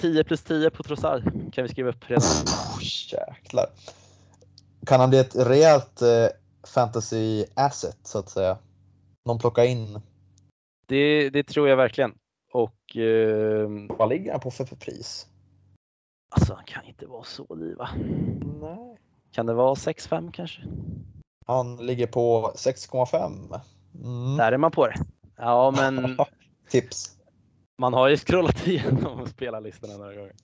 10 0.00 0.24
plus 0.24 0.42
10 0.42 0.70
på 0.70 0.82
Trossard 0.82 1.22
kan 1.52 1.64
vi 1.64 1.68
skriva 1.68 1.88
upp 1.88 2.10
redan. 2.10 2.22
Oh, 2.22 2.78
jäklar. 2.82 3.66
Kan 4.86 5.00
han 5.00 5.10
bli 5.10 5.18
ett 5.18 5.36
rejält 5.36 6.02
eh, 6.02 6.26
fantasy 6.74 7.44
asset 7.54 7.98
så 8.02 8.18
att 8.18 8.30
säga? 8.30 8.58
Någon 9.24 9.38
plocka 9.38 9.64
in. 9.64 10.00
Det, 10.86 11.30
det 11.30 11.42
tror 11.42 11.68
jag 11.68 11.76
verkligen. 11.76 12.14
Och 12.52 12.96
eh, 12.96 13.68
Vad 13.88 14.08
ligger 14.08 14.30
han 14.32 14.40
på 14.40 14.50
för, 14.50 14.64
för 14.64 14.76
pris? 14.76 15.26
alltså 16.32 16.54
han 16.54 16.64
kan 16.64 16.84
inte 16.84 17.06
vara 17.06 17.24
så 17.24 17.54
dyr 17.54 17.74
va? 17.76 17.88
Nej. 18.60 18.98
Kan 19.32 19.46
det 19.46 19.54
vara 19.54 19.74
6-5 19.74 20.32
kanske? 20.32 20.62
Han 21.46 21.76
ligger 21.76 22.06
på 22.06 22.52
6,5. 22.56 23.60
Mm. 23.94 24.36
Där 24.36 24.52
är 24.52 24.56
man 24.58 24.70
på 24.70 24.86
det. 24.86 24.94
Ja 25.36 25.70
men 25.76 26.16
Tips. 26.70 27.16
man 27.78 27.94
har 27.94 28.08
ju 28.08 28.16
scrollat 28.16 28.66
igenom 28.66 29.26
spelarlistorna 29.34 29.96
några 29.96 30.14
gånger. 30.14 30.34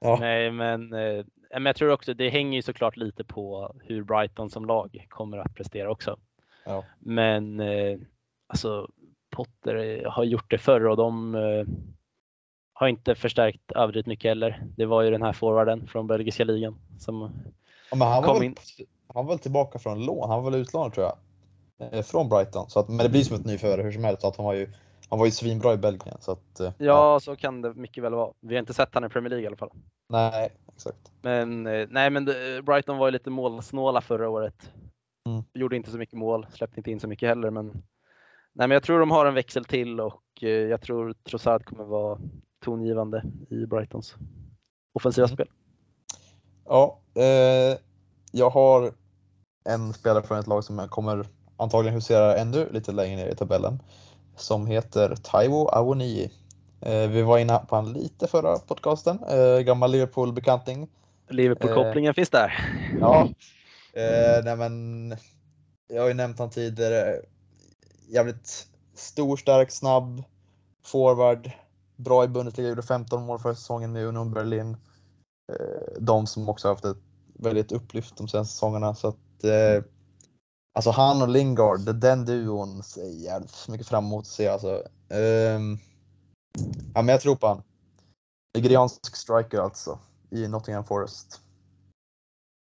Ja. 0.00 0.16
Nej 0.20 0.50
men, 0.50 0.92
eh, 0.92 1.24
men 1.50 1.66
jag 1.66 1.76
tror 1.76 1.90
också 1.92 2.14
det 2.14 2.28
hänger 2.30 2.56
ju 2.58 2.62
såklart 2.62 2.96
lite 2.96 3.24
på 3.24 3.74
hur 3.84 4.02
Brighton 4.02 4.50
som 4.50 4.64
lag 4.64 5.06
kommer 5.08 5.38
att 5.38 5.54
prestera 5.54 5.90
också. 5.90 6.18
Ja. 6.64 6.84
Men 6.98 7.60
eh, 7.60 7.98
alltså 8.46 8.88
Potter 9.32 9.76
eh, 10.04 10.10
har 10.12 10.24
gjort 10.24 10.50
det 10.50 10.58
förr 10.58 10.86
och 10.86 10.96
de 10.96 11.34
eh, 11.34 11.66
har 12.74 12.88
inte 12.88 13.14
förstärkt 13.14 13.72
överdrivet 13.72 14.06
mycket 14.06 14.28
heller. 14.28 14.64
Det 14.76 14.86
var 14.86 15.02
ju 15.02 15.10
den 15.10 15.22
här 15.22 15.32
forwarden 15.32 15.86
från 15.86 16.06
belgiska 16.06 16.44
ligan 16.44 16.78
som 16.98 17.30
Ja, 17.90 17.96
men 17.96 18.08
han, 18.08 18.22
var 18.22 18.28
Kom 18.28 18.38
väl, 18.38 18.44
in. 18.44 18.56
han 19.14 19.26
var 19.26 19.32
väl 19.32 19.38
tillbaka 19.38 19.78
från 19.78 20.04
lån. 20.04 20.30
Han 20.30 20.42
var 20.42 20.50
väl 20.50 20.60
utlånad 20.60 20.92
tror 20.94 21.06
jag. 21.06 21.16
Eh, 21.92 22.02
Från 22.02 22.28
Brighton. 22.28 22.70
Så 22.70 22.80
att, 22.80 22.88
men 22.88 22.98
det 22.98 23.08
blir 23.08 23.22
som 23.22 23.36
ett 23.36 23.44
nyförvärv 23.44 23.84
hur 23.84 23.92
som 23.92 24.04
helst. 24.04 24.24
Att 24.24 24.36
han, 24.36 24.46
var 24.46 24.52
ju, 24.52 24.68
han 25.08 25.18
var 25.18 25.26
ju 25.26 25.32
svinbra 25.32 25.72
i 25.72 25.76
Belgien. 25.76 26.16
Så 26.20 26.32
att, 26.32 26.60
eh, 26.60 26.72
Ja, 26.78 27.20
så 27.20 27.36
kan 27.36 27.62
det 27.62 27.74
mycket 27.74 28.04
väl 28.04 28.14
vara. 28.14 28.32
Vi 28.40 28.54
har 28.54 28.60
inte 28.60 28.74
sett 28.74 28.94
han 28.94 29.04
i 29.04 29.08
Premier 29.08 29.30
League 29.30 29.44
i 29.44 29.46
alla 29.46 29.56
fall. 29.56 29.70
Nej, 30.08 30.52
exakt. 30.74 31.12
Men, 31.22 31.62
nej, 31.90 32.10
men 32.10 32.24
Brighton 32.64 32.98
var 32.98 33.06
ju 33.06 33.10
lite 33.12 33.30
målsnåla 33.30 34.00
förra 34.00 34.28
året. 34.28 34.72
Mm. 35.28 35.42
Gjorde 35.54 35.76
inte 35.76 35.90
så 35.90 35.98
mycket 35.98 36.18
mål, 36.18 36.46
släppte 36.52 36.80
inte 36.80 36.90
in 36.90 37.00
så 37.00 37.08
mycket 37.08 37.28
heller. 37.28 37.50
Men, 37.50 37.82
nej, 38.52 38.68
men 38.68 38.70
jag 38.70 38.82
tror 38.82 39.00
de 39.00 39.10
har 39.10 39.26
en 39.26 39.34
växel 39.34 39.64
till 39.64 40.00
och 40.00 40.22
eh, 40.42 40.48
jag 40.48 40.80
tror 40.80 41.14
Trossard 41.30 41.64
kommer 41.64 41.84
vara 41.84 42.18
tongivande 42.64 43.24
i 43.50 43.66
Brightons 43.66 44.14
offensiva 44.94 45.26
Mm. 45.26 45.36
spel. 45.36 45.48
Ja, 46.64 47.00
eh, 47.14 47.78
jag 48.32 48.50
har 48.50 48.92
en 49.64 49.92
spelare 49.92 50.22
från 50.22 50.38
ett 50.38 50.46
lag 50.46 50.64
som 50.64 50.88
kommer 50.88 51.26
antagligen 51.56 51.94
husera 51.94 52.36
ännu 52.36 52.68
lite 52.72 52.92
längre 52.92 53.16
ner 53.16 53.26
i 53.28 53.34
tabellen. 53.34 53.82
Som 54.36 54.66
heter 54.66 55.14
Taiwo 55.22 55.68
Awoniyi. 55.68 56.30
Eh, 56.80 57.08
vi 57.10 57.22
var 57.22 57.38
inne 57.38 57.58
på 57.68 57.76
han 57.76 57.92
lite 57.92 58.26
förra 58.26 58.58
podcasten. 58.58 59.18
Eh, 59.24 59.58
gammal 59.60 59.90
Liverpool-bekanting. 59.90 60.88
Liverpool-kopplingen 61.28 62.14
finns 62.14 62.30
där. 62.30 62.52
Ja. 63.00 63.28
Eh, 63.94 64.44
nej 64.44 64.56
men, 64.56 65.16
jag 65.88 66.00
har 66.02 66.08
ju 66.08 66.14
nämnt 66.14 66.38
han 66.38 66.50
tidigare. 66.50 67.20
Jävligt 68.12 68.68
stor, 68.94 69.36
stark, 69.36 69.70
snabb, 69.70 70.22
forward. 70.84 71.50
Bra 71.96 72.24
i 72.24 72.28
Bundesliga, 72.28 72.68
gjorde 72.68 72.82
15 72.82 73.26
mål 73.26 73.38
förra 73.38 73.54
säsongen 73.54 73.92
med 73.92 74.06
Union 74.06 74.32
Berlin. 74.32 74.76
Eh, 75.52 76.00
de 76.00 76.26
som 76.26 76.48
också 76.48 76.68
haft 76.68 76.84
ett 76.84 76.96
väldigt 77.34 77.72
upplyft 77.72 78.16
de 78.16 78.28
senaste 78.28 78.52
säsongerna. 78.52 78.94
Så 78.94 79.08
att, 79.08 79.44
eh, 79.44 79.84
alltså 80.74 80.90
han 80.90 81.22
och 81.22 81.28
Lingard, 81.28 81.94
den 81.94 82.24
duon 82.24 82.82
ser 82.82 83.02
jag 83.02 83.12
jävligt 83.12 83.68
mycket 83.68 83.88
fram 83.88 84.04
emot 84.04 84.20
att 84.20 84.26
se. 84.26 84.48
Alltså. 84.48 84.82
Eh, 85.08 85.60
ja, 86.94 87.02
men 87.02 87.08
jag 87.08 87.20
tror 87.20 87.36
på 87.36 87.46
han. 87.46 87.62
Nigeriansk 88.56 89.16
striker 89.16 89.58
alltså, 89.58 89.98
i 90.30 90.48
Nottingham 90.48 90.84
Forest. 90.84 91.40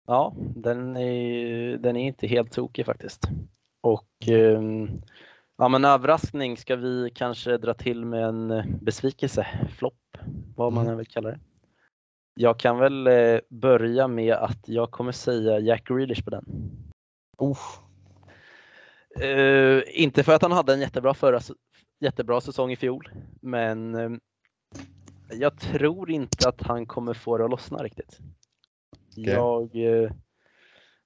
Ja, 0.06 0.34
den 0.38 0.96
är, 0.96 1.76
den 1.78 1.96
är 1.96 2.06
inte 2.06 2.26
helt 2.26 2.52
tokig 2.52 2.86
faktiskt. 2.86 3.28
Och 3.80 4.28
eh, 4.28 4.62
ja, 5.58 5.68
men 5.68 5.84
överraskning 5.84 6.56
ska 6.56 6.76
vi 6.76 7.10
kanske 7.14 7.58
dra 7.58 7.74
till 7.74 8.04
med 8.04 8.24
en 8.24 8.62
besvikelse, 8.82 9.46
flopp, 9.78 10.18
vad 10.56 10.72
man 10.72 10.82
Mm. 10.82 10.92
än 10.92 10.98
vill 10.98 11.06
kalla 11.06 11.28
det. 11.30 11.40
Jag 12.34 12.58
kan 12.58 12.78
väl 12.78 13.06
eh, 13.06 13.38
börja 13.48 14.08
med 14.08 14.34
att 14.34 14.68
jag 14.68 14.90
kommer 14.90 15.12
säga 15.12 15.58
Jack 15.58 15.88
Grealish 15.88 16.24
på 16.24 16.30
den. 16.30 16.44
Eh, 19.20 19.82
inte 20.02 20.22
för 20.22 20.32
att 20.34 20.42
han 20.42 20.52
hade 20.52 20.72
en 20.74 20.80
jättebra, 20.80 21.14
förra, 21.14 21.40
jättebra 22.00 22.40
säsong 22.40 22.72
i 22.72 22.76
fjol, 22.76 23.08
men 23.40 23.94
eh, 23.94 24.10
jag 25.30 25.60
tror 25.60 26.10
inte 26.10 26.48
att 26.48 26.62
han 26.62 26.86
kommer 26.86 27.14
få 27.14 27.38
det 27.38 27.44
att 27.44 27.50
lossna 27.50 27.82
riktigt. 27.82 28.18
Jag, 29.14 29.76
eh, 29.76 30.10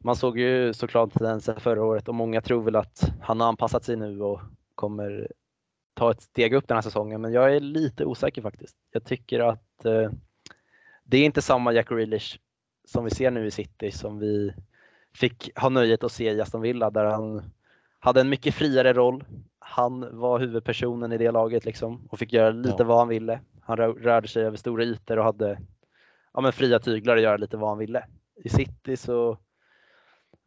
man 0.07 0.17
såg 0.17 0.39
ju 0.39 0.73
såklart 0.73 1.13
tendenser 1.13 1.55
förra 1.55 1.85
året 1.85 2.09
och 2.09 2.15
många 2.15 2.41
tror 2.41 2.63
väl 2.63 2.77
att 2.77 3.13
han 3.23 3.41
har 3.41 3.49
anpassat 3.49 3.85
sig 3.85 3.97
nu 3.97 4.21
och 4.23 4.41
kommer 4.75 5.29
ta 5.95 6.11
ett 6.11 6.23
steg 6.23 6.55
upp 6.55 6.69
den 6.69 6.77
här 6.77 6.83
säsongen, 6.83 7.21
men 7.21 7.33
jag 7.33 7.57
är 7.57 7.61
lite 7.61 8.05
osäker 8.05 8.43
faktiskt. 8.43 8.77
Jag 8.93 9.05
tycker 9.05 9.41
att 9.41 9.85
eh, 9.85 10.11
det 11.05 11.17
är 11.19 11.25
inte 11.25 11.43
samma 11.43 11.73
Jack 11.73 11.89
Grealish 11.89 12.39
som 12.85 13.05
vi 13.05 13.11
ser 13.11 13.31
nu 13.31 13.47
i 13.47 13.51
City 13.51 13.91
som 13.91 14.19
vi 14.19 14.55
fick 15.15 15.59
ha 15.59 15.69
nöjet 15.69 16.05
att 16.05 16.13
se 16.13 16.33
i 16.33 16.41
Aston 16.41 16.61
Villa 16.61 16.91
där 16.91 17.05
han 17.05 17.43
hade 17.99 18.21
en 18.21 18.29
mycket 18.29 18.55
friare 18.55 18.93
roll. 18.93 19.25
Han 19.59 20.19
var 20.19 20.39
huvudpersonen 20.39 21.13
i 21.13 21.19
det 21.19 21.31
laget 21.31 21.65
liksom 21.65 22.07
och 22.11 22.19
fick 22.19 22.33
göra 22.33 22.51
lite 22.51 22.77
Ja. 22.79 22.85
vad 22.85 22.99
han 22.99 23.09
ville. 23.09 23.41
Han 23.61 23.77
rö- 23.79 23.99
rörde 24.03 24.29
sig 24.29 24.45
över 24.45 24.57
stora 24.57 24.85
ytor 24.85 25.19
och 25.19 25.25
hade 25.25 25.59
ja, 26.35 26.41
men 26.41 26.53
fria 26.53 26.79
tyglar 26.79 27.17
att 27.17 27.23
göra 27.23 27.37
lite 27.37 27.57
vad 27.57 27.69
han 27.69 27.79
ville. 27.79 28.05
I 28.45 28.49
City 28.49 28.97
så 28.97 29.39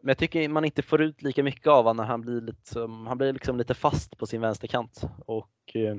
men 0.02 0.08
jag 0.10 0.18
tycker 0.18 0.50
man 0.50 0.66
inte 0.66 0.82
får 0.82 1.02
ut 1.02 1.22
lika 1.22 1.44
mycket 1.44 1.68
av 1.68 1.84
honom 1.84 1.98
när 1.98 2.04
han 2.04 2.22
blir, 2.22 2.42
lite, 2.42 2.70
som- 2.70 3.08
han 3.08 3.18
blir 3.18 3.34
liksom 3.34 3.58
lite 3.58 3.74
fast 3.74 4.18
på 4.18 4.26
sin 4.26 4.42
vänsterkant. 4.42 5.02
Och, 5.26 5.76
eh, 5.76 5.96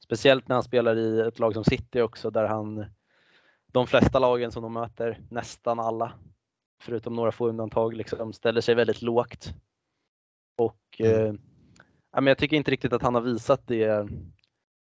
speciellt 0.00 0.48
när 0.48 0.56
han 0.56 0.62
spelar 0.62 0.96
i 0.96 1.20
ett 1.20 1.38
lag 1.38 1.54
som 1.54 1.64
City 1.64 2.00
också 2.00 2.30
där 2.30 2.44
han, 2.44 2.84
de 3.66 3.86
flesta 3.86 4.18
lagen 4.18 4.52
som 4.52 4.62
de 4.62 4.72
möter, 4.72 5.20
nästan 5.30 5.80
alla, 5.80 6.12
förutom 6.82 7.14
några 7.14 7.32
få 7.32 7.48
undantag, 7.48 7.94
liksom, 7.94 8.32
ställer 8.32 8.60
sig 8.60 8.74
väldigt 8.74 9.02
lågt. 9.02 9.54
Och 10.58 11.00
Mm. 11.00 11.26
eh, 11.26 11.34
men 12.12 12.26
jag 12.26 12.38
tycker 12.38 12.56
inte 12.56 12.70
riktigt 12.70 12.92
att 12.92 13.02
han 13.02 13.14
har 13.14 13.22
visat 13.22 13.66
det, 13.66 14.08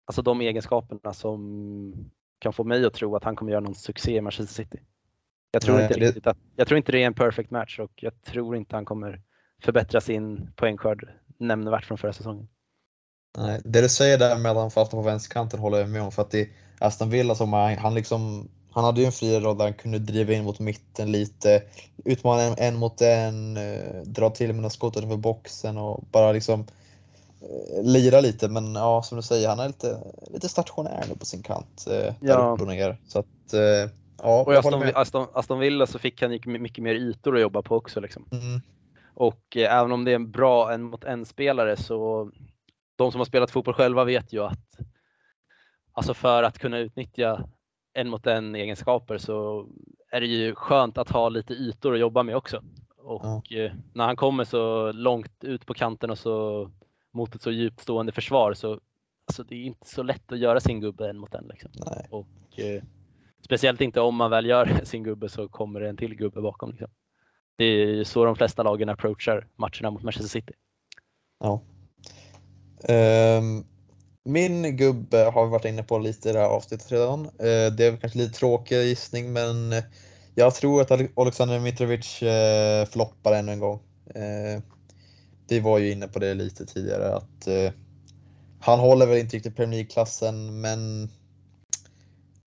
alltså 0.04 0.22
de 0.22 0.40
egenskaperna 0.40 1.12
som 1.12 2.10
kan 2.38 2.52
få 2.52 2.64
mig 2.64 2.86
att 2.86 2.94
tro 2.94 3.16
att 3.16 3.24
han 3.24 3.36
kommer 3.36 3.52
göra 3.52 3.60
någon 3.60 3.74
succé 3.74 4.16
i 4.16 4.20
Manchester 4.20 4.54
City. 4.64 4.80
Jag 5.50 5.62
tror, 5.62 5.74
Nej, 5.74 5.82
inte 5.84 6.20
det- 6.20 6.26
att, 6.30 6.36
jag 6.56 6.66
tror 6.68 6.78
inte 6.78 6.92
det 6.92 7.02
är 7.02 7.06
en 7.06 7.14
perfect 7.14 7.50
match 7.50 7.78
och 7.78 7.90
jag 7.96 8.22
tror 8.22 8.56
inte 8.56 8.76
han 8.76 8.84
kommer 8.84 9.20
förbättra 9.62 10.00
sin 10.00 10.50
poängskörd 10.56 11.08
nämnvärt 11.38 11.84
från 11.84 11.98
förra 11.98 12.12
säsongen. 12.12 12.48
Nej, 13.38 13.60
det 13.64 13.80
du 13.80 13.88
säger 13.88 14.18
där 14.18 14.38
med 14.38 14.50
att 14.52 14.56
han 14.58 14.70
fastnar 14.70 15.00
på 15.00 15.06
vänsterkanten 15.06 15.60
håller 15.60 15.78
jag 15.78 15.88
med 15.88 16.02
om. 16.02 16.12
För 16.12 16.22
att 16.22 16.34
i 16.34 16.52
Aston 16.78 17.10
Villa 17.10 17.34
som 17.34 17.52
han, 17.52 17.76
han 17.78 17.94
liksom, 17.94 18.48
han 18.70 18.84
hade 18.84 19.00
ju 19.00 19.06
en 19.06 19.12
fri 19.12 19.40
roll 19.40 19.58
där 19.58 19.64
han 19.64 19.74
kunde 19.74 19.98
driva 19.98 20.32
in 20.32 20.44
mot 20.44 20.58
mitten 20.58 21.12
lite, 21.12 21.62
utmana 22.04 22.42
en, 22.42 22.54
en 22.58 22.76
mot 22.76 23.00
en, 23.00 23.56
eh, 23.56 24.02
dra 24.04 24.30
till 24.30 24.46
med 24.46 24.56
några 24.56 24.70
skott 24.70 24.96
utanför 24.96 25.16
boxen 25.16 25.78
och 25.78 26.04
bara 26.12 26.32
liksom 26.32 26.60
eh, 27.40 27.82
lira 27.82 28.20
lite. 28.20 28.48
Men 28.48 28.74
ja, 28.74 29.02
som 29.02 29.16
du 29.16 29.22
säger, 29.22 29.48
han 29.48 29.58
är 29.60 29.66
lite, 29.66 29.98
lite 30.32 30.48
stationär 30.48 31.04
nu 31.08 31.14
på 31.16 31.26
sin 31.26 31.42
kant. 31.42 31.84
Eh, 31.86 31.92
där 31.92 32.14
Ja. 32.20 32.52
upp 32.54 32.60
och 32.60 32.68
ner. 32.68 32.96
Så 33.06 33.18
att, 33.18 33.52
eh, 33.52 33.90
ja, 34.22 34.42
Och 34.46 34.54
i 34.54 34.56
Aston. 34.56 34.82
Aston, 34.94 35.26
Aston 35.32 35.58
Villa 35.58 35.86
så 35.86 35.98
fick 35.98 36.22
han 36.22 36.30
mycket 36.44 36.84
mer 36.84 36.94
ytor 36.94 37.34
att 37.36 37.42
jobba 37.42 37.62
på 37.62 37.76
också. 37.76 38.00
Liksom. 38.00 38.28
Mm, 38.32 38.60
Och 39.14 39.56
eh, 39.56 39.78
även 39.78 39.92
om 39.92 40.04
det 40.04 40.10
är 40.10 40.14
en 40.16 40.30
bra 40.30 40.72
en 40.72 40.82
mot 40.82 41.04
en 41.04 41.26
spelare 41.26 41.76
så 41.76 42.30
de 42.96 43.12
som 43.12 43.20
har 43.20 43.24
spelat 43.24 43.50
fotboll 43.50 43.74
själva 43.74 44.04
vet 44.04 44.32
ju 44.32 44.44
att 44.44 44.78
alltså 45.92 46.14
för 46.14 46.42
att 46.42 46.58
kunna 46.58 46.78
utnyttja 46.78 47.48
en 47.94 48.08
mot 48.08 48.26
en 48.26 48.54
egenskaper 48.54 49.18
så 49.18 49.66
är 50.10 50.20
det 50.20 50.26
ju 50.26 50.54
skönt 50.54 50.98
att 50.98 51.10
ha 51.10 51.28
lite 51.28 51.54
ytor 51.54 51.94
att 51.94 52.00
jobba 52.00 52.22
med 52.22 52.36
också. 52.36 52.62
Och 52.96 53.52
eh, 53.52 53.72
när 53.92 54.06
han 54.06 54.16
kommer 54.16 54.44
så 54.44 54.92
långt 54.92 55.44
ut 55.44 55.66
på 55.66 55.74
kanten 55.74 56.10
och 56.10 56.18
så 56.18 56.70
mot 57.12 57.34
ett 57.34 57.42
så 57.42 57.50
djupt 57.50 57.80
stående 57.80 58.12
försvar 58.12 58.54
så 58.54 58.80
alltså 59.26 59.42
det 59.42 59.54
är 59.54 59.64
inte 59.64 59.88
så 59.88 60.02
lätt 60.02 60.32
att 60.32 60.38
göra 60.38 60.60
sin 60.60 60.80
gubbe 60.80 61.10
en 61.10 61.18
mot 61.18 61.34
en. 61.34 61.48
Liksom. 61.48 61.70
nej. 61.74 62.06
Och, 62.10 62.58
eh, 62.58 62.82
speciellt 63.48 63.80
inte 63.80 64.00
om 64.00 64.14
man 64.14 64.30
väl 64.30 64.46
gör 64.46 64.80
sin 64.84 65.02
gubbe 65.02 65.28
så 65.28 65.48
kommer 65.48 65.80
det 65.80 65.88
en 65.88 65.96
till 65.96 66.14
gubbe 66.14 66.40
bakom. 66.40 66.70
Liksom. 66.70 66.90
Det 67.58 67.64
är 67.64 67.86
ju 67.86 68.04
så 68.04 68.24
de 68.24 68.36
flesta 68.36 68.62
lagen 68.62 68.88
approachar 68.88 69.46
matcherna 69.56 69.90
mot 69.90 70.02
Manchester 70.02 70.28
City. 70.28 70.52
Ja. 71.40 71.62
Um, 72.88 73.66
min 74.24 74.76
gubbe 74.76 75.18
har 75.18 75.44
vi 75.44 75.50
varit 75.50 75.64
inne 75.64 75.82
på 75.82 75.98
lite 75.98 76.30
i 76.30 76.32
det 76.32 76.38
här 76.38 76.46
avsnittet 76.46 76.92
redan. 76.92 77.24
Uh, 77.26 77.72
det 77.76 77.84
är 77.84 77.96
kanske 77.96 78.18
lite 78.18 78.38
tråkig 78.38 78.76
gissning 78.76 79.32
men 79.32 79.72
eh, 79.72 79.84
jag 80.34 80.54
tror 80.54 80.80
att 80.80 81.18
Alexander 81.18 81.60
Mitrovic 81.60 82.22
uh, 82.22 82.90
floppar 82.92 83.32
ännu 83.32 83.52
en 83.52 83.60
gång. 83.60 83.80
Uh, 84.16 84.62
vi 85.48 85.60
var 85.60 85.78
ju 85.78 85.92
inne 85.92 86.08
på 86.08 86.18
det 86.18 86.34
lite 86.34 86.66
tidigare 86.66 87.14
att 87.14 87.48
han 88.60 88.78
håller 88.78 89.06
väl 89.06 89.18
inte 89.18 89.36
riktigt 89.36 89.56
Premier 89.56 89.78
League-klassen 89.78 90.60
men 90.60 91.10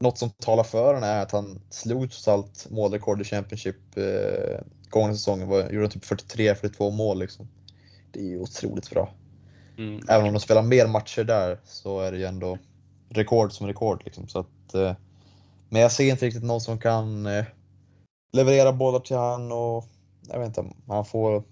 något 0.00 0.18
som 0.18 0.30
talar 0.30 0.64
för 0.64 0.86
honom 0.86 1.02
är 1.02 1.22
att 1.22 1.32
han 1.32 1.60
slog 1.70 2.10
trots 2.10 2.28
allt 2.28 2.66
målrekord 2.70 3.20
i 3.20 3.24
Championship 3.24 3.96
eh, 3.96 4.60
gångna 4.88 5.14
säsongen. 5.14 5.48
Var, 5.48 5.70
gjorde 5.70 5.88
typ 5.88 6.04
43-42 6.04 6.90
mål 6.90 7.18
liksom. 7.18 7.48
Det 8.12 8.20
är 8.20 8.24
ju 8.24 8.40
otroligt 8.40 8.90
bra. 8.90 9.10
Mm. 9.78 10.00
Även 10.08 10.26
om 10.26 10.32
de 10.32 10.40
spelar 10.40 10.62
mer 10.62 10.86
matcher 10.86 11.24
där 11.24 11.60
så 11.64 12.00
är 12.00 12.12
det 12.12 12.18
ju 12.18 12.24
ändå 12.24 12.58
rekord 13.08 13.52
som 13.52 13.66
rekord. 13.66 14.02
Liksom. 14.04 14.28
Så 14.28 14.38
att, 14.38 14.74
eh, 14.74 14.92
men 15.68 15.82
jag 15.82 15.92
ser 15.92 16.10
inte 16.10 16.26
riktigt 16.26 16.44
någon 16.44 16.60
som 16.60 16.78
kan 16.78 17.26
eh, 17.26 17.44
leverera 18.32 18.72
bollar 18.72 19.00
till 19.00 19.16
han 19.16 19.52
och 19.52 19.84
jag 20.28 20.38
vet 20.38 20.48
inte, 20.48 20.64
han 20.88 21.04
får 21.04 21.42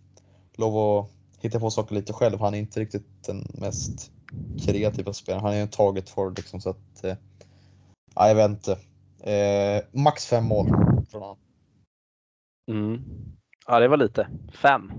lov 0.57 0.99
att 0.99 1.11
hitta 1.41 1.61
på 1.61 1.71
saker 1.71 1.95
lite 1.95 2.13
själv. 2.13 2.41
Han 2.41 2.55
är 2.55 2.59
inte 2.59 2.81
riktigt 2.81 3.25
den 3.27 3.47
mest 3.55 4.11
kreativa 4.65 5.13
spelaren. 5.13 5.45
Han 5.45 5.53
är 5.53 5.57
ju 5.57 5.63
en 5.63 5.69
target 5.69 6.09
forward 6.11 6.39
liksom 6.39 6.61
så 6.61 6.71
att 6.71 7.05
eh, 7.05 7.15
ja, 8.15 8.29
jag 8.29 8.35
vet 8.35 8.51
inte. 8.51 8.73
Eh, 9.31 9.83
max 9.93 10.27
fem 10.27 10.45
mål 10.45 10.67
från 11.11 11.23
han. 11.23 11.37
Mm. 12.71 13.03
Ja, 13.67 13.81
det 13.81 13.89
var 13.89 13.97
lite. 13.97 14.29
Fem. 14.53 14.93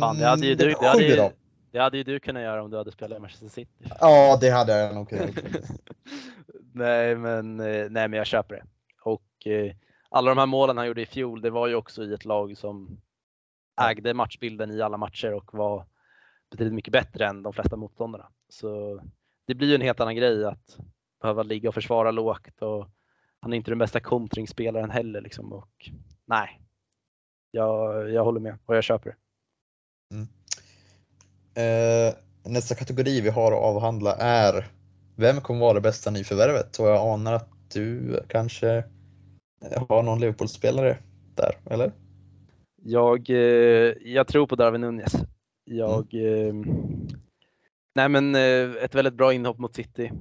Fan, 0.00 0.18
det 0.18 0.24
hade 0.26 0.46
ju 0.46 0.52
Mm, 0.52 0.58
du, 0.58 0.74
det 0.80 0.86
hade 0.86 1.04
ju, 1.04 1.30
det 1.70 1.78
hade 1.78 1.96
ju 1.96 2.02
du 2.02 2.20
kunnat 2.20 2.42
göra 2.42 2.62
om 2.62 2.70
du 2.70 2.76
hade 2.76 2.92
spelat 2.92 3.18
i 3.18 3.20
Manchester 3.20 3.48
City. 3.48 3.90
Ja, 4.00 4.38
det 4.40 4.50
hade 4.50 4.78
jag 4.78 4.94
nog 4.94 5.08
kunnat 5.08 5.36
göra. 5.36 5.46
nej, 6.72 7.16
men, 7.16 7.60
eh, 7.60 7.86
nej, 7.90 8.08
men 8.08 8.12
jag 8.12 8.26
köper 8.26 8.54
det. 8.54 8.64
Och 9.02 9.46
eh, 9.46 9.74
alla 10.08 10.30
de 10.30 10.38
här 10.38 10.46
målen 10.46 10.76
han 10.76 10.86
gjorde 10.86 11.02
i 11.02 11.06
fjol, 11.06 11.40
det 11.40 11.50
var 11.50 11.66
ju 11.66 11.74
också 11.74 12.04
i 12.04 12.14
ett 12.14 12.24
lag 12.24 12.58
som 12.58 13.00
ägde 13.80 14.14
matchbilden 14.14 14.70
i 14.70 14.82
alla 14.82 14.96
matcher 14.96 15.32
och 15.32 15.54
var 15.54 15.86
betydligt 16.50 16.74
mycket 16.74 16.92
bättre 16.92 17.26
än 17.26 17.42
de 17.42 17.52
flesta 17.52 17.76
motståndarna. 17.76 18.28
Så 18.48 19.00
det 19.46 19.54
blir 19.54 19.68
ju 19.68 19.74
en 19.74 19.80
helt 19.80 20.00
annan 20.00 20.16
grej 20.16 20.44
att 20.44 20.78
behöva 21.26 21.42
ligga 21.42 21.68
och 21.68 21.74
försvara 21.74 22.10
lågt 22.10 22.62
och 22.62 22.88
han 23.40 23.52
är 23.52 23.56
inte 23.56 23.70
den 23.70 23.78
bästa 23.78 24.00
kontringsspelaren 24.00 24.90
heller 24.90 25.20
liksom. 25.20 25.52
Och 25.52 25.90
nej, 26.24 26.60
jag, 27.50 28.10
jag 28.10 28.24
håller 28.24 28.40
med 28.40 28.58
och 28.66 28.76
jag 28.76 28.84
köper 28.84 29.10
det. 29.10 29.16
Eh, 31.62 32.14
nästa 32.44 32.74
kategori 32.74 33.20
vi 33.20 33.28
har 33.28 33.52
att 33.52 33.62
avhandla 33.62 34.16
är 34.16 34.66
Vem 35.18 35.40
kommer 35.40 35.60
vara 35.60 35.74
det 35.74 35.80
bästa 35.80 36.10
nyförvärvet? 36.10 36.78
Och 36.78 36.86
jag 36.86 37.12
anar 37.12 37.32
att 37.32 37.48
du 37.72 38.20
kanske 38.28 38.84
har 39.88 40.02
någon 40.02 40.20
Liverpool-spelare 40.20 40.98
där, 41.34 41.58
eller? 41.70 41.92
Jag, 42.82 43.30
eh, 43.30 43.94
jag 44.00 44.26
tror 44.26 44.46
på 44.46 44.56
Darwin 44.56 44.80
Nunez. 44.80 45.14
Jag, 45.64 46.14
eh, 46.14 46.54
nej 47.94 48.08
men 48.08 48.34
eh, 48.34 48.84
ett 48.84 48.94
väldigt 48.94 49.14
bra 49.14 49.32
inhopp 49.32 49.58
mot 49.58 49.74
City. 49.74 50.12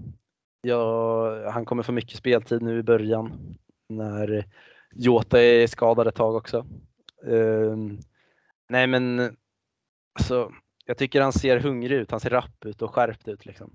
Jag, 0.66 1.51
han 1.51 1.66
kommer 1.66 1.84
få 1.84 1.91
mycket 1.91 2.18
speltid 2.18 2.61
nu 2.61 2.80
i 2.80 2.84
början 2.84 3.55
när 3.89 4.45
Jota 4.95 5.41
är 5.41 5.68
skadad 5.68 6.07
ett 6.07 6.16
tag 6.16 6.36
också. 6.36 6.57
Eh, 7.28 7.76
nej 8.70 8.88
men 8.88 9.36
alltså, 10.20 10.51
jag 10.86 10.97
tycker 10.97 11.22
han 11.22 11.34
ser 11.34 11.59
hungrig 11.59 11.95
ut, 11.97 12.11
han 12.11 12.20
ser 12.20 12.30
rapp 12.30 12.66
ut 12.66 12.82
och 12.82 12.93
skärpt 12.95 13.28
ut. 13.28 13.45
Liksom. 13.45 13.72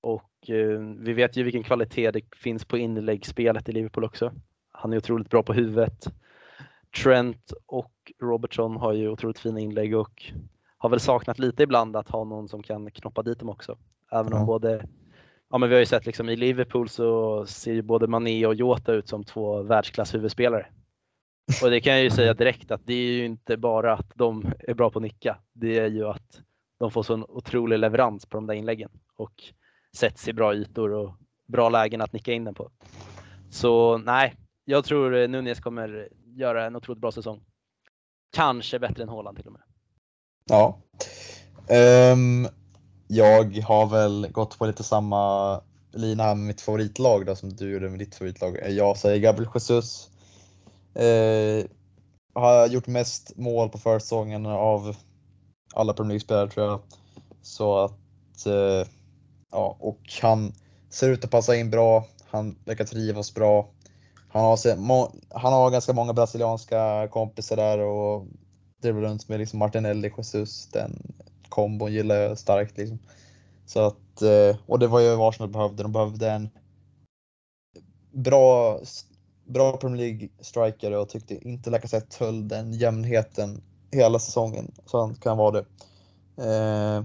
Och 0.00 0.50
eh, 0.50 0.78
vi 0.98 1.12
vet 1.12 1.36
ju 1.36 1.42
vilken 1.42 1.62
kvalitet 1.62 2.10
det 2.10 2.34
finns 2.36 2.64
på 2.64 2.78
inläggsspelet 2.78 3.68
i 3.68 3.72
Liverpool 3.72 4.04
också. 4.04 4.32
Han 4.72 4.92
är 4.92 4.96
otroligt 4.96 5.30
bra 5.30 5.42
på 5.42 5.52
huvudet. 5.52 6.06
Trent 7.02 7.52
och 7.66 8.12
Robertson 8.22 8.76
har 8.76 8.92
ju 8.92 9.08
otroligt 9.08 9.38
fina 9.38 9.60
inlägg 9.60 9.96
och 9.96 10.32
har 10.78 10.88
väl 10.88 11.00
saknat 11.00 11.38
lite 11.38 11.62
ibland 11.62 11.96
att 11.96 12.08
ha 12.08 12.24
någon 12.24 12.48
som 12.48 12.62
kan 12.62 12.90
knoppa 12.90 13.22
dit 13.22 13.38
dem 13.38 13.48
också. 13.48 13.78
Även 14.12 14.32
om 14.32 14.38
Ja. 14.40 14.46
både, 14.46 14.86
ja 15.54 15.58
men 15.58 15.68
vi 15.68 15.74
har 15.74 15.80
ju 15.80 15.86
sett 15.86 16.06
liksom 16.06 16.28
i 16.28 16.36
Liverpool 16.36 16.88
så 16.88 17.46
ser 17.46 17.72
ju 17.72 17.82
både 17.82 18.06
Mané 18.06 18.46
och 18.46 18.54
Jota 18.54 18.92
ut 18.92 19.08
som 19.08 19.24
två 19.24 19.62
världsklass 19.62 20.14
huvudspelare. 20.14 20.66
Och 21.62 21.70
det 21.70 21.80
kan 21.80 21.92
jag 21.92 22.02
ju 22.02 22.10
säga 22.10 22.34
direkt 22.34 22.70
att 22.70 22.86
det 22.86 22.94
är 22.94 23.12
ju 23.12 23.24
inte 23.24 23.56
bara 23.56 23.92
att 23.92 24.12
de 24.14 24.52
är 24.58 24.74
bra 24.74 24.90
på 24.90 24.98
att 24.98 25.02
nicka. 25.02 25.38
Det 25.52 25.78
är 25.78 25.86
ju 25.86 26.08
att 26.08 26.40
de 26.78 26.90
får 26.90 27.02
sån 27.02 27.24
otrolig 27.24 27.78
leverans 27.78 28.26
på 28.26 28.36
de 28.36 28.46
där 28.46 28.54
inläggen 28.54 28.90
och 29.16 29.32
sätts 29.96 30.28
i 30.28 30.32
bra 30.32 30.54
ytor 30.54 30.92
och 30.92 31.14
bra 31.46 31.68
lägen 31.68 32.00
att 32.00 32.12
nicka 32.12 32.32
in 32.32 32.44
den 32.44 32.54
på. 32.54 32.70
Så 33.50 33.98
nej, 33.98 34.34
jag 34.64 34.84
tror 34.84 35.28
Nunez 35.28 35.60
kommer 35.60 36.08
göra 36.24 36.64
en 36.64 36.76
otroligt 36.76 37.00
bra 37.00 37.12
säsong. 37.12 37.44
Kanske 38.32 38.78
bättre 38.78 39.02
än 39.02 39.08
Haaland 39.08 39.36
till 39.36 39.46
och 39.46 39.52
med. 39.52 39.62
Ja. 40.44 40.78
Um, 42.12 42.48
jag 43.14 43.60
har 43.60 43.86
väl 43.86 44.28
gått 44.32 44.58
på 44.58 44.66
lite 44.66 44.84
samma 44.84 45.60
lina 45.92 46.22
här 46.22 46.34
med 46.34 46.46
mitt 46.46 46.60
favoritlag 46.60 47.26
då, 47.26 47.36
som 47.36 47.56
du 47.56 47.72
gjorde 47.72 47.88
med 47.88 47.98
ditt 47.98 48.14
favoritlag. 48.14 48.58
Eh, 48.62 48.68
jag 48.68 48.96
säger 48.96 49.20
Gabriel 49.20 49.50
Jesus. 49.54 50.10
Eh, 50.94 51.66
har 52.34 52.66
gjort 52.66 52.86
mest 52.86 53.36
mål 53.36 53.68
på 53.68 53.78
försäsongen 53.78 54.46
av 54.46 54.96
alla 55.74 55.92
Premier 55.92 56.08
League-spelare 56.08 56.50
tror 56.50 56.66
jag. 56.66 56.80
Så 57.42 57.78
att, 57.78 58.46
eh, 58.46 58.88
ja, 59.50 59.76
och 59.80 60.00
han 60.22 60.52
ser 60.90 61.10
ut 61.10 61.24
att 61.24 61.30
passa 61.30 61.56
in 61.56 61.70
bra. 61.70 62.06
Han 62.30 62.58
verkar 62.64 62.84
trivas 62.84 63.34
bra. 63.34 63.68
Han 64.28 64.44
har, 64.44 64.76
må, 64.76 65.12
han 65.30 65.52
har 65.52 65.70
ganska 65.70 65.92
många 65.92 66.12
brasilianska 66.12 67.08
kompisar 67.10 67.56
där 67.56 67.78
och 67.78 68.26
dribblar 68.82 69.02
runt 69.02 69.28
med 69.28 69.40
liksom 69.40 69.58
Martinelli, 69.58 70.12
Jesus. 70.16 70.66
Den 70.66 71.14
kombon 71.54 71.92
gillar 71.92 72.16
jag 72.16 72.38
starkt. 72.38 72.78
Liksom. 72.78 72.98
Så 73.66 73.80
att, 73.80 74.22
eh, 74.22 74.56
och 74.66 74.78
det 74.78 74.86
var 74.86 75.00
ju 75.00 75.16
vad 75.16 75.28
Arsenal 75.28 75.50
behövde. 75.50 75.82
De 75.82 75.92
behövde 75.92 76.30
en 76.30 76.50
bra, 78.12 78.80
bra 79.44 79.76
Premier 79.76 80.06
League-striker 80.06 80.92
och 80.92 81.08
tyckte 81.08 81.48
inte 81.48 81.70
Lacazette 81.70 82.24
höll 82.24 82.48
den 82.48 82.72
jämnheten 82.72 83.62
hela 83.92 84.18
säsongen. 84.18 84.72
Så 84.86 85.00
han 85.00 85.14
kan 85.14 85.36
vara 85.36 85.50
det. 85.50 85.66
Eh, 86.36 87.04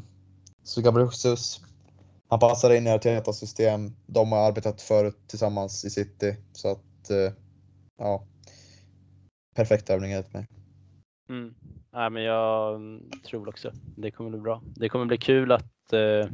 så 0.63 0.81
Gabriel 0.81 1.09
Jesus, 1.11 1.61
han 2.27 2.39
passar 2.39 2.69
in 2.69 2.87
i 2.87 2.91
Artetas 2.91 3.37
system. 3.37 3.95
De 4.05 4.31
har 4.31 4.39
arbetat 4.39 4.81
förut 4.81 5.17
tillsammans 5.27 5.85
i 5.85 5.89
City. 5.89 6.37
Så 6.53 6.71
att, 6.71 7.09
eh, 7.09 7.33
ja. 7.97 8.23
Perfekt 9.55 9.89
övning 9.89 10.11
enligt 10.11 10.33
mig. 10.33 10.45
Mm. 11.29 11.53
Nej, 11.91 12.09
men 12.09 12.23
jag 12.23 12.75
mm, 12.75 13.11
tror 13.25 13.49
också 13.49 13.71
det 13.97 14.11
kommer 14.11 14.29
bli 14.29 14.39
bra. 14.39 14.61
Det 14.75 14.89
kommer 14.89 15.05
bli 15.05 15.17
kul 15.17 15.51
att 15.51 15.93
eh, 15.93 16.27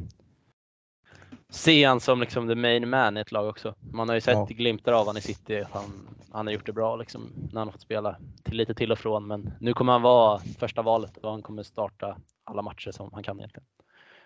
se 1.48 1.84
han 1.84 2.00
som 2.00 2.20
liksom 2.20 2.48
the 2.48 2.54
main 2.54 2.90
man 2.90 3.16
i 3.16 3.20
ett 3.20 3.32
lag 3.32 3.48
också. 3.48 3.74
Man 3.92 4.08
har 4.08 4.14
ju 4.14 4.20
sett 4.20 4.34
Ja. 4.34 4.46
glimtar 4.48 4.92
av 4.92 5.06
han 5.06 5.16
i 5.16 5.20
City, 5.20 5.60
att 5.60 5.70
han, 5.70 6.08
han 6.32 6.46
har 6.46 6.54
gjort 6.54 6.66
det 6.66 6.72
bra 6.72 6.96
liksom, 6.96 7.28
när 7.52 7.60
han 7.60 7.68
har 7.68 7.72
fått 7.72 7.80
spela 7.80 8.16
till, 8.42 8.56
lite 8.56 8.74
till 8.74 8.92
och 8.92 8.98
från. 8.98 9.26
Men 9.26 9.52
nu 9.60 9.74
kommer 9.74 9.92
han 9.92 10.02
vara 10.02 10.38
första 10.38 10.82
valet 10.82 11.16
och 11.16 11.30
han 11.30 11.42
kommer 11.42 11.62
starta 11.62 12.16
alla 12.44 12.62
matcher 12.62 12.90
som 12.90 13.10
han 13.12 13.22
kan 13.22 13.38
egentligen. 13.38 13.66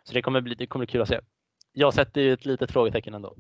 Så 0.03 0.15
det 0.15 0.23
kommer 0.23 0.41
bli, 0.41 0.55
det 0.55 0.67
kommer 0.67 0.87
bli 0.87 0.93
kul 0.93 1.03
att 1.03 1.09
se. 1.09 1.21
Jag 1.73 1.95
sätter 1.95 2.21
ju 2.21 2.33
ett 2.33 2.47
litet 2.47 2.71
frågetecken 2.71 3.15
ändå. 3.15 3.37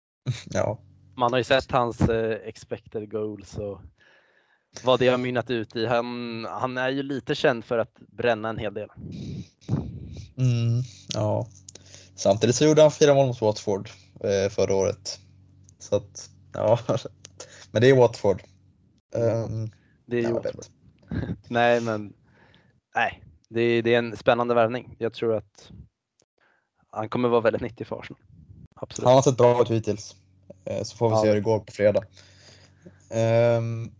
Ja. 0.50 0.78
Man 1.16 1.32
har 1.32 1.38
ju 1.38 1.44
sett 1.44 1.72
hans 1.72 2.08
eh, 2.08 2.48
expected 2.48 3.10
goals 3.10 3.58
och 3.58 3.80
vad 4.84 4.98
det 5.00 5.08
har 5.08 5.18
mynnat 5.18 5.50
ut 5.50 5.76
i. 5.76 5.86
Han, 5.86 6.44
han 6.50 6.78
är 6.78 6.88
ju 6.90 7.02
lite 7.02 7.34
känd 7.34 7.64
för 7.64 7.78
att 7.78 7.94
bränna 8.08 8.48
en 8.48 8.58
hel 8.58 8.74
del. 8.74 8.88
Mm, 10.36 10.82
ja. 11.14 11.46
Samtidigt 12.14 12.56
så 12.56 12.64
gjorde 12.64 12.82
han 12.82 12.90
fyra 12.90 13.14
mål 13.14 13.26
mot 13.26 13.40
Watford 13.40 13.90
eh, 14.20 14.50
förra 14.50 14.74
året. 14.74 15.18
Så 15.78 15.96
att, 15.96 16.30
ja. 16.52 16.78
Men 17.70 17.82
det 17.82 17.90
är 17.90 17.96
Watford. 17.96 18.42
Ehm, 19.14 19.70
Det 20.06 20.16
är 20.16 20.20
ju 20.20 20.26
jag 20.28 20.34
Watford. 20.34 20.64
Nej, 21.48 21.80
men 21.80 22.12
nej, 22.94 23.22
det 23.48 23.60
är, 23.60 23.82
det 23.82 23.94
är 23.94 23.98
en 23.98 24.16
spännande 24.16 24.54
värvning. 24.54 24.96
Jag 24.98 25.12
tror 25.12 25.36
att 25.36 25.70
han 26.90 27.08
kommer 27.08 27.28
vara 27.28 27.40
väldigt 27.40 27.62
nyttig 27.62 27.86
för 27.86 28.00
Arsenal. 28.00 28.20
Absolut. 28.76 29.06
Han 29.06 29.14
har 29.14 29.22
sett 29.22 29.36
bra 29.36 29.62
ut 29.62 29.70
hittills. 29.70 30.16
Eh, 30.64 30.82
Så 30.82 30.96
får 30.96 31.08
vi 31.08 31.14
Ja. 31.14 31.22
se 31.22 31.28
hur 31.28 31.34
det 31.34 31.40
går 31.40 31.58
på 31.60 31.72
fredag. 31.72 32.02
Ehm, 33.10 33.90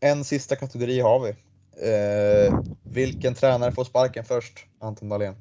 en 0.00 0.24
sista 0.24 0.56
kategori 0.56 1.00
har 1.00 1.20
vi. 1.20 1.30
Eh, 1.88 2.60
vilken 2.82 3.34
tränare 3.34 3.72
får 3.72 3.84
sparken 3.84 4.24
först? 4.24 4.66
Anton 4.80 5.08
Dahlén. 5.08 5.34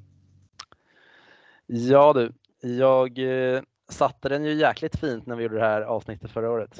Ja 1.68 2.14
du, 2.14 2.34
jag 2.62 3.20
eh, 3.20 3.62
satte 3.90 4.30
den 4.30 4.46
ju 4.46 4.54
jäkligt 4.54 4.96
fint 4.96 5.26
när 5.26 5.36
vi 5.36 5.44
gjorde 5.44 5.56
det 5.56 5.66
här 5.66 5.82
avsnittet 5.82 6.32
förra 6.32 6.52
året 6.52 6.80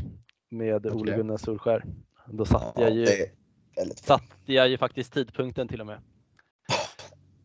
med 0.50 0.86
Ole 0.86 1.02
Okej. 1.02 1.16
Gunnar 1.16 1.38
Solskär. 1.38 1.84
Då 2.28 2.46
satte 2.46 2.82
Ja, 2.82 2.90
jag 2.90 2.92
ju 2.92 3.08
satte 3.96 4.54
jag 4.54 4.70
ju 4.70 4.78
faktiskt 4.78 5.14
tidpunkten 5.14 5.68
till 5.68 5.82
och 5.82 5.88
med. 5.88 6.02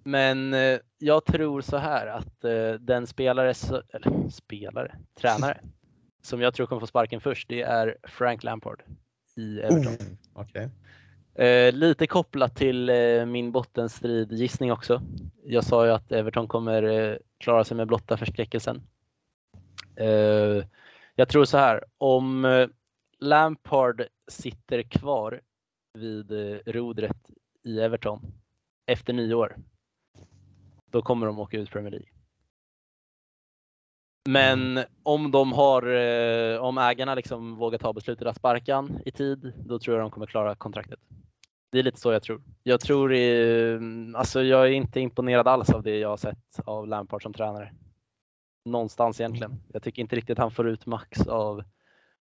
Men 0.05 0.55
eh, 0.55 0.78
jag 0.99 1.24
tror 1.24 1.61
så 1.61 1.76
här 1.76 2.07
att 2.07 2.45
eh, 2.45 2.72
den 2.80 3.07
spelare, 3.07 3.55
så, 3.55 3.83
eller 3.93 4.28
spelare, 4.28 4.97
tränare 5.20 5.61
som 6.22 6.41
jag 6.41 6.55
tror 6.55 6.66
kommer 6.66 6.80
få 6.80 6.87
sparken 6.87 7.20
först, 7.20 7.49
det 7.49 7.62
är 7.62 7.97
Frank 8.03 8.43
Lampard 8.43 8.83
i 9.37 9.61
Everton. 9.61 9.93
Oh, 9.93 10.43
Okej. 10.43 10.68
Eh, 11.35 11.74
lite 11.74 12.07
kopplat 12.07 12.57
till 12.57 12.89
eh, 12.89 13.26
min 13.26 13.53
bottenstrid 13.53 14.33
gissning 14.33 14.72
också. 14.72 15.03
Jag 15.45 15.64
sa 15.64 15.87
ju 15.87 15.93
att 15.93 16.12
Everton 16.12 16.49
kommer 16.49 16.83
eh, 16.83 17.16
klara 17.39 17.64
sig 17.64 17.76
med 17.76 17.87
blotta 17.87 18.16
förskräckelsen. 18.16 18.83
Eh, 19.97 20.64
jag 21.14 21.28
tror 21.28 21.45
så 21.45 21.59
här, 21.59 21.85
om 21.99 22.45
eh, 22.45 22.68
Lampard 23.18 24.03
sitter 24.28 24.83
kvar 24.83 25.41
vid 25.99 26.33
eh, 26.33 26.59
rodret 26.66 27.30
i 27.62 27.80
Everton 27.80 28.20
efter 28.87 29.12
nyår, 29.12 29.57
då 30.91 31.03
kommer 31.03 31.26
de 31.26 31.39
åka 31.39 31.59
ut 31.59 31.70
Premier 31.70 31.91
League. 31.91 32.09
Men 34.29 34.85
om 35.03 35.31
de 35.31 35.53
har, 35.53 35.83
eh, 35.83 36.61
om 36.61 36.79
ägarna 36.79 37.14
liksom 37.14 37.57
vågar 37.57 37.79
ta 37.79 37.93
beslutet 37.93 38.27
att 38.27 38.37
sparka 38.37 38.75
han 38.75 39.01
i 39.05 39.11
tid, 39.11 39.53
då 39.66 39.79
tror 39.79 39.97
jag 39.97 40.05
de 40.05 40.11
kommer 40.11 40.27
klara 40.27 40.55
kontraktet. 40.55 41.01
Det 41.73 41.79
är 41.79 41.83
lite 41.83 42.01
så 42.01 42.12
jag 42.12 42.23
tror. 42.23 42.43
Jag 42.62 42.81
tror, 42.81 43.12
eh, 43.12 43.81
alltså 44.14 44.43
jag 44.43 44.66
är 44.66 44.70
inte 44.70 45.01
imponerad 45.01 45.49
alls 45.49 45.70
av 45.70 45.83
det 45.83 45.99
jag 45.99 46.09
har 46.09 46.16
sett 46.16 46.61
av 46.64 46.89
Lampard 46.89 47.23
som 47.23 47.33
tränare. 47.33 47.73
Någonstans 48.64 49.20
egentligen. 49.20 49.61
Jag 49.73 49.83
tycker 49.83 50.03
inte 50.03 50.16
riktigt 50.16 50.39
han 50.39 50.51
får 50.51 50.68
ut 50.68 50.87
max 50.87 51.27
av 51.27 51.62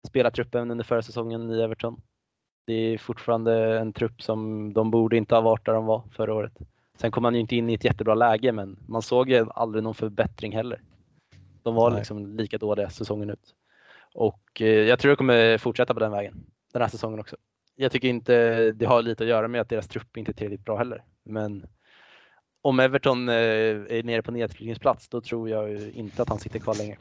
spelartruppen 0.08 0.72
under 0.72 0.84
förra 0.84 1.02
säsongen 1.02 1.52
i 1.52 1.62
Everton. 1.62 2.02
Det 2.68 2.74
är 2.74 2.98
fortfarande 2.98 3.80
en 3.80 3.94
trupp 3.94 4.22
som 4.22 4.74
de 4.74 4.92
borde 4.92 5.18
inte 5.18 5.36
ha 5.36 5.42
varit 5.42 5.66
där 5.66 5.74
de 5.74 5.86
var 5.86 6.04
förra 6.12 6.34
året. 6.34 6.58
Sen 6.98 7.12
kom 7.12 7.24
han 7.24 7.34
ju 7.34 7.40
inte 7.40 7.56
in 7.56 7.70
i 7.70 7.74
ett 7.74 7.84
jättebra 7.84 8.16
läge, 8.16 8.52
men 8.52 8.80
man 8.88 9.02
såg 9.02 9.30
ju 9.30 9.48
aldrig 9.56 9.84
någon 9.84 9.96
förbättring 9.96 10.56
heller. 10.56 10.82
De 11.64 11.76
var 11.76 11.90
Nej. 11.90 12.00
liksom 12.00 12.38
lika 12.38 12.58
dåliga 12.58 12.90
säsongen 12.90 13.30
ut. 13.30 13.56
Och 14.14 14.62
eh, 14.62 14.68
jag 14.68 15.00
tror 15.00 15.12
jag 15.12 15.18
kommer 15.18 15.58
fortsätta 15.58 15.94
på 15.94 16.00
den 16.00 16.12
vägen 16.12 16.46
den 16.74 16.82
här 16.82 16.90
säsongen 16.90 17.20
också. 17.20 17.36
Jag 17.76 17.92
tycker 17.92 18.08
inte 18.08 18.72
det 18.72 18.86
har 18.86 19.02
lite 19.02 19.24
att 19.24 19.30
göra 19.30 19.48
med 19.48 19.62
att 19.62 19.70
deras 19.70 19.88
trupp 19.88 20.18
inte 20.18 20.32
är 20.32 20.34
tillräckligt 20.34 20.66
bra 20.66 20.78
heller. 20.78 21.04
Men 21.24 21.66
om 22.62 22.80
Everton 22.80 23.30
eh, 23.30 23.36
är 23.36 24.04
nere 24.04 24.22
på 24.22 24.32
nedflyttningsplats, 24.32 25.10
då 25.10 25.22
tror 25.22 25.50
jag 25.50 25.82
inte 25.90 26.22
att 26.22 26.30
han 26.30 26.40
sitter 26.40 26.60
kvar 26.60 26.76
längre. 26.76 26.98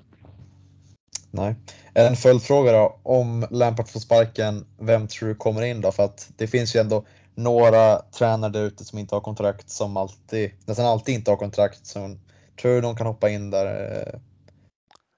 Nej. 1.30 1.54
En 1.94 2.16
följdfråga 2.16 2.72
då. 2.72 3.00
Om 3.02 3.46
Lampard 3.50 3.88
får 3.88 4.00
sparken, 4.00 4.66
vem 4.78 5.08
tror 5.08 5.28
du 5.28 5.34
kommer 5.34 5.62
in 5.62 5.80
då? 5.80 5.92
För 5.92 6.02
att 6.02 6.30
det 6.36 6.46
finns 6.46 6.76
ju 6.76 6.80
ändå 6.80 7.04
några 7.34 7.98
tränare 7.98 8.52
där 8.52 8.62
ute 8.62 8.84
som 8.84 8.98
inte 8.98 9.14
har 9.14 9.20
kontrakt 9.20 9.70
som 9.70 9.96
alltid, 9.96 10.50
nästan 10.66 10.86
alltid 10.86 11.14
inte 11.14 11.30
har 11.30 11.36
kontrakt. 11.36 11.86
Som, 11.86 12.20
tror 12.60 12.74
du 12.74 12.80
de 12.80 12.96
kan 12.96 13.06
hoppa 13.06 13.30
in 13.30 13.50
där? 13.50 14.20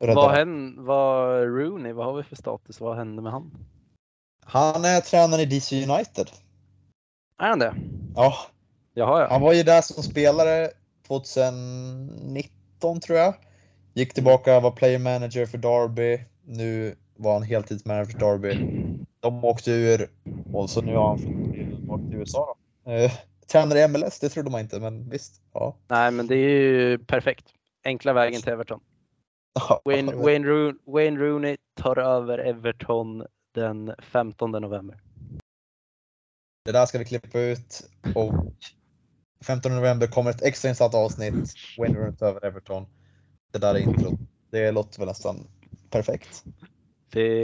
Vad, 0.07 0.31
hän, 0.31 0.85
vad 0.85 1.43
Rooney, 1.43 1.93
vad 1.93 2.07
har 2.07 2.17
vi 2.17 2.23
för 2.23 2.37
status? 2.37 2.81
Vad 2.81 2.97
hände 2.97 3.23
med 3.23 3.33
han? 3.33 3.51
Han 4.45 4.85
är 4.85 5.01
tränare 5.01 5.43
i 5.43 5.47
DC 5.47 5.85
United. 5.85 6.27
Är 7.39 7.49
han 7.49 7.59
det? 7.59 7.75
Ja, 8.15 8.35
Jaha, 8.95 9.21
ja. 9.21 9.29
han 9.31 9.41
var 9.41 9.53
ju 9.53 9.63
där 9.63 9.81
som 9.81 10.03
spelare 10.03 10.71
2019 11.07 13.01
tror 13.01 13.19
jag. 13.19 13.35
Gick 13.95 14.15
tillbaka, 14.15 14.61
var 14.61 14.71
player 14.71 14.99
manager 14.99 15.47
för 15.47 15.59
Derby. 15.59 16.25
Nu 16.45 16.95
var 17.17 17.33
han 17.33 17.43
heltidsmanager 17.43 18.05
för 18.05 18.19
Derby. 18.19 18.59
De 19.21 19.45
åkte 19.45 19.71
ur 19.71 20.11
och 20.53 20.71
så 20.71 20.83
nu 20.83 20.97
har 20.97 21.09
han 21.09 21.91
åkt 21.91 22.11
till 22.11 22.19
USA. 22.19 22.57
Då. 22.85 22.91
Eh, 22.91 23.13
tränare 23.53 23.79
i 23.79 23.89
MLS, 23.89 24.21
det 24.21 24.29
trodde 24.29 24.51
man 24.51 24.61
inte, 24.61 24.81
men 24.81 25.11
visst. 25.11 25.43
Ja. 25.55 25.77
Nej, 25.89 26.11
men 26.11 26.27
det 26.27 26.35
är 26.35 26.49
ju 26.49 26.99
perfekt. 26.99 27.47
Enkla 27.85 28.13
vägen 28.13 28.43
till 28.43 28.53
Everton. 28.53 28.81
Wayne, 29.85 30.13
Wayne, 30.17 30.47
Rooney, 30.49 30.75
Wayne 30.87 31.19
Rooney 31.21 31.57
tar 31.75 31.99
över 31.99 32.39
Everton 32.39 33.27
den 33.55 33.95
15 34.03 34.51
november. 34.53 35.01
Det 36.65 36.73
där 36.73 36.87
ska 36.87 36.99
vi 36.99 37.05
klippa 37.05 37.41
ut 37.41 37.83
och 38.15 38.33
15 39.45 39.75
november 39.77 40.07
kommer 40.07 40.31
ett 40.31 40.43
extra 40.43 40.69
insatt 40.69 40.95
avsnitt. 40.95 41.55
Wayne 41.79 41.99
Rooney 41.99 42.17
tar 42.17 42.27
över 42.27 42.45
Everton. 42.47 42.87
Det 43.53 43.59
där 43.59 43.75
är 43.75 43.79
introt. 43.79 44.19
Det 44.51 44.71
låter 44.73 44.99
väl 44.99 45.09
nästan 45.09 45.47
perfekt. 45.91 46.45
Det 47.11 47.43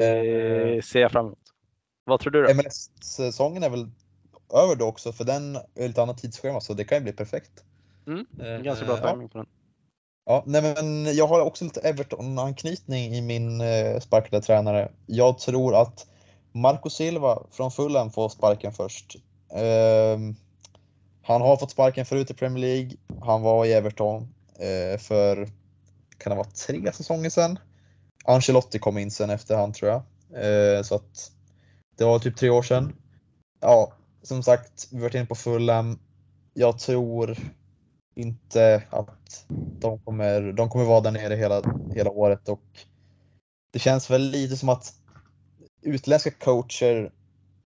Eh. 0.76 0.82
ser 0.82 1.00
jag 1.00 1.12
fram 1.12 1.26
emot. 1.26 1.38
Vad 2.04 2.20
tror 2.20 2.32
du 2.32 2.42
då? 2.42 2.54
MLS-säsongen 2.54 3.62
är 3.62 3.70
väl 3.70 3.90
över 4.54 4.76
då 4.76 4.86
också 4.86 5.12
för 5.12 5.24
den 5.24 5.56
är 5.56 5.88
lite 5.88 6.02
annat 6.02 6.18
tidsschema 6.18 6.60
så 6.60 6.74
det 6.74 6.84
kan 6.84 6.98
ju 6.98 7.04
bli 7.04 7.12
perfekt. 7.12 7.64
Mm, 8.06 8.26
Eh, 8.40 8.58
Ganska 8.62 8.84
bra 8.86 8.98
ja. 9.02 9.10
timing 9.12 9.28
på 9.28 9.38
den. 9.38 9.46
Ja, 10.30 10.42
nej 10.46 10.62
men 10.62 11.16
jag 11.16 11.26
har 11.26 11.40
också 11.40 11.64
lite 11.64 11.80
Everton-anknytning 11.80 13.14
i 13.14 13.20
min 13.20 13.60
eh, 13.60 14.00
sparkade 14.00 14.42
tränare. 14.42 14.92
Jag 15.06 15.38
tror 15.38 15.80
att 15.80 16.06
Marco 16.52 16.90
Silva 16.90 17.42
från 17.50 17.70
Fulham 17.70 18.10
får 18.10 18.28
sparken 18.28 18.72
först. 18.72 19.16
Ehm, 19.54 20.36
han 21.22 21.40
har 21.40 21.56
fått 21.56 21.70
sparken 21.70 22.06
förut 22.06 22.30
i 22.30 22.34
Premier 22.34 22.60
League. 22.60 22.90
Han 23.20 23.42
var 23.42 23.66
i 23.66 23.72
Everton 23.72 24.34
eh, 24.58 24.98
för, 24.98 25.48
kan 26.18 26.30
det 26.30 26.36
vara 26.36 26.48
tre 26.66 26.92
säsonger 26.92 27.30
sedan? 27.30 27.58
Ancelotti 28.24 28.78
kom 28.78 28.98
in 28.98 29.10
sen 29.10 29.30
efter 29.30 29.56
han 29.56 29.72
tror 29.72 29.90
jag. 29.90 30.02
Eh, 30.44 30.82
så 30.82 30.94
att 30.94 31.32
det 31.96 32.04
var 32.04 32.18
typ 32.18 32.36
tre 32.36 32.50
år 32.50 32.62
sedan. 32.62 32.92
Ja, 33.60 33.92
som 34.22 34.42
sagt, 34.42 34.88
vi 34.90 34.96
har 34.96 35.02
varit 35.02 35.14
inne 35.14 35.26
på 35.26 35.34
Fulham. 35.34 35.98
Jag 36.54 36.78
tror 36.78 37.38
inte 38.18 38.82
att 38.90 39.46
de 39.80 39.98
kommer, 39.98 40.52
de 40.52 40.68
kommer 40.68 40.84
vara 40.84 41.00
där 41.00 41.10
nere 41.10 41.34
hela, 41.34 41.62
hela 41.94 42.10
året 42.10 42.48
och 42.48 42.86
det 43.72 43.78
känns 43.78 44.10
väl 44.10 44.22
lite 44.22 44.56
som 44.56 44.68
att 44.68 44.92
utländska 45.82 46.30
coacher, 46.30 47.12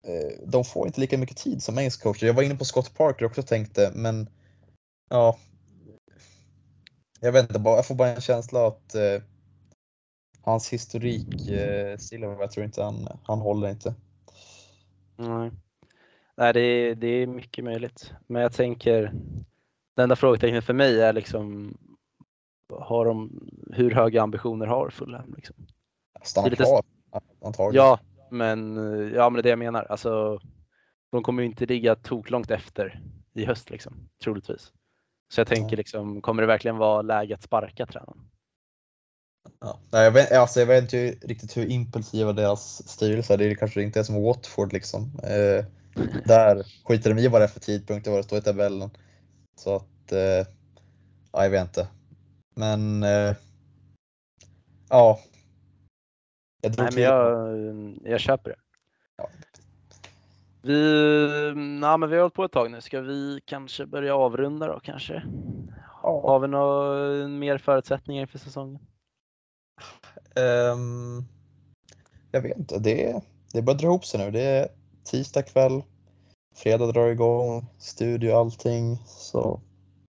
eh, 0.06 0.46
de 0.46 0.64
får 0.64 0.86
inte 0.86 1.00
lika 1.00 1.18
mycket 1.18 1.36
tid 1.36 1.62
som 1.62 1.78
engelska 1.78 2.02
coacher. 2.02 2.26
Jag 2.26 2.34
var 2.34 2.42
inne 2.42 2.56
på 2.56 2.64
Scott 2.64 2.94
Parker 2.96 3.24
också 3.24 3.40
och 3.40 3.46
tänkte, 3.46 3.92
men 3.94 4.28
ja, 5.10 5.38
jag 7.20 7.32
vet 7.32 7.42
inte, 7.42 7.60
jag 7.64 7.86
får 7.86 7.94
bara 7.94 8.08
en 8.08 8.20
känsla 8.20 8.66
att 8.66 8.94
eh, 8.94 9.22
hans 10.42 10.72
historik, 10.72 11.48
eh, 11.48 11.96
Silver, 11.96 12.40
jag 12.40 12.50
tror 12.50 12.66
inte 12.66 12.82
han, 12.82 13.08
han 13.22 13.38
håller 13.38 13.70
inte. 13.70 13.94
Nej, 15.16 15.50
Nej 16.36 16.52
det, 16.52 16.60
är, 16.60 16.94
det 16.94 17.06
är 17.06 17.26
mycket 17.26 17.64
möjligt. 17.64 18.12
Men 18.26 18.42
jag 18.42 18.52
tänker, 18.52 19.12
det 20.00 20.04
enda 20.04 20.16
frågetecknet 20.16 20.64
för 20.64 20.74
mig 20.74 21.00
är 21.00 21.12
liksom, 21.12 21.74
har 22.72 23.04
de, 23.04 23.48
hur 23.72 23.90
höga 23.90 24.22
ambitioner 24.22 24.66
har 24.66 24.90
Fulham? 24.90 25.34
Liksom? 25.36 25.56
Stanna 26.22 26.48
lite- 26.48 26.64
kvar, 26.64 26.82
antagligen. 27.44 27.86
Ja, 27.86 28.00
men, 28.30 28.76
ja, 29.14 29.30
men 29.30 29.34
det 29.34 29.40
är 29.40 29.42
det 29.42 29.48
jag 29.48 29.58
menar. 29.58 29.84
Alltså, 29.84 30.40
de 31.12 31.22
kommer 31.22 31.42
ju 31.42 31.48
inte 31.48 31.66
ligga 31.66 31.94
toklångt 31.94 32.50
efter 32.50 33.02
i 33.34 33.44
höst, 33.44 33.70
liksom, 33.70 34.08
troligtvis. 34.24 34.72
Så 35.32 35.40
jag 35.40 35.48
tänker, 35.48 35.76
liksom, 35.76 36.22
kommer 36.22 36.42
det 36.42 36.46
verkligen 36.46 36.76
vara 36.76 37.02
läge 37.02 37.34
att 37.34 37.42
sparka 37.42 37.86
tränaren? 37.86 38.30
Ja. 39.60 39.78
Nej, 39.92 40.04
jag, 40.04 40.10
vet, 40.10 40.32
alltså, 40.32 40.60
jag 40.60 40.66
vet 40.66 40.82
inte 40.82 41.26
riktigt 41.26 41.56
hur 41.56 41.66
impulsiva 41.66 42.32
deras 42.32 42.88
styrelse 42.88 43.34
är. 43.34 43.38
Det 43.38 43.44
är 43.44 43.54
kanske 43.54 43.82
inte 43.82 44.00
är 44.00 44.04
som 44.04 44.22
Watford 44.22 44.72
liksom. 44.72 45.20
Eh, 45.22 45.64
där 46.24 46.66
skiter 46.84 47.14
de 47.14 47.20
i 47.20 47.28
vad 47.28 47.40
det 47.40 47.44
är 47.44 47.48
för 47.48 47.60
tidpunkt 47.60 48.06
och 48.06 48.12
vad 48.12 48.22
det 48.22 48.24
står 48.24 48.38
i 48.38 48.42
tabellen. 48.42 48.90
Så 49.60 49.76
att, 49.76 50.12
eh, 50.12 50.46
ja, 51.32 51.42
jag 51.42 51.50
vet 51.50 51.62
inte. 51.62 51.88
Men, 52.54 53.02
eh, 53.02 53.34
ja. 54.88 55.20
Jag 56.62 56.78
Nej, 56.78 56.88
men 56.94 57.02
jag, 57.02 57.98
jag 58.04 58.20
köper 58.20 58.50
det. 58.50 58.56
Ja. 59.16 59.28
Vi, 60.62 61.80
ja, 61.82 61.96
men 61.96 62.10
vi 62.10 62.16
har 62.16 62.22
hållit 62.22 62.34
på 62.34 62.44
ett 62.44 62.52
tag 62.52 62.70
nu. 62.70 62.80
Ska 62.80 63.00
vi 63.00 63.40
kanske 63.44 63.86
börja 63.86 64.14
avrunda 64.14 64.66
då 64.66 64.80
kanske? 64.80 65.22
Ja. 66.02 66.22
Har 66.22 66.40
vi 66.40 66.48
några 66.48 67.28
mer 67.28 67.58
förutsättningar 67.58 68.22
inför 68.22 68.38
säsongen? 68.38 68.86
Ehm, 70.36 71.24
jag 72.30 72.42
vet 72.42 72.58
inte, 72.58 72.78
det, 72.78 73.20
det 73.52 73.62
börjar 73.62 73.78
dra 73.78 73.86
ihop 73.86 74.04
sig 74.04 74.20
nu. 74.20 74.30
Det 74.30 74.42
är 74.42 74.68
tisdag 75.04 75.42
kväll, 75.42 75.82
fredag 76.54 76.86
drar 76.86 77.06
igång, 77.08 77.66
studio 77.78 78.32
allting. 78.32 78.96
Så 79.06 79.60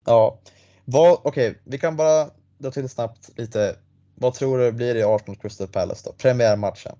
ja, 0.06 0.38
vad, 0.84 1.20
okej, 1.24 1.58
vi 1.64 1.78
kan 1.78 1.96
bara 1.96 2.30
dra 2.58 2.70
till 2.70 2.88
snabbt 2.88 3.38
lite. 3.38 3.76
Vad 4.14 4.34
tror 4.34 4.58
du 4.58 4.72
blir 4.72 4.94
det 4.94 5.00
i 5.00 5.04
Arsenal 5.04 5.36
Crystal 5.36 5.68
Palace 5.68 6.08
då? 6.10 6.12
Premiärmatchen. 6.12 6.96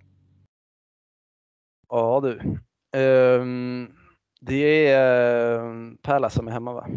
Ja 1.89 2.21
du. 2.21 2.59
Ehm, 2.97 3.93
det 4.41 4.89
är 4.89 5.61
uh, 5.61 5.95
Palace 6.03 6.37
som 6.37 6.49
är 6.49 6.53
hemma 6.53 6.73
va? 6.73 6.89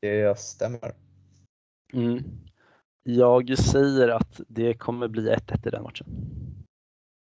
Det 0.00 0.38
stämmer. 0.38 0.94
Mm. 1.92 2.24
Jag 3.02 3.58
säger 3.58 4.08
att 4.08 4.40
det 4.48 4.74
kommer 4.74 5.08
bli 5.08 5.30
1-1 5.30 5.66
i 5.66 5.70
den 5.70 5.82
matchen. 5.82 6.06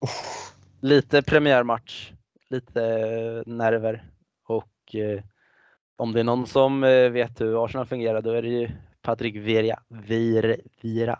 Uff, 0.05 0.55
Lite 0.81 1.21
premiärmatch, 1.21 2.11
lite 2.53 3.43
nerver 3.45 4.09
och 4.47 4.95
eh, 4.95 5.23
om 5.95 6.11
det 6.13 6.19
är 6.19 6.23
någon 6.23 6.47
som 6.47 6.83
eh, 6.83 7.09
vet 7.09 7.41
hur 7.41 7.65
Arsenal 7.65 7.85
fungerar 7.85 8.21
då 8.21 8.31
är 8.31 8.41
det 8.41 8.49
ju 8.49 8.69
Patrik 9.01 9.35
Vieira. 9.35 9.79
Vir, 9.89 10.61
Vieira. 10.81 11.19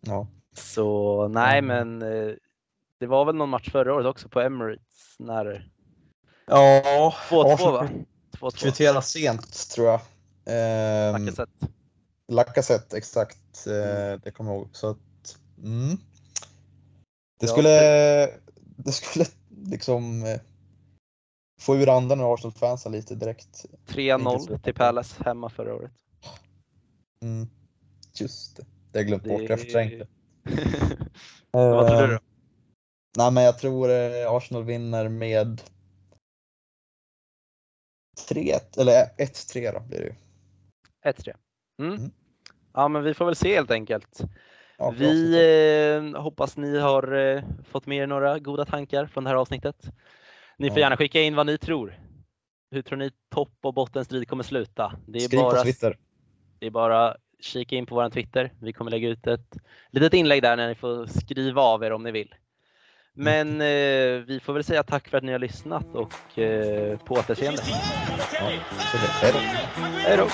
ja. 0.00 0.26
Så 0.54 1.28
nej 1.28 1.58
Mm. 1.58 1.88
men 1.98 2.12
eh, 2.12 2.34
det 2.98 3.06
var 3.06 3.24
väl 3.24 3.34
någon 3.34 3.48
match 3.48 3.70
förra 3.70 3.94
året 3.94 4.06
också 4.06 4.28
på 4.28 4.40
Emirates 4.40 5.16
när 5.18 5.68
Ja, 6.46 7.14
2-2 7.30 7.72
va? 7.72 7.88
2-2. 8.40 8.56
Kvittera 8.62 9.02
sent 9.02 9.70
tror 9.74 9.86
jag. 9.86 10.00
Ehm, 10.46 11.12
Lacazette. 11.24 11.66
Lacazette, 12.28 12.96
exakt. 12.96 13.66
Eh, 13.66 14.20
Det 14.24 14.30
kommer 14.30 14.50
jag 14.50 14.58
ihåg. 14.60 14.68
Så 14.72 14.90
att, 14.90 15.38
mm. 15.58 15.96
Det 17.40 17.46
Ja, 17.46 17.52
skulle, 17.52 17.70
det 18.76 18.92
skulle 18.92 19.24
liksom 19.70 20.24
eh, 20.24 20.40
få 21.62 21.76
ur 21.76 21.88
andan 21.88 22.20
ur 22.20 22.34
Arsenal-fansen 22.34 22.92
lite 22.92 23.14
direkt. 23.14 23.64
3-0 23.86 24.58
till 24.58 24.74
Palace 24.74 25.24
hemma 25.24 25.50
förra 25.50 25.74
året. 25.74 25.92
Mm. 27.22 27.48
Just 28.14 28.56
det, 28.56 28.62
det 28.62 28.98
har 28.98 29.00
jag 29.00 29.06
glömt 29.06 29.24
bort. 29.24 29.50
Jag 29.50 29.60
förträngde. 29.60 30.06
Vad 31.50 31.88
tror 31.88 32.00
du 32.00 32.06
då? 32.06 32.12
Eh, 32.12 32.18
Nej, 33.16 33.32
men 33.32 33.44
jag 33.44 33.58
tror 33.58 33.90
eh, 33.90 34.32
Arsenal 34.32 34.64
vinner 34.64 35.08
med 35.08 35.62
3-1, 38.28 38.80
eller 38.80 39.04
1-3 39.18 39.72
då 39.72 39.80
blir 39.80 39.98
det 39.98 40.04
ju. 40.04 40.14
1-3. 41.12 41.34
Mm. 41.78 41.94
Mm. 41.94 42.10
Ja 42.74 42.88
men 42.88 43.04
vi 43.04 43.14
får 43.14 43.24
väl 43.24 43.36
se 43.36 43.54
helt 43.54 43.70
enkelt. 43.70 44.20
Ja, 44.78 44.90
Vi 44.90 45.34
eh, 46.14 46.20
hoppas 46.22 46.56
ni 46.56 46.78
har 46.78 47.12
eh, 47.12 47.42
fått 47.70 47.86
med 47.86 47.98
er 47.98 48.06
några 48.06 48.38
goda 48.38 48.64
tankar 48.64 49.06
från 49.06 49.24
det 49.24 49.30
här 49.30 49.36
avsnittet. 49.36 49.90
Ni 50.62 50.70
får 50.70 50.78
gärna 50.78 50.96
skicka 50.96 51.22
in 51.22 51.36
vad 51.36 51.46
ni 51.46 51.58
tror. 51.58 51.98
Hur 52.70 52.82
tror 52.82 52.98
ni 52.98 53.10
topp 53.34 53.58
och 53.62 53.74
bottenstrid 53.74 54.28
kommer 54.28 54.42
sluta? 54.42 54.92
Det 55.06 55.18
är 55.18 55.20
Skriv 55.20 55.38
på 55.38 55.42
bara, 55.50 55.62
Twitter. 55.62 55.96
det 56.58 56.66
är 56.66 56.70
bara 56.70 57.16
kika 57.40 57.76
in 57.76 57.86
på 57.86 57.94
vår 57.94 58.10
Twitter. 58.10 58.52
Vi 58.60 58.72
kommer 58.72 58.90
lägga 58.90 59.08
ut 59.08 59.26
ett 59.26 59.56
litet 59.90 60.14
inlägg 60.14 60.42
där 60.42 60.56
när 60.56 60.68
ni 60.68 60.74
får 60.74 61.06
skriva 61.06 61.62
av 61.62 61.84
er 61.84 61.92
om 61.92 62.02
ni 62.02 62.10
vill. 62.10 62.34
Men 63.14 63.60
eh, 63.60 64.26
vi 64.26 64.40
får 64.44 64.52
väl 64.52 64.64
säga 64.64 64.82
tack 64.82 65.08
för 65.08 65.18
att 65.18 65.24
ni 65.24 65.32
har 65.32 65.38
lyssnat 65.38 65.94
och 65.94 66.38
eh, 66.38 66.98
på 66.98 67.14
återseende. 67.14 67.62
Ja. 68.32 68.50
Hej 70.02 70.16
då. 70.16 70.28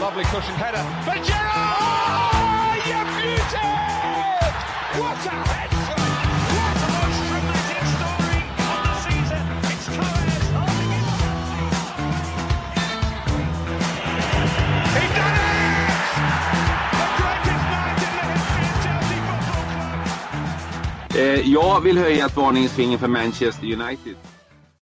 Lovely 0.00 0.24
cushion 0.24 0.56
header. 0.56 0.84
For 1.04 1.14
Gerrard! 1.14 2.34
Oh, 2.34 2.88
you 2.88 3.04
beauty! 3.36 3.95
Eh, 21.16 21.52
jag 21.52 21.80
vill 21.80 21.98
höja 21.98 22.26
ett 22.26 22.36
varningens 22.36 22.72
finger 22.72 22.98
för 22.98 23.08
Manchester 23.08 23.64
United. 23.72 24.35